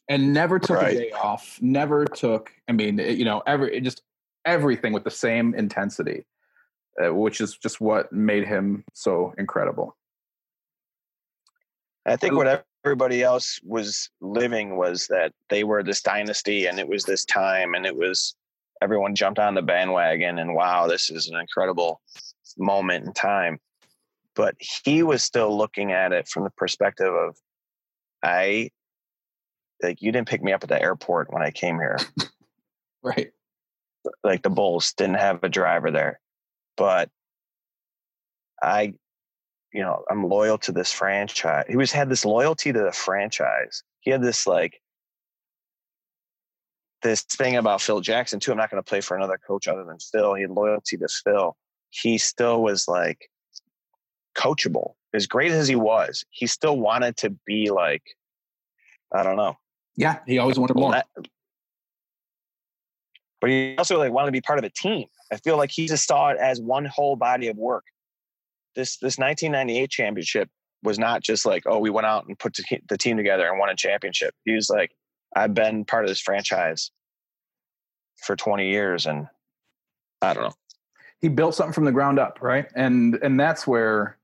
And 0.09 0.33
never 0.33 0.59
took 0.59 0.77
right. 0.77 0.95
a 0.95 0.99
day 0.99 1.11
off. 1.11 1.57
Never 1.61 2.05
took. 2.05 2.51
I 2.67 2.73
mean, 2.73 2.99
it, 2.99 3.17
you 3.17 3.25
know, 3.25 3.41
every 3.47 3.79
just 3.81 4.01
everything 4.45 4.93
with 4.93 5.03
the 5.03 5.11
same 5.11 5.55
intensity, 5.55 6.25
uh, 7.03 7.13
which 7.13 7.41
is 7.41 7.57
just 7.57 7.81
what 7.81 8.11
made 8.11 8.45
him 8.47 8.83
so 8.93 9.33
incredible. 9.37 9.95
I 12.05 12.15
think 12.17 12.35
what 12.35 12.65
everybody 12.85 13.23
else 13.23 13.59
was 13.63 14.11
living 14.21 14.77
was 14.77 15.07
that 15.07 15.33
they 15.49 15.63
were 15.63 15.81
this 15.81 16.03
dynasty 16.03 16.67
and 16.67 16.79
it 16.79 16.87
was 16.87 17.03
this 17.03 17.25
time 17.25 17.73
and 17.73 17.83
it 17.83 17.95
was 17.95 18.35
everyone 18.81 19.15
jumped 19.15 19.39
on 19.39 19.55
the 19.55 19.61
bandwagon 19.61 20.37
and 20.37 20.53
wow, 20.53 20.85
this 20.85 21.09
is 21.09 21.27
an 21.27 21.35
incredible 21.35 21.99
moment 22.57 23.05
in 23.05 23.13
time. 23.13 23.59
But 24.35 24.55
he 24.59 25.01
was 25.01 25.23
still 25.23 25.57
looking 25.57 25.93
at 25.93 26.11
it 26.11 26.27
from 26.27 26.43
the 26.43 26.51
perspective 26.51 27.11
of, 27.11 27.37
I, 28.21 28.69
like, 29.81 30.01
you 30.01 30.11
didn't 30.11 30.27
pick 30.27 30.43
me 30.43 30.51
up 30.51 30.61
at 30.61 30.69
the 30.69 30.81
airport 30.81 31.33
when 31.33 31.41
I 31.41 31.51
came 31.51 31.77
here. 31.77 31.97
right. 33.03 33.31
Like 34.23 34.43
the 34.43 34.49
Bulls 34.49 34.93
didn't 34.93 35.15
have 35.15 35.43
a 35.43 35.49
driver 35.49 35.89
there. 35.89 36.19
But 36.75 37.09
I, 38.61 38.95
you 39.75 39.81
know, 39.81 40.05
I'm 40.09 40.23
loyal 40.23 40.57
to 40.59 40.71
this 40.71 40.93
franchise. 40.93 41.65
He 41.67 41.75
was 41.75 41.91
had 41.91 42.07
this 42.07 42.23
loyalty 42.23 42.71
to 42.71 42.79
the 42.79 42.93
franchise. 42.93 43.83
He 43.99 44.09
had 44.09 44.23
this 44.23 44.47
like 44.47 44.79
this 47.01 47.23
thing 47.23 47.57
about 47.57 47.81
Phil 47.81 47.99
Jackson 47.99 48.39
too. 48.39 48.51
I'm 48.51 48.57
not 48.57 48.71
going 48.71 48.81
to 48.81 48.87
play 48.87 49.01
for 49.01 49.17
another 49.17 49.37
coach 49.37 49.67
other 49.67 49.83
than 49.83 49.97
Phil. 49.99 50.33
He 50.35 50.43
had 50.43 50.51
loyalty 50.51 50.95
to 50.95 51.09
Phil. 51.09 51.57
He 51.89 52.17
still 52.17 52.63
was 52.63 52.87
like 52.87 53.29
coachable. 54.37 54.93
As 55.13 55.27
great 55.27 55.51
as 55.51 55.67
he 55.67 55.75
was, 55.75 56.23
he 56.29 56.47
still 56.47 56.79
wanted 56.79 57.17
to 57.17 57.31
be 57.45 57.69
like, 57.69 58.03
I 59.13 59.23
don't 59.23 59.35
know. 59.35 59.57
Yeah, 59.97 60.19
he 60.25 60.37
always 60.37 60.57
wanted 60.57 60.77
more. 60.77 61.03
But 63.41 63.49
he 63.49 63.75
also 63.77 63.99
like 63.99 64.13
wanted 64.13 64.27
to 64.27 64.31
be 64.31 64.41
part 64.41 64.57
of 64.57 64.63
a 64.63 64.69
team. 64.69 65.07
I 65.33 65.35
feel 65.35 65.57
like 65.57 65.71
he 65.71 65.85
just 65.87 66.07
saw 66.07 66.29
it 66.29 66.37
as 66.37 66.61
one 66.61 66.85
whole 66.85 67.17
body 67.17 67.49
of 67.49 67.57
work. 67.57 67.83
This 68.75 68.97
this 68.97 69.17
1998 69.17 69.89
championship 69.89 70.49
was 70.83 70.99
not 70.99 71.21
just 71.21 71.45
like, 71.45 71.63
oh, 71.65 71.79
we 71.79 71.89
went 71.89 72.05
out 72.05 72.27
and 72.27 72.37
put 72.37 72.55
the 72.87 72.97
team 72.97 73.17
together 73.17 73.47
and 73.49 73.57
won 73.57 73.69
a 73.69 73.75
championship. 73.75 74.33
He 74.43 74.53
was 74.53 74.69
like, 74.69 74.91
I've 75.35 75.53
been 75.53 75.85
part 75.85 76.03
of 76.05 76.09
this 76.09 76.19
franchise 76.21 76.91
for 78.17 78.35
20 78.35 78.69
years 78.69 79.05
and 79.05 79.27
I 80.21 80.33
don't 80.33 80.43
know. 80.43 80.53
He 81.21 81.27
built 81.29 81.55
something 81.55 81.73
from 81.73 81.85
the 81.85 81.91
ground 81.91 82.19
up, 82.19 82.39
right? 82.41 82.67
And 82.75 83.15
and 83.23 83.39
that's 83.39 83.65
where 83.65 84.17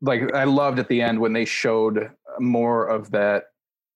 like 0.00 0.32
I 0.34 0.44
loved 0.44 0.78
at 0.78 0.88
the 0.88 1.00
end 1.02 1.20
when 1.20 1.32
they 1.32 1.44
showed 1.44 2.10
more 2.38 2.86
of 2.86 3.10
that 3.12 3.44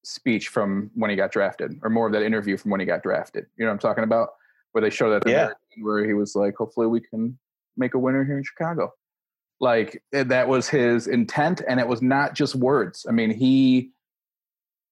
speech 0.05 0.49
from 0.49 0.91
when 0.95 1.11
he 1.11 1.17
got 1.17 1.33
drafted 1.33 1.79
or 1.83 1.91
more 1.91 2.07
of 2.07 2.13
that 2.13 2.23
interview 2.23 2.57
from 2.57 2.71
when 2.71 2.81
he 2.81 2.87
got 2.87 3.03
drafted. 3.03 3.47
You 3.57 3.65
know 3.65 3.71
what 3.71 3.75
I'm 3.75 3.79
talking 3.81 4.05
about? 4.05 4.31
where 4.77 4.83
they 4.83 4.91
showed 4.91 5.09
that 5.09 5.27
Yeah. 5.27 5.55
where 5.79 6.05
he 6.05 6.13
was 6.13 6.37
like, 6.37 6.55
hopefully 6.55 6.87
we 6.87 7.01
can 7.01 7.39
make 7.79 7.95
a 7.95 7.99
winner 7.99 8.27
here 8.27 8.37
in 8.37 8.45
Chicago. 8.45 8.93
Like 9.61 10.03
eh, 10.13 10.25
that 10.25 10.49
was 10.49 10.69
his 10.69 11.07
intent, 11.07 11.63
and 11.67 11.81
it 11.81 11.89
was 11.89 12.03
not 12.03 12.35
just 12.35 12.55
words. 12.55 13.07
I 13.09 13.13
mean, 13.13 13.31
he 13.31 13.91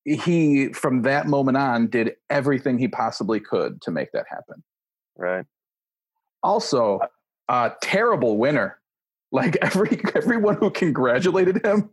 he 0.04 0.72
from 0.72 1.02
that 1.02 1.26
moment 1.26 1.56
on 1.56 1.88
did 1.88 2.12
everything 2.30 2.78
he 2.78 2.88
possibly 2.88 3.40
could 3.40 3.80
to 3.82 3.90
make 3.90 4.12
that 4.12 4.26
happen. 4.28 4.62
Right. 5.16 5.44
Also, 6.42 7.00
a 7.48 7.72
terrible 7.82 8.36
winner. 8.36 8.78
Like 9.32 9.56
every 9.62 10.00
everyone 10.14 10.56
who 10.56 10.70
congratulated 10.70 11.64
him, 11.64 11.90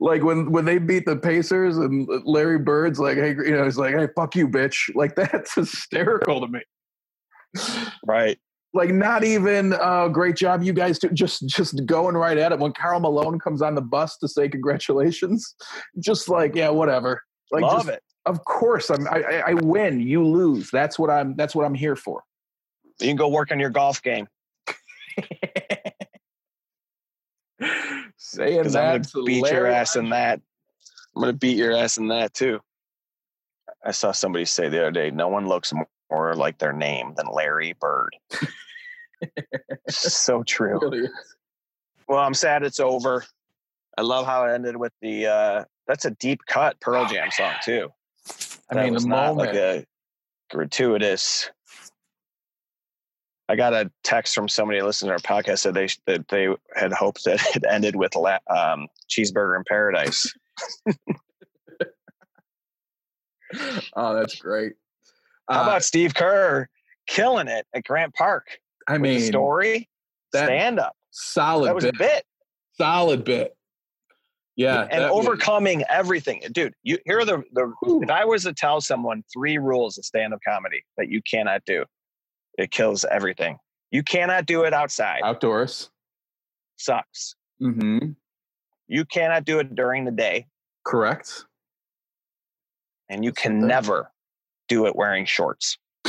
like 0.00 0.22
when 0.22 0.50
when 0.50 0.64
they 0.64 0.78
beat 0.78 1.06
the 1.06 1.16
Pacers 1.16 1.76
and 1.76 2.08
Larry 2.24 2.58
Bird's 2.58 2.98
like, 2.98 3.16
hey, 3.16 3.30
you 3.30 3.52
know, 3.52 3.64
he's 3.64 3.78
like, 3.78 3.94
hey, 3.94 4.08
fuck 4.16 4.34
you, 4.34 4.48
bitch. 4.48 4.94
Like 4.94 5.14
that's 5.16 5.54
hysterical 5.54 6.40
to 6.40 6.48
me. 6.48 6.60
Right. 8.06 8.38
Like 8.74 8.90
not 8.90 9.22
even 9.22 9.74
uh, 9.74 10.08
great 10.08 10.34
job, 10.36 10.62
you 10.62 10.72
guys. 10.72 10.98
Do. 10.98 11.10
Just 11.10 11.46
just 11.46 11.84
going 11.84 12.16
right 12.16 12.38
at 12.38 12.52
it. 12.52 12.58
When 12.58 12.72
Karl 12.72 13.00
Malone 13.00 13.38
comes 13.38 13.60
on 13.60 13.74
the 13.74 13.82
bus 13.82 14.16
to 14.18 14.28
say 14.28 14.48
congratulations, 14.48 15.54
just 15.98 16.28
like 16.28 16.54
yeah, 16.54 16.70
whatever. 16.70 17.20
Like 17.50 17.62
Love 17.62 17.86
just, 17.86 17.88
it. 17.96 18.02
Of 18.24 18.42
course, 18.44 18.88
I'm. 18.88 19.06
I, 19.08 19.22
I 19.22 19.50
I 19.50 19.54
win. 19.54 20.00
You 20.00 20.24
lose. 20.24 20.70
That's 20.70 20.98
what 20.98 21.10
I'm. 21.10 21.36
That's 21.36 21.54
what 21.54 21.66
I'm 21.66 21.74
here 21.74 21.96
for. 21.96 22.22
You 22.98 23.08
can 23.08 23.16
go 23.16 23.28
work 23.28 23.52
on 23.52 23.60
your 23.60 23.70
golf 23.70 24.02
game. 24.02 24.26
Saying 28.16 28.58
Because 28.58 28.74
I'm 28.74 29.02
that 29.02 29.12
gonna 29.12 29.24
beat 29.24 29.50
your 29.50 29.66
ass 29.66 29.96
in 29.96 30.08
that. 30.10 30.40
I'm 31.14 31.22
gonna 31.22 31.34
beat 31.34 31.58
your 31.58 31.76
ass 31.76 31.98
in 31.98 32.08
that 32.08 32.32
too. 32.32 32.60
I 33.84 33.90
saw 33.90 34.12
somebody 34.12 34.44
say 34.44 34.68
the 34.68 34.80
other 34.80 34.92
day, 34.92 35.10
no 35.10 35.28
one 35.28 35.46
looks 35.46 35.72
more 35.72 35.88
like 36.34 36.58
their 36.58 36.72
name 36.72 37.14
than 37.16 37.26
Larry 37.32 37.74
Bird. 37.80 38.14
so 39.88 40.42
true. 40.42 40.78
Really. 40.80 41.08
Well, 42.08 42.18
I'm 42.18 42.34
sad 42.34 42.62
it's 42.62 42.80
over. 42.80 43.24
I 43.96 44.02
love 44.02 44.26
how 44.26 44.44
it 44.46 44.52
ended 44.52 44.76
with 44.76 44.92
the 45.00 45.26
uh 45.26 45.64
that's 45.86 46.04
a 46.04 46.10
deep 46.12 46.40
cut 46.46 46.80
Pearl 46.80 47.06
Jam 47.06 47.30
song 47.30 47.52
too. 47.64 47.88
I 48.70 48.74
That 48.74 48.84
mean, 48.84 48.94
was 48.94 49.02
the 49.04 49.08
not 49.10 49.34
moment. 49.36 49.48
like 49.48 49.56
a 49.56 49.86
gratuitous. 50.50 51.50
I 53.48 53.56
got 53.56 53.74
a 53.74 53.90
text 54.04 54.34
from 54.34 54.48
somebody 54.48 54.80
listening 54.82 55.08
to 55.08 55.12
our 55.14 55.18
podcast 55.42 55.58
said 55.60 55.74
they 55.74 55.88
that 56.06 56.28
they 56.28 56.48
had 56.74 56.92
hoped 56.92 57.24
that 57.24 57.40
it 57.56 57.64
ended 57.68 57.96
with 57.96 58.14
la- 58.16 58.38
um, 58.48 58.88
cheeseburger 59.10 59.56
in 59.56 59.64
paradise. 59.64 60.32
oh, 63.94 64.14
that's 64.14 64.36
great. 64.36 64.72
How 65.52 65.60
Uh, 65.60 65.64
about 65.64 65.84
Steve 65.84 66.14
Kerr 66.14 66.68
killing 67.06 67.48
it 67.48 67.66
at 67.74 67.84
Grant 67.84 68.14
Park? 68.14 68.58
I 68.88 68.98
mean, 68.98 69.20
story, 69.20 69.88
stand 70.34 70.80
up. 70.80 70.96
solid 71.10 71.68
That 71.68 71.74
was 71.74 71.84
a 71.84 71.92
bit, 71.92 71.98
bit, 71.98 72.24
solid 72.78 73.22
bit. 73.24 73.56
Yeah, 74.56 74.82
and 74.82 75.02
that 75.04 75.12
was- 75.12 75.26
overcoming 75.26 75.82
everything, 75.88 76.42
dude. 76.52 76.74
You 76.82 76.98
here 77.06 77.18
are 77.20 77.24
the 77.24 77.42
the. 77.52 77.72
Whew. 77.82 78.02
If 78.02 78.10
I 78.10 78.24
was 78.24 78.44
to 78.44 78.52
tell 78.52 78.80
someone 78.80 79.24
three 79.32 79.58
rules 79.58 79.98
of 79.98 80.04
stand 80.04 80.34
up 80.34 80.40
comedy 80.46 80.84
that 80.96 81.08
you 81.08 81.22
cannot 81.22 81.64
do, 81.64 81.84
it 82.58 82.70
kills 82.70 83.04
everything. 83.04 83.58
You 83.90 84.02
cannot 84.02 84.46
do 84.46 84.64
it 84.64 84.72
outside. 84.72 85.20
outdoors. 85.22 85.90
Sucks. 86.76 87.34
Mm-hmm. 87.62 88.12
You 88.88 89.04
cannot 89.04 89.44
do 89.44 89.58
it 89.58 89.74
during 89.74 90.04
the 90.04 90.10
day, 90.10 90.46
Correct. 90.84 91.44
and 93.08 93.24
you 93.24 93.30
That's 93.30 93.42
can 93.42 93.66
never 93.66 94.10
do 94.72 94.86
it 94.86 94.96
wearing 94.96 95.26
shorts. 95.26 95.76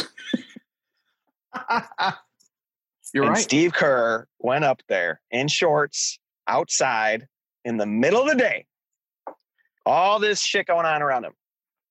You're 3.14 3.26
and 3.26 3.34
right. 3.34 3.44
Steve 3.44 3.74
Kerr 3.74 4.26
went 4.40 4.64
up 4.64 4.82
there 4.88 5.22
in 5.32 5.48
shorts 5.50 6.18
outside 6.48 7.28
in 7.66 7.78
the 7.78 7.86
middle 7.86 8.22
of 8.22 8.30
the 8.30 8.36
day. 8.36 8.66
All 9.86 10.20
this 10.20 10.42
shit 10.42 10.68
going 10.68 10.86
on 10.86 11.02
around 11.02 11.26
him. 11.26 11.34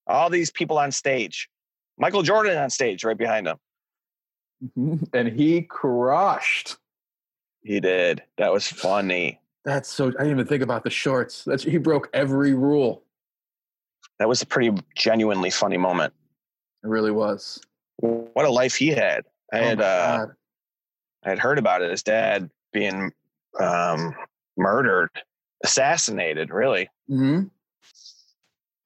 All 0.07 0.31
these 0.31 0.51
people 0.51 0.79
on 0.79 0.91
stage. 0.93 1.49
Michael 1.99 2.23
Jordan 2.23 2.57
on 2.57 2.71
stage 2.71 3.05
right 3.05 3.19
behind 3.19 3.47
him. 3.47 3.59
And 5.13 5.29
he 5.29 5.63
crushed. 5.63 6.77
He 7.63 7.81
did. 7.81 8.23
That 8.39 8.53
was 8.53 8.67
funny. 8.67 9.41
That's 9.65 9.89
so. 9.89 10.07
I 10.07 10.11
didn't 10.11 10.31
even 10.31 10.47
think 10.47 10.63
about 10.63 10.85
the 10.85 10.91
shorts. 10.91 11.45
That's 11.45 11.65
he 11.65 11.79
broke 11.79 12.09
every 12.15 12.55
rule. 12.55 13.03
That 14.21 14.29
was 14.29 14.41
a 14.41 14.47
pretty 14.47 14.73
genuinely 14.97 15.51
funny 15.51 15.79
moment. 15.79 16.15
It 16.85 16.89
really 16.89 17.11
was. 17.11 17.61
What 17.99 18.47
a 18.47 18.51
life 18.51 18.75
he 18.75 18.89
had. 18.89 19.25
I 19.53 19.59
Oh 19.59 19.63
had 19.63 19.81
uh, 19.81 20.27
I 21.25 21.29
had 21.29 21.39
heard 21.39 21.59
about 21.59 21.83
it. 21.83 21.91
His 21.91 22.03
dad 22.03 22.51
being 22.73 23.13
um, 23.61 24.15
murdered, 24.57 25.11
assassinated, 25.63 26.51
really. 26.51 26.89
Mhm. 27.09 27.51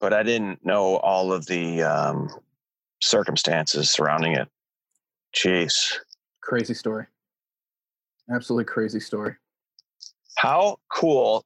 But 0.00 0.12
I 0.12 0.22
didn't 0.22 0.64
know 0.64 0.96
all 0.96 1.32
of 1.32 1.46
the 1.46 1.82
um, 1.82 2.28
circumstances 3.00 3.90
surrounding 3.90 4.34
it. 4.34 4.48
Jeez. 5.34 5.94
Crazy 6.42 6.74
story. 6.74 7.06
Absolutely 8.30 8.64
crazy 8.64 9.00
story. 9.00 9.36
How 10.36 10.78
cool 10.92 11.44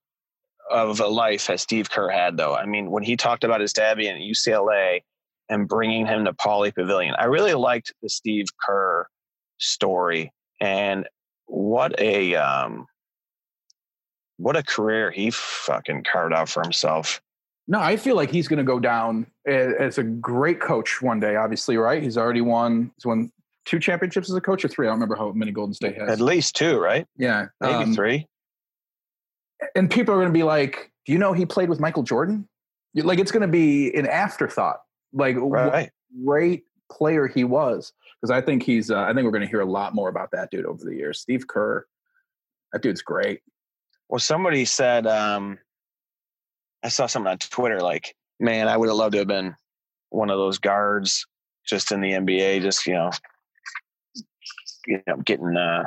of 0.70 1.00
a 1.00 1.06
life 1.06 1.46
has 1.46 1.62
Steve 1.62 1.90
Kerr 1.90 2.10
had, 2.10 2.36
though? 2.36 2.54
I 2.54 2.66
mean, 2.66 2.90
when 2.90 3.02
he 3.02 3.16
talked 3.16 3.44
about 3.44 3.60
his 3.60 3.72
dad 3.72 3.98
being 3.98 4.16
at 4.16 4.20
UCLA 4.20 5.02
and 5.50 5.68
bringing 5.68 6.06
him 6.06 6.24
to 6.24 6.32
Pauley 6.32 6.74
Pavilion, 6.74 7.14
I 7.18 7.24
really 7.24 7.52
liked 7.54 7.92
the 8.02 8.08
Steve 8.08 8.46
Kerr 8.64 9.06
story 9.58 10.32
and 10.60 11.06
what 11.46 11.98
a 12.00 12.36
um, 12.36 12.86
what 14.38 14.56
a 14.56 14.62
career 14.62 15.10
he 15.10 15.30
fucking 15.30 16.04
carved 16.04 16.32
out 16.32 16.48
for 16.48 16.62
himself. 16.62 17.20
No, 17.68 17.78
I 17.80 17.96
feel 17.96 18.16
like 18.16 18.30
he's 18.30 18.48
going 18.48 18.58
to 18.58 18.64
go 18.64 18.80
down 18.80 19.26
as 19.46 19.98
a 19.98 20.02
great 20.02 20.60
coach 20.60 21.02
one 21.02 21.20
day. 21.20 21.36
Obviously, 21.36 21.76
right? 21.76 22.02
He's 22.02 22.16
already 22.16 22.40
won. 22.40 22.90
He's 22.96 23.06
won 23.06 23.30
two 23.64 23.78
championships 23.78 24.30
as 24.30 24.34
a 24.34 24.40
coach, 24.40 24.64
or 24.64 24.68
three. 24.68 24.86
I 24.86 24.90
don't 24.90 24.96
remember 24.96 25.16
how 25.16 25.30
many 25.32 25.52
Golden 25.52 25.74
State 25.74 25.96
has. 25.98 26.08
At 26.08 26.20
least 26.20 26.56
two, 26.56 26.78
right? 26.78 27.06
yeah, 27.16 27.46
Maybe 27.60 27.74
um, 27.74 27.94
three. 27.94 28.26
and 29.74 29.90
people 29.90 30.14
are 30.14 30.18
going 30.18 30.32
to 30.32 30.36
be 30.36 30.42
like, 30.42 30.90
"Do 31.06 31.12
you 31.12 31.18
know 31.18 31.32
he 31.32 31.46
played 31.46 31.68
with 31.68 31.80
Michael 31.80 32.02
Jordan?" 32.02 32.48
Like 32.94 33.18
it's 33.18 33.30
going 33.30 33.42
to 33.42 33.48
be 33.48 33.94
an 33.94 34.06
afterthought. 34.06 34.80
Like 35.12 35.36
Right. 35.38 35.90
great 36.24 36.64
player 36.90 37.26
he 37.26 37.44
was, 37.44 37.92
because 38.20 38.30
I 38.30 38.40
think 38.40 38.62
he's. 38.62 38.90
Uh, 38.90 39.02
I 39.02 39.12
think 39.12 39.24
we're 39.24 39.30
going 39.30 39.42
to 39.42 39.48
hear 39.48 39.60
a 39.60 39.64
lot 39.64 39.94
more 39.94 40.08
about 40.08 40.30
that 40.32 40.50
dude 40.50 40.66
over 40.66 40.84
the 40.84 40.94
years. 40.94 41.20
Steve 41.20 41.46
Kerr, 41.46 41.86
that 42.72 42.82
dude's 42.82 43.02
great. 43.02 43.40
Well, 44.08 44.18
somebody 44.18 44.64
said, 44.64 45.06
um, 45.06 45.58
I 46.82 46.88
saw 46.88 47.06
something 47.06 47.30
on 47.30 47.38
Twitter 47.38 47.80
like, 47.80 48.16
man, 48.40 48.66
I 48.68 48.76
would 48.76 48.88
have 48.88 48.96
loved 48.96 49.12
to 49.12 49.18
have 49.18 49.28
been 49.28 49.54
one 50.08 50.30
of 50.30 50.38
those 50.38 50.58
guards 50.58 51.26
just 51.66 51.92
in 51.92 52.00
the 52.00 52.12
NBA, 52.12 52.62
just, 52.62 52.86
you 52.86 52.94
know, 52.94 53.10
you 54.86 55.00
know, 55.06 55.16
getting, 55.18 55.56
uh, 55.56 55.84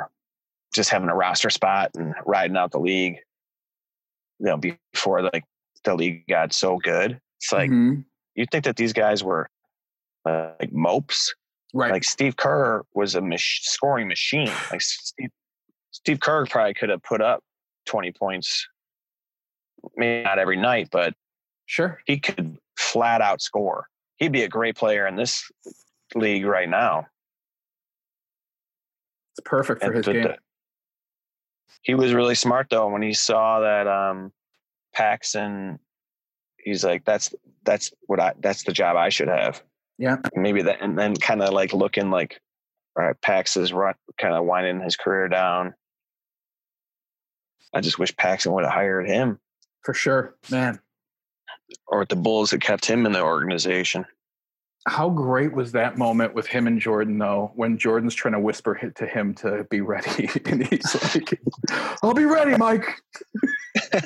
just 0.72 0.88
having 0.88 1.08
a 1.10 1.14
roster 1.14 1.50
spot 1.50 1.90
and 1.96 2.14
riding 2.24 2.56
out 2.56 2.70
the 2.70 2.78
league, 2.78 3.18
you 4.38 4.46
know, 4.46 4.56
before 4.56 5.22
like 5.22 5.44
the 5.84 5.94
league 5.94 6.26
got 6.26 6.52
so 6.52 6.78
good. 6.78 7.20
It's 7.38 7.52
like, 7.52 7.70
Mhm. 7.70 8.04
You'd 8.34 8.50
think 8.50 8.64
that 8.64 8.76
these 8.76 8.92
guys 8.92 9.22
were 9.24 9.48
uh, 10.26 10.50
like 10.60 10.72
mopes. 10.72 11.34
right? 11.72 11.92
Like 11.92 12.04
Steve 12.04 12.36
Kerr 12.36 12.82
was 12.94 13.14
a 13.14 13.20
mach- 13.20 13.38
scoring 13.40 14.08
machine. 14.08 14.50
Like 14.70 14.80
Steve, 14.80 15.30
Steve 15.90 16.20
Kerr 16.20 16.46
probably 16.46 16.74
could 16.74 16.88
have 16.88 17.02
put 17.02 17.20
up 17.20 17.42
20 17.86 18.12
points, 18.12 18.66
maybe 19.96 20.24
not 20.24 20.38
every 20.38 20.56
night, 20.56 20.88
but 20.90 21.14
sure. 21.66 22.00
he 22.06 22.18
could 22.18 22.56
flat 22.78 23.20
out 23.20 23.40
score. 23.42 23.86
He'd 24.16 24.32
be 24.32 24.42
a 24.42 24.48
great 24.48 24.76
player 24.76 25.06
in 25.06 25.16
this 25.16 25.48
league 26.14 26.44
right 26.46 26.68
now. 26.68 27.06
It's 29.36 29.42
perfect 29.44 29.80
for 29.82 29.88
And 29.88 29.96
his 29.96 30.06
the- 30.06 30.12
game. 30.12 30.22
the- 30.22 30.38
he 31.82 31.94
was 31.94 32.14
really 32.14 32.34
smart 32.34 32.68
though 32.70 32.88
when 32.88 33.02
he 33.02 33.12
saw 33.12 33.60
that 33.60 33.86
um, 33.86 34.32
Paxson. 34.94 35.78
He's 36.64 36.84
like, 36.84 37.04
that's 37.04 37.34
that's 37.64 37.92
what 38.06 38.20
I 38.20 38.32
that's 38.40 38.64
the 38.64 38.72
job 38.72 38.96
I 38.96 39.08
should 39.10 39.28
have. 39.28 39.62
Yeah. 39.98 40.16
maybe 40.34 40.62
that, 40.62 40.78
and 40.82 40.98
then 40.98 41.14
kind 41.14 41.40
of 41.40 41.52
like 41.52 41.72
looking 41.72 42.10
like, 42.10 42.40
all 42.98 43.04
right, 43.04 43.20
Pax 43.20 43.56
is 43.56 43.72
run, 43.72 43.94
kind 44.18 44.34
of 44.34 44.44
winding 44.44 44.80
his 44.80 44.96
career 44.96 45.28
down. 45.28 45.74
I 47.72 47.80
just 47.80 47.98
wish 47.98 48.16
Paxson 48.16 48.52
would 48.52 48.64
have 48.64 48.72
hired 48.72 49.06
him, 49.08 49.38
For 49.82 49.94
sure, 49.94 50.34
man. 50.50 50.80
or 51.86 52.04
the 52.04 52.16
Bulls 52.16 52.50
had 52.50 52.60
kept 52.60 52.86
him 52.86 53.06
in 53.06 53.12
the 53.12 53.22
organization. 53.22 54.04
How 54.86 55.08
great 55.08 55.52
was 55.52 55.72
that 55.72 55.96
moment 55.96 56.34
with 56.34 56.46
him 56.46 56.66
and 56.66 56.78
Jordan, 56.80 57.16
though, 57.18 57.52
when 57.54 57.78
Jordan's 57.78 58.14
trying 58.14 58.34
to 58.34 58.40
whisper 58.40 58.74
hi- 58.74 58.90
to 58.96 59.06
him 59.06 59.34
to 59.36 59.64
be 59.70 59.80
ready, 59.80 60.28
and 60.44 60.66
he's 60.66 61.14
like, 61.14 61.40
"I'll 62.02 62.14
be 62.14 62.26
ready, 62.26 62.56
Mike." 62.56 62.86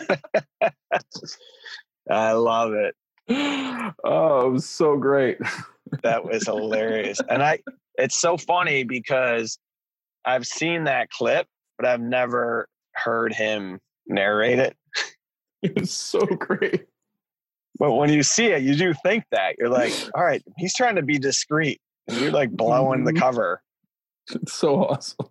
I 2.11 2.33
love 2.33 2.73
it. 2.73 2.95
oh, 4.05 4.47
it 4.49 4.51
was 4.53 4.69
so 4.69 4.97
great. 4.97 5.39
That 6.03 6.25
was 6.25 6.45
hilarious. 6.47 7.21
And 7.29 7.43
I, 7.43 7.61
it's 7.97 8.19
so 8.21 8.37
funny 8.37 8.85
because 8.85 9.59
I've 10.25 10.47
seen 10.47 10.85
that 10.85 11.11
clip, 11.11 11.47
but 11.79 11.87
I've 11.87 12.01
never 12.01 12.69
heard 12.95 13.33
him 13.35 13.79
narrate 14.07 14.59
it. 14.59 14.77
It's 15.63 15.93
so 15.93 16.25
great. 16.25 16.87
But 17.79 17.93
when 17.93 18.11
you 18.11 18.23
see 18.23 18.47
it, 18.47 18.63
you 18.63 18.75
do 18.75 18.95
think 18.95 19.25
that. 19.31 19.57
You're 19.59 19.69
like, 19.69 19.93
all 20.15 20.25
right, 20.25 20.43
he's 20.57 20.75
trying 20.75 20.97
to 20.97 21.03
be 21.03 21.19
discreet. 21.19 21.81
And 22.07 22.19
you're 22.19 22.33
like 22.33 22.51
blowing 22.51 23.05
the 23.05 23.13
Mhm. 23.13 23.21
cover. 23.21 23.63
It's 24.31 24.53
so 24.55 24.85
awesome. 24.85 25.27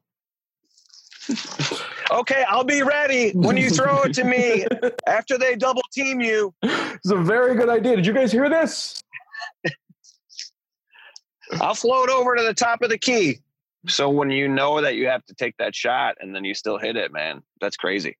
Okay, 2.11 2.43
I'll 2.47 2.63
be 2.63 2.83
ready 2.83 3.31
when 3.31 3.57
you 3.57 3.69
throw 3.69 4.03
it 4.03 4.13
to 4.13 4.23
me 4.23 4.65
after 5.07 5.37
they 5.37 5.55
double 5.55 5.81
team 5.91 6.21
you. 6.21 6.53
It's 6.61 7.11
a 7.11 7.17
very 7.17 7.55
good 7.55 7.69
idea. 7.69 7.95
Did 7.95 8.05
you 8.05 8.13
guys 8.13 8.31
hear 8.31 8.49
this? 8.49 9.03
I'll 11.59 11.75
float 11.75 12.09
over 12.09 12.35
to 12.35 12.43
the 12.43 12.53
top 12.53 12.81
of 12.81 12.89
the 12.89 12.97
key. 12.97 13.39
So 13.87 14.09
when 14.09 14.31
you 14.31 14.47
know 14.47 14.81
that 14.81 14.95
you 14.95 15.07
have 15.07 15.25
to 15.25 15.33
take 15.33 15.55
that 15.57 15.75
shot 15.75 16.17
and 16.19 16.35
then 16.35 16.43
you 16.43 16.53
still 16.53 16.77
hit 16.77 16.95
it, 16.97 17.11
man, 17.11 17.41
that's 17.61 17.77
crazy. 17.77 18.17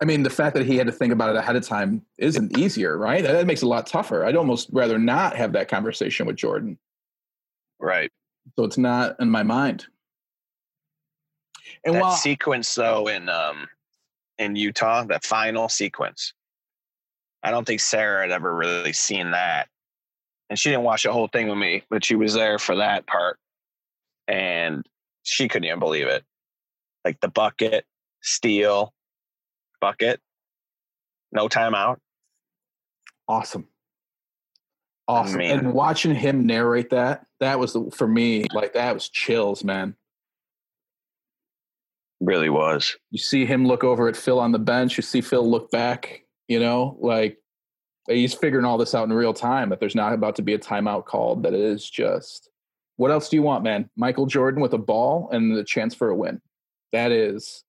I 0.00 0.06
mean, 0.06 0.22
the 0.22 0.30
fact 0.30 0.54
that 0.54 0.64
he 0.64 0.76
had 0.76 0.86
to 0.86 0.92
think 0.92 1.12
about 1.12 1.30
it 1.30 1.36
ahead 1.36 1.56
of 1.56 1.66
time 1.66 2.02
isn't 2.16 2.56
easier, 2.56 2.96
right? 2.96 3.22
That 3.22 3.46
makes 3.46 3.62
it 3.62 3.66
a 3.66 3.68
lot 3.68 3.86
tougher. 3.86 4.24
I'd 4.24 4.36
almost 4.36 4.68
rather 4.72 4.98
not 4.98 5.36
have 5.36 5.52
that 5.52 5.68
conversation 5.68 6.26
with 6.26 6.36
Jordan. 6.36 6.78
Right. 7.78 8.10
So 8.56 8.64
it's 8.64 8.78
not 8.78 9.16
in 9.20 9.30
my 9.30 9.42
mind. 9.42 9.86
And 11.84 11.94
that 11.94 12.02
while 12.02 12.12
sequence 12.12 12.74
though 12.74 13.08
in 13.08 13.28
um 13.28 13.68
in 14.38 14.56
Utah, 14.56 15.04
that 15.04 15.24
final 15.24 15.68
sequence. 15.68 16.32
I 17.42 17.50
don't 17.50 17.66
think 17.66 17.80
Sarah 17.80 18.22
had 18.22 18.30
ever 18.32 18.54
really 18.54 18.92
seen 18.92 19.30
that. 19.32 19.68
And 20.48 20.58
she 20.58 20.70
didn't 20.70 20.84
watch 20.84 21.04
the 21.04 21.12
whole 21.12 21.28
thing 21.28 21.48
with 21.48 21.58
me, 21.58 21.84
but 21.90 22.04
she 22.04 22.16
was 22.16 22.34
there 22.34 22.58
for 22.58 22.76
that 22.76 23.06
part. 23.06 23.38
And 24.26 24.84
she 25.22 25.48
couldn't 25.48 25.66
even 25.66 25.78
believe 25.78 26.06
it. 26.06 26.24
Like 27.04 27.20
the 27.20 27.28
bucket, 27.28 27.84
steel, 28.22 28.92
bucket, 29.80 30.20
no 31.32 31.48
timeout. 31.48 31.98
awesome. 33.28 33.68
Awesome. 35.06 35.38
mean- 35.38 35.50
and 35.50 35.72
watching 35.72 36.14
him 36.14 36.46
narrate 36.46 36.90
that, 36.90 37.26
that 37.40 37.58
was 37.58 37.72
the, 37.72 37.90
for 37.90 38.06
me, 38.06 38.44
like 38.52 38.74
that 38.74 38.94
was 38.94 39.08
chills, 39.08 39.64
man. 39.64 39.96
Really 42.20 42.50
was. 42.50 42.96
You 43.10 43.18
see 43.18 43.46
him 43.46 43.66
look 43.66 43.82
over 43.82 44.08
at 44.08 44.16
Phil 44.16 44.38
on 44.38 44.52
the 44.52 44.58
bench. 44.58 44.96
You 44.96 45.02
see 45.02 45.20
Phil 45.20 45.48
look 45.48 45.70
back, 45.70 46.24
you 46.48 46.60
know, 46.60 46.96
like 47.00 47.38
he's 48.08 48.34
figuring 48.34 48.66
all 48.66 48.78
this 48.78 48.94
out 48.94 49.08
in 49.08 49.12
real 49.12 49.32
time 49.32 49.70
that 49.70 49.80
there's 49.80 49.94
not 49.94 50.12
about 50.12 50.36
to 50.36 50.42
be 50.42 50.54
a 50.54 50.58
timeout 50.58 51.06
called, 51.06 51.42
that 51.44 51.54
it 51.54 51.60
is 51.60 51.88
just 51.88 52.50
what 53.00 53.10
else 53.10 53.30
do 53.30 53.36
you 53.36 53.42
want, 53.42 53.64
man? 53.64 53.88
Michael 53.96 54.26
Jordan 54.26 54.60
with 54.60 54.74
a 54.74 54.78
ball 54.78 55.30
and 55.32 55.56
the 55.56 55.64
chance 55.64 55.94
for 55.94 56.10
a 56.10 56.14
win. 56.14 56.38
That 56.92 57.12
is 57.12 57.64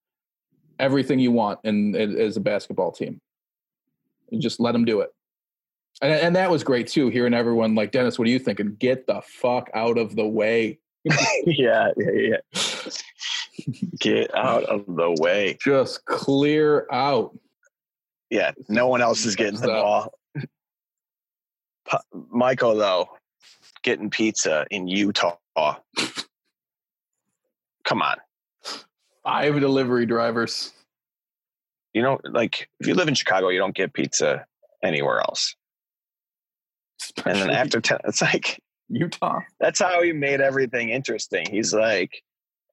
everything 0.77 1.19
you 1.19 1.31
want 1.31 1.59
in, 1.63 1.95
in 1.95 2.19
as 2.19 2.35
a 2.35 2.41
basketball 2.41 2.91
team. 2.91 3.21
You 4.29 4.39
just 4.41 4.59
let 4.59 4.75
him 4.75 4.83
do 4.83 4.99
it. 4.99 5.09
And, 6.01 6.11
and 6.11 6.35
that 6.35 6.51
was 6.51 6.65
great 6.65 6.87
too, 6.87 7.07
hearing 7.07 7.33
everyone 7.33 7.75
like, 7.75 7.93
Dennis, 7.93 8.19
what 8.19 8.27
are 8.27 8.31
you 8.31 8.39
thinking? 8.39 8.75
Get 8.77 9.07
the 9.07 9.21
fuck 9.25 9.69
out 9.73 9.97
of 9.97 10.17
the 10.17 10.27
way. 10.27 10.79
yeah, 11.45 11.91
yeah, 11.95 12.11
yeah. 12.11 12.37
Get 13.99 14.35
out 14.35 14.63
of 14.63 14.85
the 14.87 15.15
way. 15.19 15.57
Just 15.63 16.05
clear 16.05 16.87
out. 16.91 17.37
Yeah, 18.29 18.51
no 18.69 18.87
one 18.87 19.01
else 19.01 19.25
is 19.25 19.35
getting 19.35 19.59
the 19.59 19.67
ball. 19.67 20.13
Michael, 22.29 22.75
though, 22.75 23.09
getting 23.83 24.09
pizza 24.09 24.65
in 24.71 24.87
Utah. 24.87 25.35
Come 27.83 28.01
on. 28.01 28.17
Five 29.23 29.59
delivery 29.59 30.05
drivers. 30.05 30.71
You 31.93 32.01
know, 32.01 32.19
like 32.23 32.69
if 32.79 32.87
you 32.87 32.93
live 32.93 33.09
in 33.09 33.15
Chicago, 33.15 33.49
you 33.49 33.59
don't 33.59 33.75
get 33.75 33.93
pizza 33.93 34.45
anywhere 34.81 35.19
else. 35.19 35.55
And 37.25 37.35
then 37.35 37.49
after 37.49 37.81
10, 37.81 37.99
it's 38.05 38.21
like, 38.21 38.61
Utah. 38.89 39.41
that's 39.59 39.79
how 39.79 40.01
he 40.01 40.11
made 40.13 40.41
everything 40.41 40.89
interesting. 40.89 41.45
He's 41.49 41.73
like, 41.73 42.23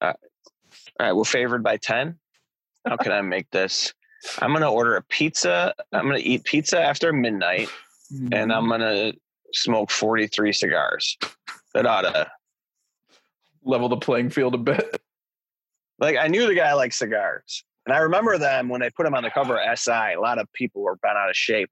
uh, 0.01 0.13
all 0.99 1.05
right, 1.05 1.13
we're 1.13 1.23
favored 1.23 1.63
by 1.63 1.77
10. 1.77 2.17
How 2.85 2.97
can 2.97 3.11
I 3.11 3.21
make 3.21 3.49
this? 3.51 3.93
I'm 4.39 4.51
going 4.51 4.61
to 4.61 4.67
order 4.67 4.95
a 4.97 5.01
pizza. 5.03 5.73
I'm 5.93 6.05
going 6.07 6.21
to 6.21 6.27
eat 6.27 6.43
pizza 6.43 6.81
after 6.81 7.13
midnight. 7.13 7.69
and 8.31 8.51
I'm 8.51 8.67
gonna 8.67 9.13
smoke 9.53 9.91
43 9.91 10.51
cigars. 10.51 11.17
That 11.73 11.85
oughta 11.85 12.31
level 13.63 13.87
the 13.89 13.97
playing 13.97 14.31
field 14.31 14.55
a 14.55 14.57
bit. 14.57 14.99
like 15.99 16.17
I 16.17 16.27
knew 16.27 16.47
the 16.47 16.55
guy 16.55 16.73
liked 16.73 16.95
cigars. 16.95 17.63
And 17.85 17.95
I 17.95 17.99
remember 17.99 18.37
them 18.37 18.67
when 18.69 18.81
they 18.81 18.89
put 18.89 19.05
him 19.05 19.13
on 19.13 19.23
the 19.23 19.29
cover 19.29 19.59
of 19.59 19.79
SI. 19.79 20.13
A 20.15 20.19
lot 20.19 20.39
of 20.39 20.51
people 20.53 20.81
were 20.81 20.95
bent 20.97 21.17
out 21.17 21.29
of 21.29 21.35
shape 21.35 21.69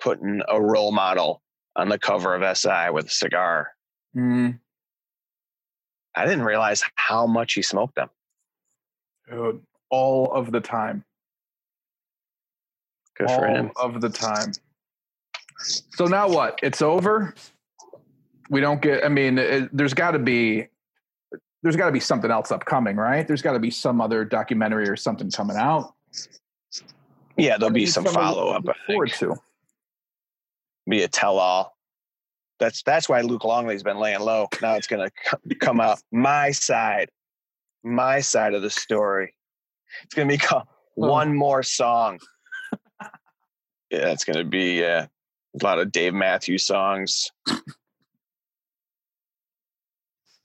putting 0.00 0.42
a 0.48 0.60
role 0.60 0.92
model 0.92 1.42
on 1.76 1.88
the 1.88 1.98
cover 1.98 2.34
of 2.34 2.56
SI 2.58 2.90
with 2.92 3.06
a 3.06 3.10
cigar. 3.10 3.70
Mm, 4.16 4.58
I 6.14 6.24
didn't 6.24 6.44
realize 6.44 6.82
how 6.96 7.26
much 7.26 7.54
he 7.54 7.62
smoked 7.62 7.94
them. 7.94 8.10
Dude, 9.30 9.60
all 9.90 10.32
of 10.32 10.52
the 10.52 10.60
time. 10.60 11.04
Good 13.16 13.28
all 13.28 13.38
for 13.38 13.46
him. 13.46 13.70
of 13.76 14.00
the 14.00 14.08
time. 14.08 14.52
So 15.58 16.06
now 16.06 16.28
what? 16.28 16.58
It's 16.62 16.82
over. 16.82 17.34
We 18.48 18.60
don't 18.60 18.80
get. 18.80 19.04
I 19.04 19.08
mean, 19.08 19.38
it, 19.38 19.76
there's 19.76 19.94
got 19.94 20.12
to 20.12 20.18
be. 20.18 20.66
There's 21.62 21.76
got 21.76 21.86
to 21.86 21.92
be 21.92 22.00
something 22.00 22.30
else 22.30 22.50
upcoming, 22.50 22.96
right? 22.96 23.26
There's 23.26 23.42
got 23.42 23.52
to 23.52 23.58
be 23.58 23.70
some 23.70 24.00
other 24.00 24.24
documentary 24.24 24.88
or 24.88 24.96
something 24.96 25.30
coming 25.30 25.58
out. 25.58 25.94
Yeah, 27.36 27.58
there'll 27.58 27.72
be 27.72 27.86
some 27.86 28.04
follow 28.04 28.48
up. 28.48 28.64
Forward 28.86 29.12
to. 29.18 29.36
Be 30.88 31.02
a 31.02 31.08
tell 31.08 31.38
all. 31.38 31.76
That's 32.58 32.82
that's 32.82 33.08
why 33.08 33.20
Luke 33.20 33.44
Longley's 33.44 33.82
been 33.82 33.98
laying 33.98 34.20
low. 34.20 34.48
Now 34.60 34.74
it's 34.74 34.86
gonna 34.86 35.10
come 35.60 35.80
out 35.80 36.00
my 36.10 36.50
side, 36.50 37.10
my 37.82 38.20
side 38.20 38.54
of 38.54 38.62
the 38.62 38.70
story. 38.70 39.34
It's 40.04 40.14
gonna 40.14 40.28
be 40.28 40.38
called 40.38 40.64
one 40.94 41.34
more 41.34 41.62
song. 41.62 42.18
yeah, 43.90 44.08
it's 44.10 44.24
gonna 44.24 44.44
be 44.44 44.84
uh, 44.84 45.06
a 45.06 45.64
lot 45.64 45.78
of 45.78 45.90
Dave 45.92 46.14
Matthews 46.14 46.66
songs. 46.66 47.30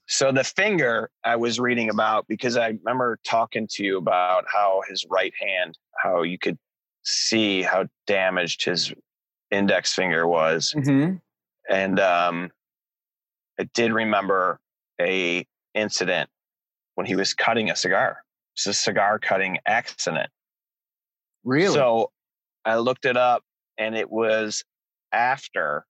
so 0.08 0.30
the 0.32 0.44
finger 0.44 1.10
I 1.24 1.36
was 1.36 1.58
reading 1.58 1.90
about 1.90 2.26
because 2.28 2.56
I 2.56 2.68
remember 2.68 3.18
talking 3.24 3.66
to 3.72 3.84
you 3.84 3.98
about 3.98 4.44
how 4.52 4.82
his 4.88 5.04
right 5.10 5.32
hand, 5.40 5.76
how 6.02 6.22
you 6.22 6.38
could 6.38 6.58
see 7.02 7.62
how 7.62 7.86
damaged 8.06 8.64
his 8.64 8.92
index 9.50 9.92
finger 9.94 10.26
was 10.26 10.72
Mm-hmm. 10.76 11.16
and 11.70 12.00
um, 12.00 12.50
I 13.60 13.64
did 13.74 13.92
remember 13.92 14.58
a 15.00 15.46
incident 15.74 16.28
when 16.96 17.06
he 17.06 17.14
was 17.14 17.32
cutting 17.32 17.70
a 17.70 17.76
cigar. 17.76 18.18
It's 18.54 18.66
a 18.66 18.74
cigar 18.74 19.18
cutting 19.18 19.58
accident. 19.66 20.28
Really? 21.44 21.74
So 21.74 22.10
I 22.64 22.76
looked 22.76 23.04
it 23.04 23.16
up, 23.16 23.42
and 23.78 23.94
it 23.96 24.10
was 24.10 24.64
after 25.12 25.86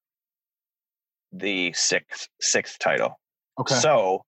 the 1.33 1.73
sixth 1.73 2.29
sixth 2.41 2.79
title. 2.79 3.19
okay. 3.59 3.75
So 3.75 4.23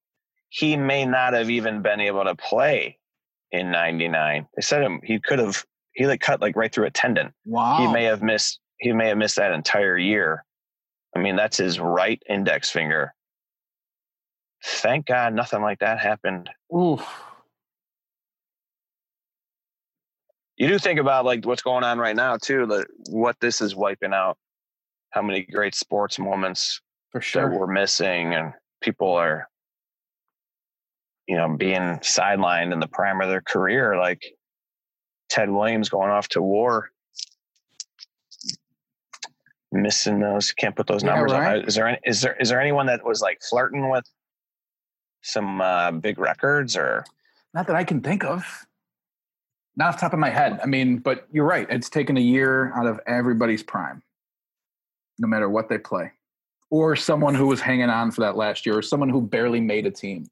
he 0.49 0.75
may 0.75 1.05
not 1.05 1.33
have 1.33 1.49
even 1.49 1.81
been 1.81 1.99
able 1.99 2.23
to 2.23 2.35
play 2.35 2.97
in 3.51 3.71
'99. 3.71 4.47
They 4.55 4.61
said 4.61 4.81
him 4.81 4.99
he 5.03 5.19
could 5.19 5.39
have 5.39 5.63
he 5.99 6.07
like 6.07 6.21
cut 6.21 6.41
like 6.41 6.55
right 6.55 6.73
through 6.73 6.85
a 6.85 6.91
tendon 6.91 7.33
wow. 7.45 7.77
he 7.77 7.91
may 7.91 8.05
have 8.05 8.21
missed 8.21 8.59
he 8.79 8.93
may 8.93 9.09
have 9.09 9.17
missed 9.17 9.35
that 9.35 9.51
entire 9.51 9.97
year 9.97 10.45
i 11.15 11.19
mean 11.19 11.35
that's 11.35 11.57
his 11.57 11.79
right 11.79 12.21
index 12.29 12.69
finger 12.69 13.13
thank 14.63 15.05
god 15.05 15.33
nothing 15.33 15.61
like 15.61 15.79
that 15.79 15.99
happened 15.99 16.49
Oof. 16.75 17.05
you 20.57 20.67
do 20.67 20.77
think 20.77 20.99
about 20.99 21.25
like 21.25 21.45
what's 21.45 21.61
going 21.61 21.83
on 21.83 21.97
right 21.99 22.15
now 22.15 22.37
too 22.37 22.65
the, 22.65 22.85
what 23.09 23.37
this 23.39 23.61
is 23.61 23.75
wiping 23.75 24.13
out 24.13 24.37
how 25.11 25.21
many 25.21 25.41
great 25.43 25.75
sports 25.75 26.19
moments 26.19 26.81
For 27.11 27.21
that 27.33 27.51
we're 27.51 27.67
missing 27.67 28.33
and 28.33 28.53
people 28.81 29.11
are 29.13 29.47
you 31.27 31.37
know 31.37 31.55
being 31.55 31.99
sidelined 31.99 32.73
in 32.73 32.79
the 32.79 32.87
prime 32.87 33.21
of 33.21 33.29
their 33.29 33.41
career 33.41 33.97
like 33.97 34.23
ted 35.29 35.49
williams 35.49 35.89
going 35.89 36.09
off 36.09 36.27
to 36.29 36.41
war 36.41 36.89
missing 39.71 40.19
those 40.19 40.51
can't 40.51 40.75
put 40.75 40.87
those 40.87 41.03
Yeah, 41.03 41.11
numbers 41.11 41.31
right. 41.31 41.59
up 41.59 41.67
is 41.67 41.75
there 41.75 41.87
any, 41.87 41.99
is 42.03 42.21
there 42.21 42.35
is 42.39 42.49
there 42.49 42.59
anyone 42.59 42.87
that 42.87 43.05
was 43.05 43.21
like 43.21 43.39
flirting 43.47 43.89
with 43.89 44.03
some 45.21 45.61
uh, 45.61 45.91
big 45.91 46.19
records 46.19 46.75
or 46.75 47.05
Not 47.53 47.67
that 47.67 47.75
I 47.75 47.83
can 47.83 48.01
think 48.01 48.23
of. 48.23 48.65
Not 49.75 49.89
off 49.89 49.95
the 49.95 50.01
top 50.01 50.13
of 50.13 50.19
my 50.19 50.29
head. 50.29 50.59
I 50.61 50.65
mean, 50.65 50.97
but 50.97 51.27
you're 51.31 51.45
right. 51.45 51.67
It's 51.69 51.89
taken 51.89 52.17
a 52.17 52.21
year 52.21 52.73
out 52.75 52.85
of 52.85 52.99
everybody's 53.07 53.63
prime, 53.63 54.01
no 55.19 55.27
matter 55.27 55.49
what 55.49 55.69
they 55.69 55.77
play, 55.77 56.11
or 56.69 56.95
someone 56.95 57.33
who 57.33 57.47
was 57.47 57.61
hanging 57.61 57.89
on 57.89 58.11
for 58.11 58.21
that 58.21 58.35
last 58.35 58.65
year, 58.65 58.77
or 58.77 58.81
someone 58.81 59.09
who 59.09 59.21
barely 59.21 59.61
made 59.61 59.85
a 59.85 59.91
team. 59.91 60.25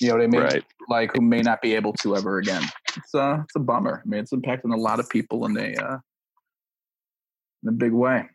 You 0.00 0.08
know 0.08 0.14
what 0.14 0.22
I 0.24 0.26
mean? 0.26 0.40
Right. 0.40 0.64
Like 0.88 1.12
who 1.14 1.20
may 1.20 1.40
not 1.40 1.62
be 1.62 1.74
able 1.74 1.92
to 1.94 2.16
ever 2.16 2.38
again. 2.38 2.62
It's 2.96 3.14
uh 3.14 3.40
it's 3.44 3.56
a 3.56 3.60
bummer. 3.60 4.02
I 4.04 4.08
mean, 4.08 4.20
it's 4.20 4.32
impacting 4.32 4.74
a 4.74 4.76
lot 4.76 5.00
of 5.00 5.08
people 5.08 5.46
in 5.46 5.56
a 5.56 5.74
uh, 5.74 5.98
in 7.62 7.68
a 7.68 7.72
big 7.72 7.92
way. 7.92 8.28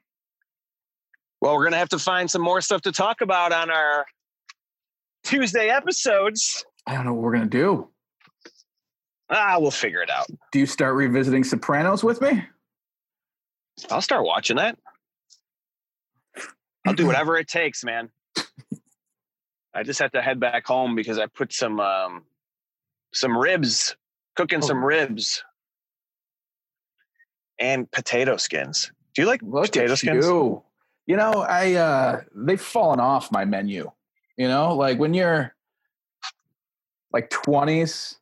Well, 1.41 1.55
we're 1.55 1.65
gonna 1.65 1.77
have 1.77 1.89
to 1.89 1.99
find 1.99 2.29
some 2.29 2.41
more 2.41 2.61
stuff 2.61 2.81
to 2.83 2.91
talk 2.91 3.21
about 3.21 3.51
on 3.51 3.69
our 3.69 4.05
Tuesday 5.25 5.69
episodes. 5.69 6.63
I 6.87 6.93
don't 6.93 7.05
know 7.05 7.13
what 7.13 7.23
we're 7.23 7.33
gonna 7.33 7.47
do. 7.47 7.89
Ah, 9.29 9.57
we'll 9.59 9.71
figure 9.71 10.01
it 10.01 10.09
out. 10.09 10.27
Do 10.51 10.59
you 10.59 10.65
start 10.67 10.95
revisiting 10.95 11.43
Sopranos 11.43 12.03
with 12.03 12.21
me? 12.21 12.43
I'll 13.89 14.01
start 14.01 14.23
watching 14.23 14.57
that. 14.57 14.77
I'll 16.85 16.93
do 16.93 17.07
whatever 17.07 17.35
it 17.37 17.47
takes, 17.47 17.83
man. 17.83 18.09
I 19.73 19.83
just 19.83 19.99
have 19.99 20.11
to 20.11 20.21
head 20.21 20.39
back 20.39 20.65
home 20.67 20.95
because 20.95 21.17
I 21.17 21.25
put 21.25 21.51
some 21.51 21.79
um, 21.79 22.23
some 23.13 23.35
ribs, 23.35 23.95
cooking 24.35 24.59
Oh. 24.63 24.67
some 24.67 24.85
ribs, 24.85 25.43
and 27.59 27.89
potato 27.91 28.37
skins. 28.37 28.91
Do 29.15 29.23
you 29.23 29.27
like 29.27 29.41
Look 29.41 29.65
potato 29.65 29.95
skins? 29.95 30.25
you. 30.25 30.61
You 31.07 31.17
know, 31.17 31.41
I 31.47 31.73
uh 31.73 32.21
they've 32.35 32.61
fallen 32.61 32.99
off 32.99 33.31
my 33.31 33.43
menu. 33.45 33.91
You 34.37 34.47
know, 34.47 34.75
like 34.75 34.99
when 34.99 35.13
you're 35.13 35.55
like 37.13 37.29
20s, 37.29 38.17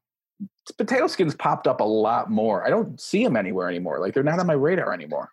potato 0.78 1.08
skins 1.08 1.36
popped 1.36 1.68
up 1.68 1.80
a 1.82 1.84
lot 1.86 2.30
more. 2.30 2.66
I 2.66 2.70
don't 2.70 3.00
see 3.02 3.24
them 3.24 3.36
anywhere 3.36 3.68
anymore. 3.68 4.00
Like 4.00 4.14
they're 4.14 4.24
not 4.24 4.40
on 4.40 4.48
my 4.48 4.54
radar 4.54 4.94
anymore. 4.94 5.30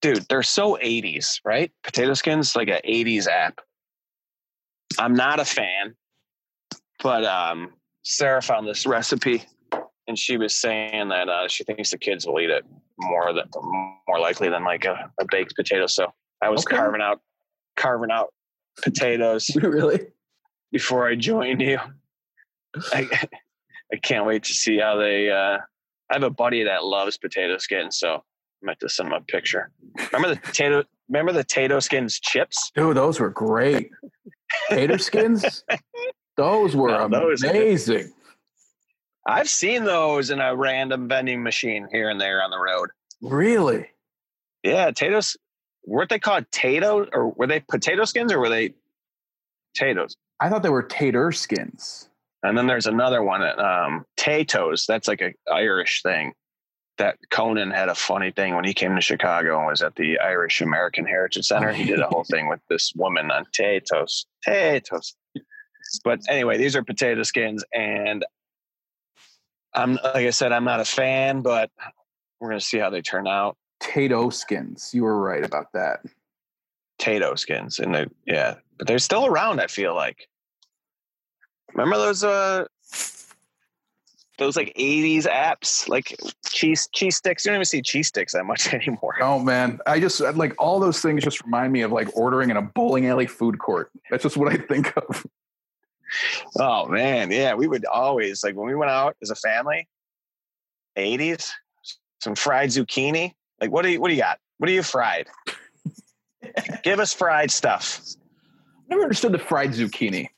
Dude, 0.00 0.26
they're 0.28 0.42
so 0.42 0.78
80s, 0.82 1.40
right? 1.44 1.70
Potato 1.84 2.14
skins 2.14 2.56
like 2.56 2.68
an 2.68 2.80
80s 2.88 3.28
app. 3.28 3.60
I'm 4.98 5.14
not 5.14 5.38
a 5.38 5.44
fan, 5.44 5.94
but 7.02 7.24
um, 7.24 7.72
Sarah 8.02 8.42
found 8.42 8.66
this 8.66 8.86
recipe 8.86 9.44
and 10.08 10.18
she 10.18 10.36
was 10.36 10.54
saying 10.54 11.08
that 11.08 11.28
uh, 11.28 11.48
she 11.48 11.64
thinks 11.64 11.90
the 11.90 11.98
kids 11.98 12.26
will 12.26 12.40
eat 12.40 12.50
it 12.50 12.64
more 12.98 13.32
than 13.32 13.44
more 14.08 14.18
likely 14.20 14.48
than 14.48 14.64
like 14.64 14.84
a, 14.84 15.10
a 15.20 15.24
baked 15.30 15.54
potato. 15.56 15.86
So 15.86 16.12
I 16.42 16.48
was 16.48 16.66
Okay. 16.66 16.76
carving 16.76 17.00
out 17.00 17.20
carving 17.76 18.10
out 18.10 18.32
potatoes 18.82 19.50
really? 19.62 20.00
Before 20.72 21.06
I 21.06 21.14
joined 21.14 21.60
you. 21.60 21.78
I, 22.92 23.08
I 23.92 23.96
can't 24.02 24.26
wait 24.26 24.44
to 24.44 24.54
see 24.54 24.78
how 24.78 24.96
they. 24.96 25.30
Uh, 25.30 25.58
I 26.10 26.14
have 26.14 26.22
a 26.22 26.30
buddy 26.30 26.64
that 26.64 26.84
loves 26.84 27.18
potato 27.18 27.58
skins, 27.58 27.98
so 27.98 28.14
I 28.16 28.20
meant 28.62 28.80
to 28.80 28.88
send 28.88 29.08
him 29.08 29.12
a 29.14 29.20
picture. 29.20 29.70
Remember 30.12 30.34
the 30.34 30.40
potato? 30.40 30.84
Remember 31.08 31.32
the 31.32 31.40
potato 31.44 31.78
skins 31.80 32.18
chips? 32.18 32.70
Dude, 32.74 32.96
those 32.96 33.20
were 33.20 33.30
great. 33.30 33.90
Tater 34.70 34.98
skins? 34.98 35.64
Those 36.36 36.74
were 36.74 36.88
No, 37.08 37.08
those- 37.08 37.42
amazing. 37.42 38.12
I've 39.26 39.48
seen 39.48 39.84
those 39.84 40.30
in 40.30 40.40
a 40.40 40.54
random 40.56 41.06
vending 41.08 41.42
machine 41.44 41.86
here 41.92 42.10
and 42.10 42.20
there 42.20 42.42
on 42.42 42.50
the 42.50 42.58
road. 42.58 42.90
Really? 43.20 43.86
Yeah, 44.64 44.86
potatoes. 44.86 45.36
Weren't 45.84 46.10
they 46.10 46.18
called 46.18 46.46
tato, 46.50 47.06
or 47.12 47.28
were 47.30 47.46
they 47.46 47.60
potato 47.60 48.04
skins, 48.04 48.32
or 48.32 48.40
were 48.40 48.48
they 48.48 48.74
potatoes? 49.74 50.16
I 50.42 50.48
thought 50.48 50.64
they 50.64 50.70
were 50.70 50.82
tater 50.82 51.30
skins. 51.30 52.08
And 52.42 52.58
then 52.58 52.66
there's 52.66 52.86
another 52.86 53.22
one, 53.22 53.42
um, 53.60 54.04
Tatoes. 54.16 54.86
That's 54.88 55.06
like 55.06 55.20
a 55.20 55.32
Irish 55.48 56.02
thing. 56.02 56.32
That 56.98 57.16
Conan 57.30 57.70
had 57.70 57.88
a 57.88 57.94
funny 57.94 58.32
thing 58.32 58.56
when 58.56 58.64
he 58.64 58.74
came 58.74 58.96
to 58.96 59.00
Chicago 59.00 59.58
and 59.58 59.68
was 59.68 59.82
at 59.82 59.94
the 59.94 60.18
Irish 60.18 60.60
American 60.60 61.06
Heritage 61.06 61.46
Center. 61.46 61.72
He 61.72 61.84
did 61.84 62.00
a 62.00 62.08
whole 62.08 62.24
thing 62.24 62.48
with 62.48 62.58
this 62.68 62.92
woman 62.96 63.30
on 63.30 63.44
Tatoes. 63.52 64.26
Tatoes. 64.44 65.14
But 66.04 66.20
anyway, 66.28 66.58
these 66.58 66.74
are 66.74 66.82
potato 66.82 67.22
skins, 67.22 67.64
and 67.72 68.24
I'm 69.74 69.94
like 69.94 70.26
I 70.26 70.30
said, 70.30 70.52
I'm 70.52 70.64
not 70.64 70.80
a 70.80 70.84
fan, 70.84 71.42
but 71.42 71.70
we're 72.40 72.48
gonna 72.48 72.60
see 72.60 72.78
how 72.78 72.90
they 72.90 73.02
turn 73.02 73.28
out. 73.28 73.56
Tato 73.80 74.30
skins. 74.30 74.90
You 74.92 75.04
were 75.04 75.18
right 75.18 75.44
about 75.44 75.66
that. 75.74 76.00
Tato 76.98 77.36
skins, 77.36 77.78
and 77.78 77.94
they 77.94 78.06
yeah, 78.26 78.56
but 78.78 78.86
they're 78.86 78.98
still 78.98 79.26
around. 79.26 79.60
I 79.60 79.66
feel 79.68 79.94
like. 79.94 80.28
Remember 81.74 81.96
those 81.96 82.24
uh 82.24 82.64
those 84.38 84.56
like 84.56 84.72
80s 84.78 85.26
apps? 85.26 85.88
Like 85.88 86.16
cheese 86.48 86.88
cheese 86.92 87.16
sticks? 87.16 87.44
You 87.44 87.50
don't 87.50 87.56
even 87.56 87.64
see 87.64 87.82
cheese 87.82 88.08
sticks 88.08 88.32
that 88.32 88.44
much 88.44 88.72
anymore. 88.74 89.16
Oh 89.20 89.38
man, 89.38 89.78
I 89.86 90.00
just 90.00 90.20
like 90.20 90.54
all 90.58 90.80
those 90.80 91.00
things 91.00 91.22
just 91.22 91.42
remind 91.44 91.72
me 91.72 91.82
of 91.82 91.92
like 91.92 92.08
ordering 92.16 92.50
in 92.50 92.56
a 92.56 92.62
bowling 92.62 93.06
alley 93.06 93.26
food 93.26 93.58
court. 93.58 93.90
That's 94.10 94.22
just 94.22 94.36
what 94.36 94.52
I 94.52 94.56
think 94.56 94.96
of. 94.96 95.26
oh 96.58 96.86
man. 96.86 97.30
Yeah 97.30 97.54
we 97.54 97.66
would 97.66 97.84
always 97.86 98.44
like 98.44 98.54
when 98.54 98.66
we 98.66 98.74
went 98.74 98.90
out 98.90 99.16
as 99.22 99.30
a 99.30 99.36
family 99.36 99.88
80s 100.96 101.50
some 102.20 102.34
fried 102.34 102.70
zucchini. 102.70 103.32
Like 103.60 103.70
what 103.70 103.82
do 103.82 103.90
you 103.90 104.00
what 104.00 104.08
do 104.08 104.14
you 104.14 104.20
got? 104.20 104.38
What 104.58 104.66
do 104.66 104.72
you 104.72 104.82
fried? 104.82 105.28
Give 106.82 107.00
us 107.00 107.12
fried 107.12 107.50
stuff. 107.50 108.00
I 108.10 108.94
Never 108.94 109.02
understood 109.02 109.32
the 109.32 109.38
fried 109.38 109.70
zucchini. 109.70 110.28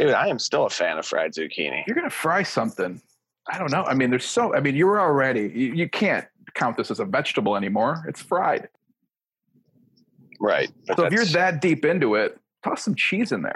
Dude 0.00 0.14
i 0.14 0.26
am 0.28 0.38
still 0.38 0.66
a 0.66 0.70
fan 0.70 0.98
of 0.98 1.06
fried 1.06 1.32
zucchini 1.32 1.86
you're 1.86 1.94
gonna 1.96 2.10
fry 2.10 2.42
something, 2.42 3.00
I 3.48 3.58
don't 3.58 3.70
know. 3.72 3.82
I 3.84 3.94
mean, 3.94 4.10
there's 4.10 4.26
so. 4.26 4.54
I 4.54 4.60
mean, 4.60 4.76
you're 4.76 5.00
already. 5.00 5.42
You, 5.42 5.72
you 5.74 5.88
can't 5.88 6.24
count 6.54 6.76
this 6.76 6.90
as 6.90 7.00
a 7.00 7.04
vegetable 7.04 7.56
anymore. 7.56 8.04
It's 8.06 8.20
fried. 8.22 8.68
right 10.38 10.68
So 10.96 11.04
if 11.04 11.12
you're 11.12 11.24
that 11.24 11.60
deep 11.60 11.84
into 11.84 12.14
it, 12.14 12.38
toss 12.62 12.84
some 12.84 12.94
cheese 12.94 13.32
in 13.32 13.42
there. 13.42 13.54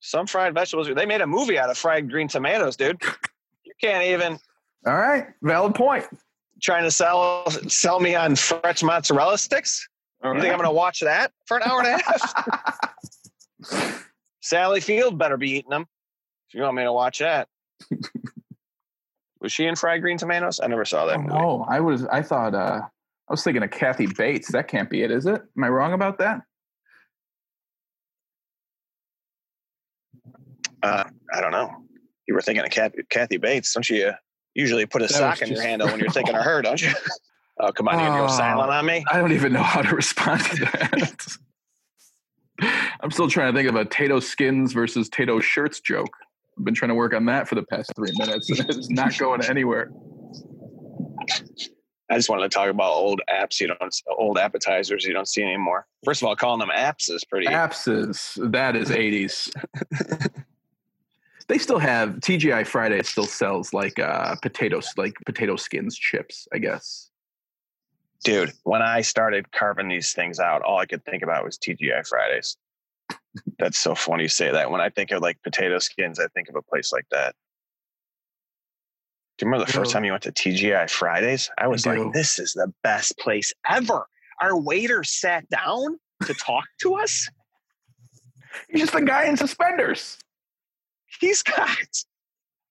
some 0.00 0.26
fried 0.26 0.52
vegetables 0.52 0.88
they 0.94 1.06
made 1.06 1.20
a 1.22 1.26
movie 1.26 1.58
out 1.58 1.70
of 1.70 1.78
fried 1.78 2.10
green 2.10 2.28
tomatoes 2.28 2.76
dude 2.76 3.00
you 3.64 3.72
can't 3.80 4.04
even 4.04 4.38
All 4.86 4.94
right, 4.96 5.28
valid 5.42 5.74
point. 5.74 6.04
trying 6.60 6.84
to 6.84 6.90
sell 6.90 7.48
sell 7.68 7.98
me 8.00 8.14
on 8.14 8.36
fresh 8.36 8.82
mozzarella 8.82 9.38
sticks 9.38 9.88
All 10.22 10.34
you 10.34 10.40
think 10.40 10.52
i'm 10.52 10.58
gonna 10.58 10.72
watch 10.72 11.00
that 11.00 11.32
for 11.46 11.56
an 11.56 11.62
hour 11.62 11.80
and 11.80 11.88
a 11.88 12.02
half 12.02 14.00
sally 14.44 14.80
field 14.80 15.18
better 15.18 15.36
be 15.38 15.50
eating 15.52 15.70
them 15.70 15.86
if 16.48 16.54
you 16.54 16.60
want 16.62 16.76
me 16.76 16.82
to 16.82 16.92
watch 16.92 17.18
that 17.20 17.48
was 19.40 19.50
she 19.50 19.64
in 19.64 19.74
fried 19.74 20.02
green 20.02 20.18
tomatoes 20.18 20.60
i 20.62 20.66
never 20.66 20.84
saw 20.84 21.06
that 21.06 21.18
Oh, 21.30 21.64
I 21.68 21.80
was. 21.80 22.04
I 22.06 22.20
thought. 22.22 22.54
uh 22.54 22.80
I 23.26 23.32
was 23.32 23.42
thinking 23.42 23.62
of 23.62 23.70
Kathy 23.70 24.06
Bates. 24.06 24.52
That 24.52 24.68
can't 24.68 24.90
be 24.90 25.02
it, 25.02 25.10
is 25.10 25.24
it? 25.24 25.40
Am 25.56 25.64
I 25.64 25.68
wrong 25.68 25.94
about 25.94 26.18
that? 26.18 26.42
uh, 30.82 31.04
i 31.32 31.40
don't 31.40 31.52
know 31.52 31.70
you 32.28 32.34
were 32.34 32.42
thinking 32.42 32.64
of 32.64 32.70
kathy, 32.70 33.02
kathy 33.08 33.36
bates 33.38 33.72
don't 33.72 33.88
you 33.88 34.08
uh, 34.08 34.12
usually 34.54 34.84
put 34.86 35.00
a 35.02 35.06
That 35.06 35.12
sock 35.14 35.42
in 35.42 35.48
your 35.50 35.62
handle 35.62 35.88
when 35.88 35.98
you're 36.00 36.10
thinking 36.10 36.34
of 36.34 36.44
her 36.44 36.60
don't 36.62 36.80
you 36.82 36.90
oh 37.60 37.72
come 37.72 37.88
on 37.88 37.98
you 37.98 38.06
gonna 38.06 38.18
go 38.20 38.24
Oh. 38.26 38.36
silent 38.36 38.70
on 38.70 38.84
me 38.86 39.04
I 39.10 39.18
don't 39.18 39.32
even 39.32 39.52
know 39.54 39.62
how 39.62 39.80
to 39.82 39.94
respond 40.02 40.42
to 40.44 40.56
that. 40.56 41.36
I'm 43.00 43.10
still 43.10 43.28
trying 43.28 43.52
to 43.52 43.58
think 43.58 43.68
of 43.68 43.76
a 43.76 43.84
Tato 43.84 44.20
skins 44.20 44.72
versus 44.72 45.08
Tato 45.08 45.40
shirts 45.40 45.80
joke. 45.80 46.16
I've 46.58 46.64
been 46.64 46.74
trying 46.74 46.90
to 46.90 46.94
work 46.94 47.14
on 47.14 47.26
that 47.26 47.48
for 47.48 47.54
the 47.56 47.64
past 47.64 47.92
three 47.96 48.12
minutes, 48.16 48.48
and 48.50 48.70
it's 48.70 48.90
not 48.90 49.16
going 49.18 49.44
anywhere. 49.44 49.90
I 52.10 52.16
just 52.16 52.28
wanted 52.28 52.42
to 52.42 52.48
talk 52.48 52.68
about 52.68 52.92
old 52.92 53.22
apps 53.30 53.60
you 53.60 53.66
don't, 53.66 54.00
old 54.08 54.38
appetizers 54.38 55.04
you 55.04 55.12
don't 55.12 55.26
see 55.26 55.42
anymore. 55.42 55.86
First 56.04 56.22
of 56.22 56.28
all, 56.28 56.36
calling 56.36 56.60
them 56.60 56.68
apps 56.68 57.10
is 57.10 57.24
pretty. 57.24 57.46
Apps 57.46 57.88
is 57.88 58.38
that 58.50 58.76
is 58.76 58.90
80s. 58.90 59.50
they 61.48 61.58
still 61.58 61.78
have 61.78 62.10
TGI 62.16 62.66
Friday 62.66 63.02
still 63.02 63.26
sells 63.26 63.72
like 63.72 63.98
uh 63.98 64.36
potatoes 64.42 64.92
like 64.96 65.14
potato 65.24 65.56
skins 65.56 65.96
chips, 65.96 66.46
I 66.52 66.58
guess. 66.58 67.10
Dude, 68.22 68.52
when 68.62 68.80
I 68.80 69.00
started 69.00 69.50
carving 69.52 69.88
these 69.88 70.12
things 70.12 70.38
out, 70.38 70.62
all 70.62 70.78
I 70.78 70.86
could 70.86 71.04
think 71.04 71.22
about 71.22 71.44
was 71.44 71.58
TGI 71.58 72.06
Fridays. 72.06 72.56
That's 73.58 73.78
so 73.78 73.94
funny 73.94 74.24
you 74.24 74.28
say 74.28 74.50
that. 74.50 74.70
When 74.70 74.80
I 74.80 74.90
think 74.90 75.10
of 75.10 75.22
like 75.22 75.42
potato 75.42 75.78
skins, 75.78 76.20
I 76.20 76.26
think 76.34 76.48
of 76.48 76.56
a 76.56 76.62
place 76.62 76.92
like 76.92 77.06
that. 77.10 77.34
Do 79.36 79.46
you 79.46 79.50
remember 79.50 79.66
the 79.66 79.72
first 79.72 79.90
time 79.90 80.04
you 80.04 80.12
went 80.12 80.22
to 80.24 80.32
TGI 80.32 80.88
Fridays? 80.88 81.50
I 81.58 81.66
was 81.66 81.82
do. 81.82 81.90
like, 81.90 82.12
this 82.12 82.38
is 82.38 82.52
the 82.52 82.72
best 82.84 83.18
place 83.18 83.52
ever. 83.68 84.06
Our 84.40 84.56
waiter 84.56 85.02
sat 85.02 85.48
down 85.48 85.98
to 86.24 86.34
talk 86.34 86.64
to 86.82 86.94
us. 86.94 87.28
He's 88.68 88.82
just 88.82 88.94
a 88.94 89.02
guy 89.02 89.24
in 89.24 89.36
suspenders. 89.36 90.18
He's 91.20 91.42
got 91.42 91.78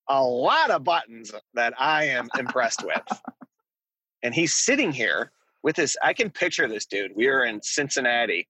a 0.08 0.24
lot 0.24 0.70
of 0.70 0.84
buttons 0.86 1.34
that 1.54 1.74
I 1.78 2.06
am 2.06 2.30
impressed 2.38 2.86
with. 2.86 3.22
And 4.22 4.34
he's 4.34 4.54
sitting 4.54 4.94
here 4.94 5.32
with 5.64 5.76
this. 5.76 5.98
I 6.02 6.14
can 6.14 6.30
picture 6.30 6.68
this 6.68 6.86
dude. 6.86 7.12
We 7.16 7.28
were 7.28 7.44
in 7.44 7.62
Cincinnati. 7.62 8.48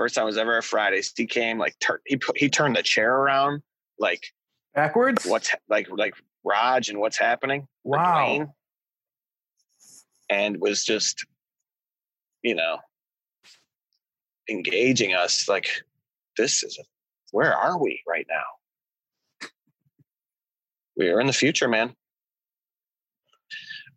First 0.00 0.14
time 0.14 0.24
was 0.24 0.38
ever 0.38 0.56
at 0.56 0.64
Fridays. 0.64 1.12
He 1.14 1.26
came 1.26 1.58
like 1.58 1.78
tur- 1.78 2.00
he 2.06 2.16
put, 2.16 2.38
he 2.38 2.48
turned 2.48 2.74
the 2.74 2.82
chair 2.82 3.14
around 3.14 3.60
like 3.98 4.24
Backwards? 4.74 5.26
what's 5.26 5.54
like 5.68 5.88
like 5.90 6.14
Raj 6.42 6.88
and 6.88 6.98
what's 7.00 7.18
happening. 7.18 7.68
Wow. 7.84 8.54
And 10.30 10.58
was 10.58 10.86
just 10.86 11.26
you 12.42 12.54
know 12.54 12.78
engaging 14.48 15.12
us 15.12 15.50
like 15.50 15.68
this 16.38 16.62
is 16.62 16.78
a, 16.80 16.84
where 17.32 17.54
are 17.54 17.78
we 17.78 18.00
right 18.08 18.26
now? 18.30 19.48
We 20.96 21.10
are 21.10 21.20
in 21.20 21.26
the 21.26 21.34
future, 21.34 21.68
man. 21.68 21.94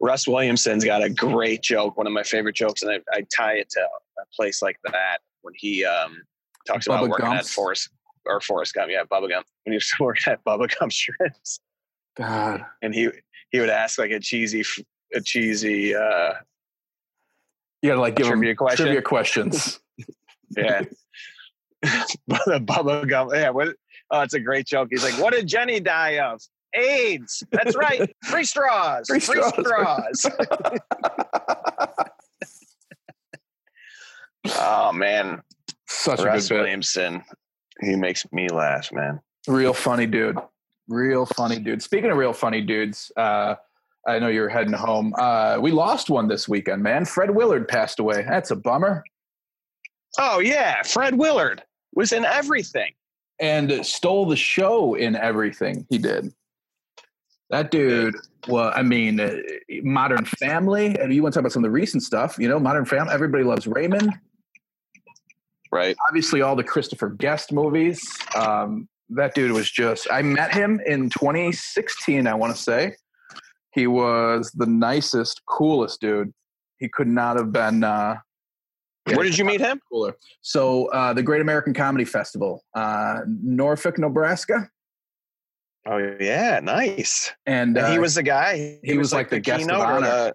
Russ 0.01 0.27
Williamson's 0.27 0.83
got 0.83 1.01
a 1.01 1.09
great 1.09 1.61
joke, 1.61 1.95
one 1.95 2.07
of 2.07 2.13
my 2.13 2.23
favorite 2.23 2.57
jokes, 2.57 2.81
and 2.81 2.91
I, 2.91 2.99
I 3.13 3.25
tie 3.33 3.53
it 3.53 3.69
to 3.69 3.79
a 3.79 4.25
place 4.35 4.61
like 4.61 4.77
that 4.91 5.19
when 5.43 5.53
he 5.55 5.85
um, 5.85 6.23
talks 6.67 6.87
Bubba 6.87 6.97
about 6.97 7.09
working 7.09 7.25
Gump's? 7.27 7.47
at 7.49 7.53
Forrest 7.53 7.89
or 8.25 8.41
Forrest 8.41 8.73
Gump, 8.73 8.89
yeah, 8.91 9.03
Bubba 9.03 9.29
Gump. 9.29 9.45
When 9.65 9.73
he 9.73 9.75
was 9.75 9.93
working 9.99 10.33
at 10.33 10.43
Bubba 10.43 10.69
Gump 10.79 10.91
Shrimps, 10.91 11.59
God. 12.17 12.65
and 12.81 12.93
he 12.93 13.09
he 13.51 13.59
would 13.59 13.69
ask 13.69 13.99
like 13.99 14.11
a 14.11 14.19
cheesy 14.19 14.63
a 15.13 15.21
cheesy 15.21 15.93
uh, 15.95 16.33
You 17.81 17.89
gotta 17.91 18.01
like 18.01 18.15
give 18.15 18.27
Trivia 18.27 18.49
them 18.49 18.55
question? 18.57 18.85
trivia 18.85 19.01
questions. 19.01 19.79
yeah. 20.57 20.81
Bubba 22.29 22.65
Bubba 22.65 23.07
Gump, 23.07 23.31
yeah. 23.33 23.49
What? 23.51 23.75
Oh, 24.11 24.21
it's 24.21 24.33
a 24.33 24.39
great 24.39 24.65
joke. 24.65 24.89
He's 24.91 25.03
like, 25.03 25.17
"What 25.19 25.33
did 25.33 25.47
Jenny 25.47 25.79
die 25.79 26.19
of?" 26.19 26.41
AIDS. 26.75 27.43
That's 27.51 27.75
right. 27.75 28.15
Free 28.23 28.43
straws. 28.43 29.07
Free 29.07 29.19
Free, 29.19 29.41
straws. 29.43 30.19
straws. 30.21 30.25
Oh 34.45 34.91
man, 34.93 35.41
Such 35.87 36.19
a 36.19 36.23
Russ 36.23 36.47
good 36.47 36.55
bit. 36.55 36.61
Williamson. 36.61 37.23
He 37.81 37.95
makes 37.95 38.25
me 38.31 38.47
laugh, 38.49 38.91
man. 38.91 39.19
Real 39.47 39.73
funny 39.73 40.05
dude. 40.05 40.37
Real 40.87 41.25
funny 41.25 41.59
dude. 41.59 41.81
Speaking 41.81 42.11
of 42.11 42.17
real 42.17 42.33
funny 42.33 42.61
dudes, 42.61 43.11
uh, 43.17 43.55
I 44.07 44.19
know 44.19 44.27
you're 44.27 44.49
heading 44.49 44.73
home. 44.73 45.13
Uh, 45.17 45.57
we 45.61 45.71
lost 45.71 46.09
one 46.09 46.27
this 46.27 46.47
weekend, 46.47 46.83
man. 46.83 47.05
Fred 47.05 47.31
Willard 47.31 47.67
passed 47.67 47.99
away. 47.99 48.25
That's 48.27 48.51
a 48.51 48.55
bummer. 48.55 49.03
Oh 50.19 50.39
yeah, 50.39 50.83
Fred 50.83 51.17
Willard 51.17 51.63
was 51.93 52.11
in 52.11 52.25
everything. 52.25 52.93
And 53.39 53.85
stole 53.85 54.25
the 54.27 54.35
show 54.35 54.93
in 54.93 55.15
everything 55.15 55.85
he 55.89 55.97
did. 55.97 56.31
That 57.49 57.71
dude, 57.71 58.15
well, 58.47 58.71
I 58.75 58.83
mean, 58.83 59.19
uh, 59.19 59.35
Modern 59.81 60.23
Family. 60.25 60.97
And 60.97 61.13
you 61.13 61.23
want 61.23 61.33
to 61.33 61.37
talk 61.37 61.41
about 61.41 61.51
some 61.51 61.63
of 61.63 61.67
the 61.67 61.73
recent 61.73 62.03
stuff, 62.03 62.37
you 62.37 62.47
know, 62.47 62.59
Modern 62.59 62.85
Family. 62.85 63.13
Everybody 63.13 63.43
loves 63.43 63.67
Raymond. 63.67 64.13
Right. 65.73 65.95
obviously 66.07 66.41
all 66.41 66.55
the 66.55 66.63
Christopher 66.63 67.09
Guest 67.09 67.51
movies. 67.51 68.01
Um, 68.35 68.87
that 69.09 69.33
dude 69.35 69.51
was 69.51 69.69
just. 69.69 70.07
I 70.11 70.21
met 70.21 70.53
him 70.53 70.79
in 70.85 71.09
2016. 71.09 72.27
I 72.27 72.33
want 72.33 72.55
to 72.55 72.61
say 72.61 72.95
he 73.73 73.87
was 73.87 74.51
the 74.55 74.65
nicest, 74.65 75.41
coolest 75.47 75.99
dude. 76.01 76.31
He 76.77 76.89
could 76.89 77.07
not 77.07 77.37
have 77.37 77.51
been. 77.51 77.83
Uh, 77.83 78.17
yeah, 79.07 79.15
Where 79.17 79.25
did 79.25 79.37
you 79.37 79.45
meet 79.45 79.59
him? 79.59 79.79
Cooler. 79.91 80.15
So 80.41 80.85
uh, 80.87 81.13
the 81.13 81.23
Great 81.23 81.41
American 81.41 81.73
Comedy 81.73 82.05
Festival, 82.05 82.63
uh, 82.73 83.19
Norfolk, 83.27 83.97
Nebraska, 83.99 84.69
Oh 85.85 85.97
yeah, 86.19 86.59
nice. 86.61 87.31
and, 87.45 87.77
And 87.77 87.87
he 87.87 87.97
uh, 87.97 88.01
was 88.01 88.15
the 88.15 88.23
guy. 88.23 88.79
he 88.83 88.97
was 88.97 89.11
like 89.11 89.29
the 89.29 89.39
guest 89.39 89.69
of 89.69 89.81
honor. 89.81 90.07
the 90.07 90.33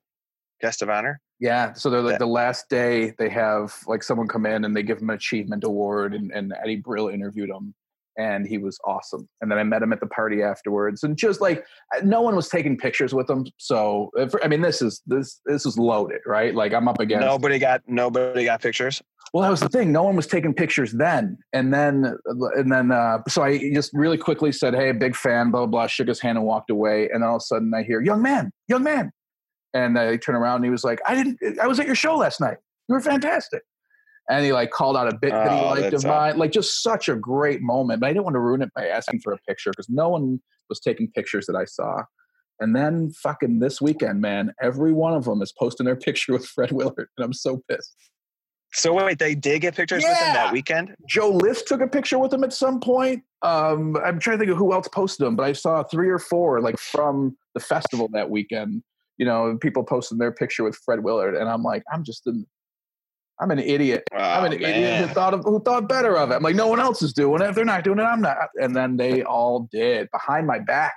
guest 0.61 0.83
of 0.83 0.91
honor. 0.91 1.21
Yeah, 1.41 1.73
so 1.75 1.89
they're 1.91 2.01
like 2.03 2.13
Yeah. 2.15 2.19
the 2.19 2.27
last 2.27 2.69
day 2.69 3.15
they 3.19 3.29
have 3.29 3.75
like 3.87 4.03
someone 4.03 4.27
come 4.27 4.45
in 4.47 4.65
and 4.65 4.77
they 4.77 4.83
give 4.83 4.99
him 5.01 5.11
an 5.11 5.17
achievement 5.17 5.65
award, 5.65 6.15
and, 6.15 6.31
and 6.33 6.53
Eddie 6.63 6.77
Brill 6.77 7.09
interviewed 7.09 7.49
him, 7.51 7.75
and 8.19 8.45
he 8.47 8.59
was 8.59 8.77
awesome. 8.85 9.29
And 9.41 9.49
then 9.51 9.59
I 9.59 9.63
met 9.63 9.81
him 9.83 9.93
at 9.93 10.01
the 10.01 10.07
party 10.09 10.43
afterwards, 10.43 11.05
and 11.05 11.17
just 11.17 11.41
like 11.41 11.65
no 12.03 12.23
one 12.23 12.35
was 12.35 12.49
taking 12.49 12.77
pictures 12.77 13.15
with 13.15 13.31
him. 13.31 13.47
So 13.59 14.11
if, 14.17 14.35
I 14.43 14.49
mean, 14.49 14.63
this 14.63 14.83
is 14.83 15.01
this 15.07 15.41
this 15.47 15.65
is 15.65 15.79
loaded, 15.79 16.21
right? 16.27 16.55
Like 16.55 16.73
I'm 16.75 16.89
up 16.89 16.99
against. 16.99 17.25
Nobody 17.25 17.61
got 17.61 17.83
nobody 17.87 18.45
got 18.45 18.61
pictures. 18.61 19.01
Well, 19.35 19.43
that 19.43 19.51
was 19.51 19.61
the 19.61 19.69
thing. 19.69 19.93
No 19.93 20.05
one 20.05 20.17
was 20.17 20.27
taking 20.27 20.55
pictures 20.55 20.91
then, 20.93 21.37
and 21.53 21.73
then 21.73 22.17
and 22.57 22.73
then 22.73 22.91
uh, 22.91 23.19
so 23.29 23.43
I 23.43 23.59
just 23.75 23.91
really 23.93 24.17
quickly 24.19 24.51
said, 24.53 24.75
"Hey, 24.75 24.91
big 24.93 25.15
fan." 25.15 25.51
Blah 25.51 25.67
blah. 25.67 25.83
blah 25.83 25.87
shook 25.87 26.09
his 26.09 26.19
hand 26.19 26.39
and 26.39 26.47
walked 26.47 26.71
away, 26.71 27.11
and 27.13 27.23
all 27.23 27.37
of 27.37 27.41
a 27.43 27.45
sudden 27.45 27.71
I 27.75 27.83
hear, 27.83 28.01
"Young 28.01 28.23
man, 28.23 28.51
young 28.69 28.83
man," 28.83 29.13
and 29.75 29.99
I 29.99 30.17
turn 30.17 30.35
around 30.35 30.57
and 30.57 30.65
he 30.65 30.71
was 30.71 30.85
like, 30.85 31.01
"I 31.07 31.15
didn't. 31.15 31.59
I 31.61 31.67
was 31.67 31.81
at 31.81 31.87
your 31.87 31.95
show 31.95 32.17
last 32.17 32.41
night. 32.41 32.59
You 32.89 32.95
were 32.95 33.01
fantastic." 33.01 33.63
And 34.31 34.45
he 34.45 34.53
like 34.53 34.71
called 34.71 34.97
out 34.97 35.13
a 35.13 35.17
bit 35.17 35.31
that 35.31 35.51
he 35.51 35.65
Oh, 35.65 35.69
liked 35.71 35.95
of 35.95 36.05
mine, 36.05 36.37
like 36.37 36.53
just 36.53 36.83
such 36.83 37.09
a 37.09 37.17
great 37.17 37.63
moment. 37.63 38.01
But 38.01 38.09
I 38.09 38.13
didn't 38.13 38.25
want 38.25 38.35
to 38.35 38.41
ruin 38.41 38.61
it 38.61 38.71
by 38.75 38.87
asking 38.89 39.21
for 39.21 39.33
a 39.33 39.39
picture 39.49 39.71
because 39.71 39.89
no 39.89 40.11
one 40.11 40.41
was 40.69 40.81
taking 40.81 41.11
pictures 41.13 41.47
that 41.47 41.57
I 41.57 41.65
saw. 41.65 42.03
And 42.61 42.75
then 42.75 43.11
fucking 43.11 43.61
this 43.61 43.81
weekend, 43.81 44.21
man, 44.21 44.53
every 44.61 44.93
one 44.93 45.15
of 45.15 45.25
them 45.25 45.41
is 45.41 45.53
posting 45.53 45.87
their 45.87 45.97
picture 46.09 46.33
with 46.33 46.47
Fred 46.47 46.73
Willard, 46.73 47.09
and 47.17 47.25
I'm 47.25 47.33
so 47.33 47.63
pissed. 47.71 47.95
So 48.75 48.93
wait, 48.93 49.19
they 49.19 49.35
did 49.35 49.61
get 49.61 49.75
pictures 49.75 50.03
with 50.03 50.19
him 50.19 50.35
that 50.35 50.53
weekend. 50.53 50.95
Joe 51.09 51.31
List 51.31 51.67
took 51.69 51.81
a 51.81 51.87
picture 51.87 52.19
with 52.19 52.33
him 52.33 52.45
at 52.45 52.53
some 52.53 52.81
point. 52.81 53.23
Um, 53.41 53.97
I'm 54.05 54.19
trying 54.19 54.37
to 54.37 54.41
think 54.41 54.51
of 54.51 54.59
who 54.59 54.75
else 54.75 54.89
posted 54.89 55.27
them, 55.27 55.37
but 55.37 55.45
I 55.45 55.53
saw 55.55 55.83
three 55.85 56.11
or 56.11 56.19
four 56.19 56.61
like 56.61 56.79
from 56.79 57.37
the 57.55 57.61
festival 57.61 58.09
that 58.13 58.29
weekend. 58.29 58.83
You 59.19 59.27
know, 59.27 59.59
people 59.61 59.83
posting 59.85 60.19
their 60.19 60.33
picture 60.33 60.65
with 60.65 60.77
Fred 60.85 61.03
Willard, 61.05 61.35
and 61.37 61.49
I'm 61.49 61.63
like, 61.63 61.83
I'm 61.93 62.05
just 62.05 62.27
an, 62.27 62.47
I'm 63.41 63.51
an 63.51 63.59
idiot. 63.59 64.05
I'm 64.13 64.45
an 64.45 64.53
Oh, 64.53 64.57
idiot 64.57 65.09
who 65.09 65.15
thought 65.15 65.35
of, 65.35 65.43
who 65.45 65.61
thought 65.63 65.89
better 65.89 66.17
of 66.17 66.31
it. 66.31 66.35
I'm 66.37 66.43
like, 66.43 66.55
no 66.57 66.69
one 66.69 66.81
else 66.81 67.03
is 67.03 67.13
doing 67.13 67.43
it. 67.43 67.49
If 67.51 67.55
they're 67.57 67.65
not 67.65 67.85
doing 67.85 67.99
it, 67.99 68.03
I'm 68.03 68.21
not. 68.21 68.37
And 68.61 68.75
then 68.75 68.97
they 68.97 69.23
all 69.23 69.69
did 69.73 70.09
behind 70.13 70.47
my 70.47 70.59
back. 70.61 70.95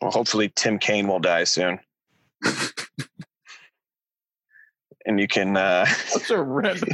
Well, 0.00 0.10
hopefully 0.12 0.52
Tim 0.54 0.78
Kaine 0.78 1.08
will 1.08 1.18
die 1.18 1.44
soon. 1.44 1.80
and 5.06 5.18
you 5.18 5.26
can 5.26 5.56
uh, 5.56 5.84
Such 5.86 6.30
a 6.30 6.40
random. 6.42 6.88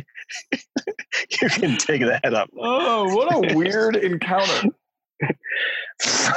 you 0.52 1.48
can 1.50 1.76
take 1.76 2.00
that 2.02 2.32
up. 2.34 2.48
Oh, 2.58 3.14
what 3.14 3.34
a 3.34 3.54
weird 3.54 3.96
encounter. 3.96 4.68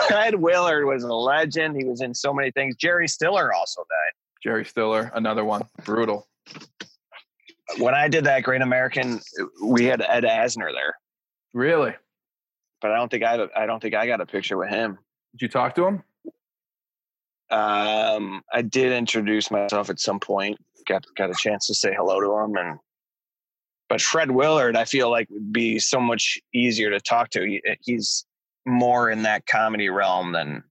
Fred 0.07 0.35
Willard 0.35 0.85
was 0.85 1.03
a 1.03 1.13
legend. 1.13 1.75
He 1.75 1.83
was 1.85 2.01
in 2.01 2.13
so 2.13 2.33
many 2.33 2.51
things. 2.51 2.75
Jerry 2.75 3.07
Stiller 3.07 3.53
also 3.53 3.81
died. 3.81 4.11
Jerry 4.41 4.63
Stiller, 4.65 5.11
another 5.15 5.43
one, 5.43 5.63
brutal. 5.83 6.27
When 7.77 7.93
I 7.93 8.07
did 8.07 8.23
that 8.23 8.43
Great 8.43 8.61
American, 8.61 9.19
we 9.61 9.85
had 9.85 10.01
Ed 10.01 10.23
Asner 10.23 10.71
there, 10.73 10.95
Really? 11.53 11.93
but 12.81 12.91
I 12.91 12.95
don't 12.95 13.09
think 13.11 13.23
I 13.23 13.47
I 13.55 13.65
don't 13.65 13.81
think 13.81 13.93
I 13.95 14.07
got 14.07 14.21
a 14.21 14.25
picture 14.25 14.57
with 14.57 14.69
him. 14.69 14.97
Did 15.33 15.41
you 15.41 15.47
talk 15.49 15.75
to 15.75 15.85
him? 15.85 16.03
Um, 17.51 18.41
I 18.53 18.61
did 18.61 18.91
introduce 18.93 19.51
myself 19.51 19.89
at 19.89 19.99
some 19.99 20.19
point. 20.19 20.57
Got 20.87 21.05
got 21.17 21.29
a 21.29 21.35
chance 21.37 21.67
to 21.67 21.75
say 21.75 21.93
hello 21.93 22.19
to 22.21 22.31
him, 22.45 22.55
and 22.55 22.79
but 23.89 24.01
Fred 24.01 24.31
Willard, 24.31 24.75
I 24.75 24.85
feel 24.85 25.11
like 25.11 25.27
would 25.29 25.51
be 25.51 25.77
so 25.79 25.99
much 25.99 26.39
easier 26.53 26.89
to 26.91 26.99
talk 27.01 27.29
to. 27.31 27.43
He, 27.45 27.61
he's 27.81 28.25
more 28.69 29.09
in 29.09 29.23
that 29.23 29.45
comedy 29.45 29.89
realm 29.89 30.31
than 30.31 30.63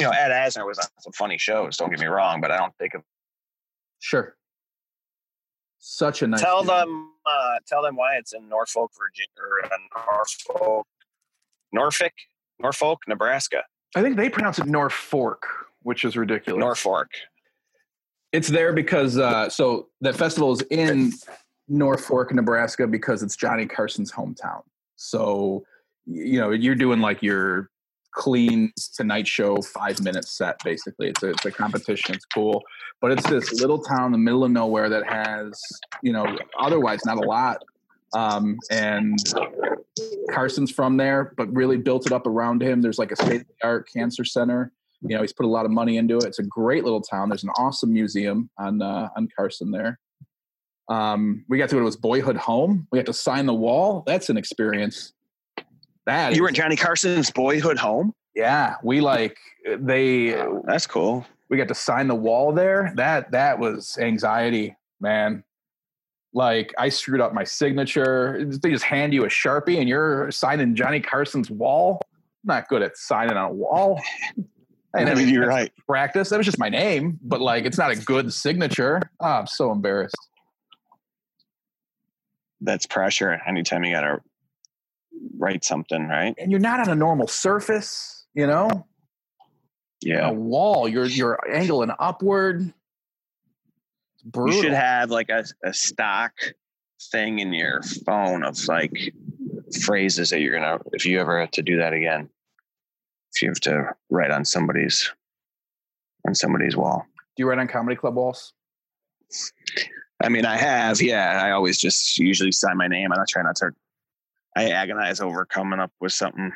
you 0.00 0.06
know. 0.06 0.12
Ed 0.12 0.30
Asner 0.30 0.66
was 0.66 0.78
on 0.78 0.86
some 1.00 1.12
funny 1.12 1.38
shows. 1.38 1.76
Don't 1.76 1.90
get 1.90 2.00
me 2.00 2.06
wrong, 2.06 2.40
but 2.40 2.50
I 2.50 2.56
don't 2.56 2.76
think 2.78 2.94
of. 2.94 3.02
Sure. 4.00 4.36
Such 5.78 6.22
a 6.22 6.28
nice. 6.28 6.40
tell 6.40 6.60
dude. 6.60 6.70
them, 6.70 7.12
uh, 7.26 7.56
tell 7.66 7.82
them 7.82 7.96
why 7.96 8.16
it's 8.16 8.32
in 8.32 8.48
Norfolk, 8.48 8.92
Virginia, 8.96 9.28
or 9.38 9.64
uh, 9.64 10.04
Norfolk, 10.06 10.86
Norfolk, 11.72 12.12
Norfolk, 12.60 13.00
Nebraska, 13.08 13.64
I 13.94 14.02
think 14.02 14.16
they 14.16 14.30
pronounce 14.30 14.58
it 14.58 14.66
Norfolk, 14.66 15.46
which 15.82 16.04
is 16.04 16.16
ridiculous. 16.16 16.60
Norfolk. 16.60 17.08
It's 18.32 18.48
there 18.48 18.72
because 18.72 19.18
uh, 19.18 19.50
so 19.50 19.88
the 20.00 20.12
festival 20.12 20.52
is 20.52 20.62
in 20.70 21.12
Norfolk, 21.68 22.32
Nebraska, 22.32 22.86
because 22.86 23.22
it's 23.22 23.36
Johnny 23.36 23.66
Carson's 23.66 24.10
hometown. 24.10 24.62
So 24.96 25.64
you 26.06 26.40
know 26.40 26.50
you're 26.50 26.74
doing 26.74 27.00
like 27.00 27.22
your 27.22 27.70
clean 28.12 28.72
Tonight 28.94 29.26
Show 29.26 29.56
five 29.62 30.00
minute 30.00 30.26
set. 30.26 30.62
Basically, 30.64 31.08
it's 31.08 31.22
a, 31.22 31.30
it's 31.30 31.44
a 31.44 31.50
competition. 31.50 32.14
It's 32.14 32.24
cool, 32.26 32.62
but 33.00 33.12
it's 33.12 33.28
this 33.28 33.60
little 33.60 33.82
town 33.82 34.06
in 34.06 34.12
the 34.12 34.18
middle 34.18 34.44
of 34.44 34.50
nowhere 34.50 34.88
that 34.88 35.06
has 35.06 35.60
you 36.02 36.12
know 36.12 36.26
otherwise 36.58 37.04
not 37.04 37.18
a 37.18 37.26
lot. 37.26 37.62
Um, 38.14 38.58
and 38.70 39.18
Carson's 40.30 40.70
from 40.70 40.98
there, 40.98 41.32
but 41.36 41.52
really 41.52 41.78
built 41.78 42.06
it 42.06 42.12
up 42.12 42.26
around 42.26 42.62
him. 42.62 42.82
There's 42.82 42.98
like 42.98 43.10
a 43.10 43.16
state 43.16 43.40
of 43.40 43.46
the 43.46 43.66
art 43.66 43.88
cancer 43.90 44.24
center. 44.24 44.70
You 45.00 45.16
know, 45.16 45.22
he's 45.22 45.32
put 45.32 45.46
a 45.46 45.48
lot 45.48 45.64
of 45.64 45.72
money 45.72 45.96
into 45.96 46.18
it. 46.18 46.24
It's 46.24 46.38
a 46.38 46.44
great 46.44 46.84
little 46.84 47.00
town. 47.00 47.28
There's 47.28 47.42
an 47.42 47.50
awesome 47.56 47.92
museum 47.92 48.50
on 48.58 48.82
uh, 48.82 49.08
on 49.16 49.28
Carson 49.34 49.70
there. 49.70 49.98
Um, 50.88 51.44
we 51.48 51.58
got 51.58 51.68
to 51.70 51.76
go 51.76 51.80
to 51.80 51.86
his 51.86 51.96
boyhood 51.96 52.36
home. 52.36 52.86
We 52.92 52.98
got 52.98 53.06
to 53.06 53.14
sign 53.14 53.46
the 53.46 53.54
wall. 53.54 54.02
That's 54.06 54.28
an 54.30 54.36
experience. 54.36 55.12
That 56.06 56.34
You 56.34 56.42
were 56.42 56.48
at 56.48 56.54
Johnny 56.54 56.76
Carson's 56.76 57.30
boyhood 57.30 57.78
home. 57.78 58.12
yeah. 58.34 58.76
We 58.82 59.00
like 59.00 59.36
they 59.78 60.30
That's 60.64 60.86
cool. 60.86 61.24
we 61.48 61.56
got 61.56 61.68
to 61.68 61.74
sign 61.74 62.08
the 62.08 62.14
wall 62.14 62.52
there. 62.52 62.92
That 62.96 63.30
that 63.32 63.58
was 63.58 63.96
anxiety, 64.00 64.74
man. 65.00 65.44
Like 66.34 66.74
I 66.78 66.88
screwed 66.88 67.20
up 67.20 67.34
my 67.34 67.44
signature. 67.44 68.44
They 68.62 68.70
just 68.70 68.84
hand 68.84 69.12
you 69.14 69.24
a 69.24 69.28
sharpie 69.28 69.78
and 69.78 69.88
you're 69.88 70.30
signing 70.30 70.74
Johnny 70.74 70.98
Carson's 71.00 71.50
wall. 71.50 72.00
I'm 72.44 72.48
not 72.56 72.68
good 72.68 72.82
at 72.82 72.96
signing 72.96 73.36
on 73.36 73.50
a 73.50 73.54
wall. 73.54 74.00
I 74.94 75.04
I 75.04 75.14
mean, 75.14 75.28
you're 75.28 75.46
right. 75.46 75.70
practice. 75.86 76.28
That 76.30 76.36
was 76.38 76.44
just 76.46 76.58
my 76.58 76.68
name, 76.68 77.18
but 77.22 77.40
like 77.40 77.64
it's 77.64 77.78
not 77.78 77.90
a 77.92 77.96
good 77.96 78.32
signature. 78.32 79.00
Oh, 79.20 79.26
I'm 79.26 79.46
so 79.46 79.70
embarrassed. 79.72 80.16
That's 82.60 82.86
pressure. 82.86 83.40
Anytime 83.46 83.84
you 83.84 83.92
got 83.92 84.02
to 84.02 84.20
write 85.38 85.64
something, 85.64 86.06
right? 86.08 86.34
and 86.38 86.50
you're 86.50 86.60
not 86.60 86.80
on 86.80 86.88
a 86.88 86.94
normal 86.94 87.26
surface, 87.26 88.26
you 88.34 88.46
know, 88.46 88.86
Yeah. 90.00 90.28
a 90.28 90.32
wall. 90.32 90.88
You're 90.88 91.06
you're 91.06 91.38
angling 91.50 91.90
upward. 91.98 92.72
You 94.36 94.52
should 94.52 94.72
have 94.72 95.10
like 95.10 95.30
a, 95.30 95.44
a 95.64 95.74
stock 95.74 96.32
thing 97.10 97.40
in 97.40 97.52
your 97.52 97.82
phone 98.06 98.44
of 98.44 98.56
like 98.68 99.14
phrases 99.82 100.30
that 100.30 100.40
you're 100.40 100.54
gonna 100.58 100.78
if 100.92 101.04
you 101.04 101.20
ever 101.20 101.40
have 101.40 101.50
to 101.52 101.62
do 101.62 101.78
that 101.78 101.92
again. 101.92 102.28
If 103.34 103.42
you 103.42 103.48
have 103.48 103.60
to 103.60 103.94
write 104.10 104.30
on 104.30 104.44
somebody's 104.44 105.10
on 106.26 106.34
somebody's 106.34 106.76
wall. 106.76 107.04
Do 107.36 107.42
you 107.42 107.48
write 107.48 107.58
on 107.58 107.66
comedy 107.66 107.96
club 107.96 108.14
walls? 108.14 108.52
I 110.22 110.28
mean, 110.28 110.44
I 110.44 110.56
have, 110.56 111.00
yeah. 111.02 111.40
I 111.42 111.50
always 111.52 111.78
just 111.80 112.18
usually 112.18 112.52
sign 112.52 112.76
my 112.76 112.86
name. 112.86 113.10
I 113.12 113.16
try 113.28 113.42
not 113.42 113.56
to. 113.56 113.70
I 114.56 114.70
agonize 114.70 115.20
over 115.20 115.44
coming 115.44 115.80
up 115.80 115.92
with 116.00 116.12
something 116.12 116.52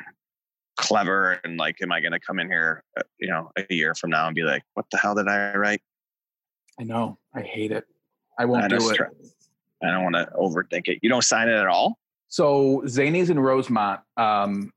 clever 0.77 1.39
and 1.43 1.57
like, 1.57 1.81
am 1.81 1.91
I 1.91 1.99
going 1.99 2.11
to 2.11 2.19
come 2.19 2.39
in 2.39 2.47
here, 2.47 2.83
uh, 2.97 3.03
you 3.19 3.27
know, 3.27 3.51
a 3.57 3.73
year 3.73 3.95
from 3.95 4.11
now 4.11 4.27
and 4.27 4.35
be 4.35 4.43
like, 4.43 4.63
what 4.75 4.85
the 4.91 4.97
hell 4.97 5.15
did 5.15 5.27
I 5.27 5.55
write? 5.55 5.81
I 6.79 6.83
know. 6.83 7.17
I 7.33 7.41
hate 7.41 7.71
it. 7.71 7.85
I 8.37 8.45
won't 8.45 8.63
I 8.63 8.67
do 8.67 8.89
it. 8.89 8.95
try- 8.95 9.07
I 9.83 9.91
don't 9.91 10.03
want 10.03 10.15
to 10.15 10.29
overthink 10.35 10.87
it. 10.87 10.99
You 11.01 11.09
don't 11.09 11.23
sign 11.23 11.49
it 11.49 11.55
at 11.55 11.67
all. 11.67 11.97
So 12.29 12.81
Zanies 12.85 13.29
in 13.29 13.39
Rosemont, 13.39 14.01
um, 14.17 14.71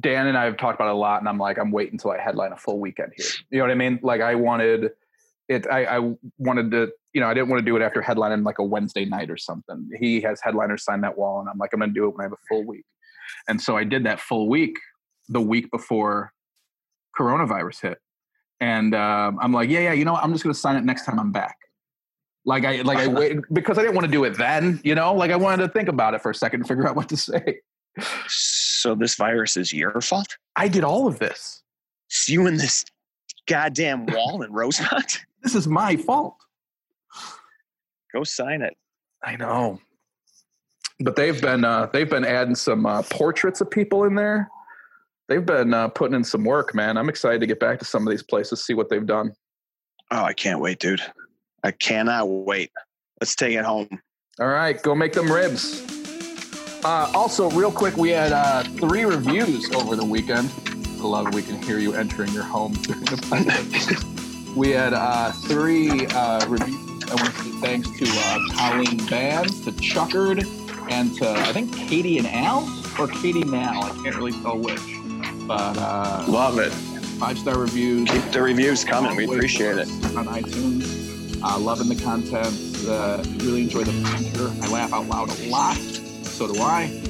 Dan 0.00 0.26
and 0.26 0.36
I 0.36 0.44
have 0.44 0.56
talked 0.56 0.76
about 0.76 0.88
it 0.88 0.94
a 0.94 0.98
lot, 0.98 1.20
and 1.20 1.28
I'm 1.28 1.38
like, 1.38 1.58
I'm 1.58 1.70
waiting 1.70 1.94
until 1.94 2.10
I 2.10 2.18
headline 2.18 2.52
a 2.52 2.56
full 2.56 2.78
weekend 2.78 3.12
here. 3.16 3.26
You 3.50 3.58
know 3.58 3.64
what 3.64 3.70
I 3.70 3.74
mean? 3.74 4.00
Like 4.02 4.20
I 4.20 4.34
wanted 4.34 4.90
it. 5.48 5.66
I, 5.70 5.98
I 5.98 6.14
wanted 6.38 6.70
to. 6.72 6.92
You 7.12 7.20
know, 7.20 7.28
I 7.28 7.34
didn't 7.34 7.48
want 7.48 7.60
to 7.60 7.64
do 7.64 7.76
it 7.76 7.82
after 7.82 8.02
headlining 8.02 8.44
like 8.44 8.58
a 8.58 8.64
Wednesday 8.64 9.04
night 9.04 9.30
or 9.30 9.36
something. 9.36 9.88
He 10.00 10.20
has 10.22 10.40
headliners 10.42 10.84
sign 10.84 11.00
that 11.02 11.16
wall, 11.16 11.40
and 11.40 11.48
I'm 11.48 11.58
like, 11.58 11.72
I'm 11.72 11.80
going 11.80 11.90
to 11.90 11.94
do 11.94 12.06
it 12.06 12.16
when 12.16 12.20
I 12.20 12.24
have 12.24 12.32
a 12.32 12.46
full 12.48 12.64
week. 12.64 12.84
And 13.48 13.60
so 13.60 13.76
I 13.76 13.84
did 13.84 14.04
that 14.04 14.20
full 14.20 14.48
week 14.48 14.76
the 15.28 15.40
week 15.40 15.70
before 15.70 16.32
coronavirus 17.18 17.82
hit, 17.82 17.98
and 18.60 18.94
um, 18.94 19.38
I'm 19.40 19.52
like, 19.52 19.70
yeah, 19.70 19.80
yeah. 19.80 19.92
You 19.92 20.04
know, 20.04 20.14
what? 20.14 20.24
I'm 20.24 20.32
just 20.32 20.42
going 20.42 20.54
to 20.54 20.58
sign 20.58 20.76
it 20.76 20.84
next 20.84 21.04
time 21.04 21.18
I'm 21.18 21.32
back. 21.32 21.56
Like 22.46 22.64
I 22.64 22.82
like 22.82 22.98
I 22.98 23.06
wait 23.06 23.38
because 23.52 23.78
I 23.78 23.82
didn't 23.82 23.94
want 23.94 24.06
to 24.06 24.12
do 24.12 24.24
it 24.24 24.36
then. 24.36 24.80
You 24.84 24.94
know, 24.94 25.14
like 25.14 25.30
I 25.30 25.36
wanted 25.36 25.66
to 25.66 25.68
think 25.68 25.88
about 25.88 26.14
it 26.14 26.22
for 26.22 26.30
a 26.30 26.34
second 26.34 26.60
and 26.60 26.68
figure 26.68 26.88
out 26.88 26.96
what 26.96 27.08
to 27.10 27.16
say. 27.16 27.60
So 28.28 28.94
this 28.94 29.14
virus 29.14 29.56
is 29.56 29.72
your 29.72 30.00
fault. 30.00 30.36
I 30.56 30.68
did 30.68 30.84
all 30.84 31.06
of 31.06 31.18
this. 31.18 31.62
It's 32.08 32.28
you 32.28 32.46
and 32.46 32.58
this 32.58 32.84
goddamn 33.46 34.06
wall 34.06 34.42
in 34.42 34.52
Rosemont. 34.52 35.20
This 35.44 35.54
is 35.54 35.68
my 35.68 35.96
fault. 35.96 36.36
Go 38.12 38.24
sign 38.24 38.62
it. 38.62 38.74
I 39.22 39.36
know. 39.36 39.78
But 41.00 41.16
they've 41.16 41.40
been 41.40 41.64
uh, 41.64 41.86
they've 41.92 42.08
been 42.08 42.24
adding 42.24 42.54
some 42.54 42.86
uh, 42.86 43.02
portraits 43.02 43.60
of 43.60 43.70
people 43.70 44.04
in 44.04 44.14
there. 44.14 44.48
They've 45.28 45.44
been 45.44 45.74
uh, 45.74 45.88
putting 45.88 46.14
in 46.14 46.24
some 46.24 46.44
work, 46.44 46.74
man. 46.74 46.96
I'm 46.96 47.08
excited 47.08 47.40
to 47.40 47.46
get 47.46 47.60
back 47.60 47.78
to 47.80 47.84
some 47.84 48.06
of 48.06 48.10
these 48.10 48.22
places, 48.22 48.64
see 48.64 48.74
what 48.74 48.88
they've 48.88 49.06
done. 49.06 49.32
Oh, 50.10 50.22
I 50.22 50.32
can't 50.32 50.60
wait, 50.60 50.78
dude. 50.78 51.00
I 51.62 51.72
cannot 51.72 52.26
wait. 52.26 52.70
Let's 53.20 53.34
take 53.34 53.54
it 53.54 53.64
home. 53.64 53.88
All 54.38 54.48
right, 54.48 54.80
go 54.82 54.94
make 54.94 55.12
them 55.12 55.30
ribs. 55.30 55.82
Uh, 56.84 57.10
also, 57.14 57.50
real 57.50 57.72
quick, 57.72 57.96
we 57.96 58.10
had 58.10 58.32
uh, 58.32 58.62
three 58.62 59.04
reviews 59.04 59.70
over 59.72 59.96
the 59.96 60.04
weekend. 60.04 60.52
I 61.00 61.04
love. 61.04 61.34
We 61.34 61.42
can 61.42 61.60
hear 61.62 61.78
you 61.78 61.94
entering 61.94 62.32
your 62.32 62.44
home 62.44 62.74
during 62.74 63.04
the 63.04 63.16
podcast. 63.16 64.13
We 64.54 64.70
had 64.70 64.92
uh, 64.92 65.32
three 65.32 66.06
uh, 66.06 66.46
reviews. 66.48 66.80
I 67.10 67.14
want 67.16 67.34
to 67.34 67.42
say 67.42 67.50
thanks 67.60 67.90
to 67.98 68.06
uh, 68.08 68.38
Colleen 68.56 69.04
Bands, 69.06 69.60
to 69.64 69.72
Chuckard, 69.72 70.44
and 70.90 71.14
to 71.16 71.30
I 71.30 71.52
think 71.52 71.74
Katie 71.74 72.18
and 72.18 72.26
Al 72.26 72.68
or 72.98 73.08
Katie 73.08 73.44
Now. 73.44 73.82
I 73.82 73.90
can't 74.02 74.16
really 74.16 74.32
tell 74.32 74.58
which. 74.58 74.80
But 75.46 75.76
uh, 75.78 76.24
Love 76.28 76.58
it. 76.58 76.72
five 76.72 77.38
star 77.38 77.58
reviews 77.58 78.10
Keep 78.10 78.32
the 78.32 78.42
reviews 78.42 78.84
coming. 78.84 79.16
We 79.16 79.24
appreciate 79.24 79.76
it. 79.76 79.88
on 80.16 80.26
iTunes. 80.26 81.40
Uh, 81.42 81.58
loving 81.58 81.88
the 81.88 82.02
content. 82.02 82.88
Uh, 82.88 83.22
really 83.44 83.62
enjoy 83.64 83.84
the 83.84 83.92
banter. 84.02 84.50
I 84.62 84.70
laugh 84.72 84.92
out 84.92 85.06
loud 85.08 85.38
a 85.38 85.48
lot. 85.50 85.76
So 85.76 86.50
do 86.52 86.60
I. 86.60 87.00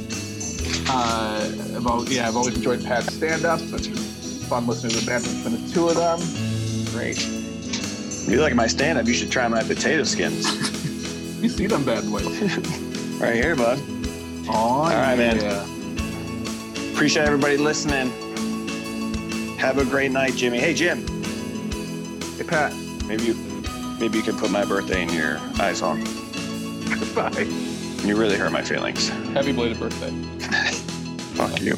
Uh, 0.88 1.76
I've 1.76 1.86
always, 1.86 2.14
yeah, 2.14 2.28
I've 2.28 2.36
always 2.36 2.56
enjoyed 2.56 2.84
Pat's 2.84 3.14
stand-up. 3.14 3.60
It's 3.60 4.44
fun 4.46 4.66
listening 4.66 4.92
to 4.92 5.00
the 5.00 5.06
banter 5.06 5.30
between 5.30 5.64
the 5.66 5.72
two 5.72 5.88
of 5.88 5.94
them. 5.96 6.18
Great. 6.94 7.20
You 8.28 8.40
like 8.40 8.54
my 8.54 8.68
stand 8.68 8.98
up, 8.98 9.06
you 9.06 9.14
should 9.14 9.30
try 9.30 9.48
my 9.48 9.62
potato 9.62 10.04
skins. 10.04 10.46
You 11.44 11.50
see 11.50 11.66
them 11.66 11.84
bad 11.84 12.08
boys. 12.10 12.24
right 13.20 13.34
here, 13.34 13.54
bud. 13.54 13.78
Oh, 14.48 14.84
right, 14.84 15.14
man. 15.14 15.36
Appreciate 16.94 17.26
everybody 17.26 17.58
listening. 17.58 18.08
Have 19.58 19.76
a 19.76 19.84
great 19.84 20.10
night, 20.10 20.36
Jimmy. 20.36 20.58
Hey, 20.58 20.72
Jim. 20.72 21.06
Hey, 22.38 22.44
Pat. 22.44 22.72
Maybe 23.06 23.24
you, 23.24 23.34
maybe 24.00 24.16
you 24.16 24.24
can 24.24 24.38
put 24.38 24.50
my 24.50 24.64
birthday 24.64 25.02
in 25.02 25.10
your 25.10 25.36
iPhone. 25.58 26.02
Goodbye. 26.98 27.46
You 28.04 28.16
really 28.16 28.36
hurt 28.36 28.52
my 28.52 28.60
feelings. 28.60 29.08
Happy 29.32 29.52
belated 29.52 29.80
birthday. 29.80 30.10
Fuck 31.36 31.58
you. 31.62 31.74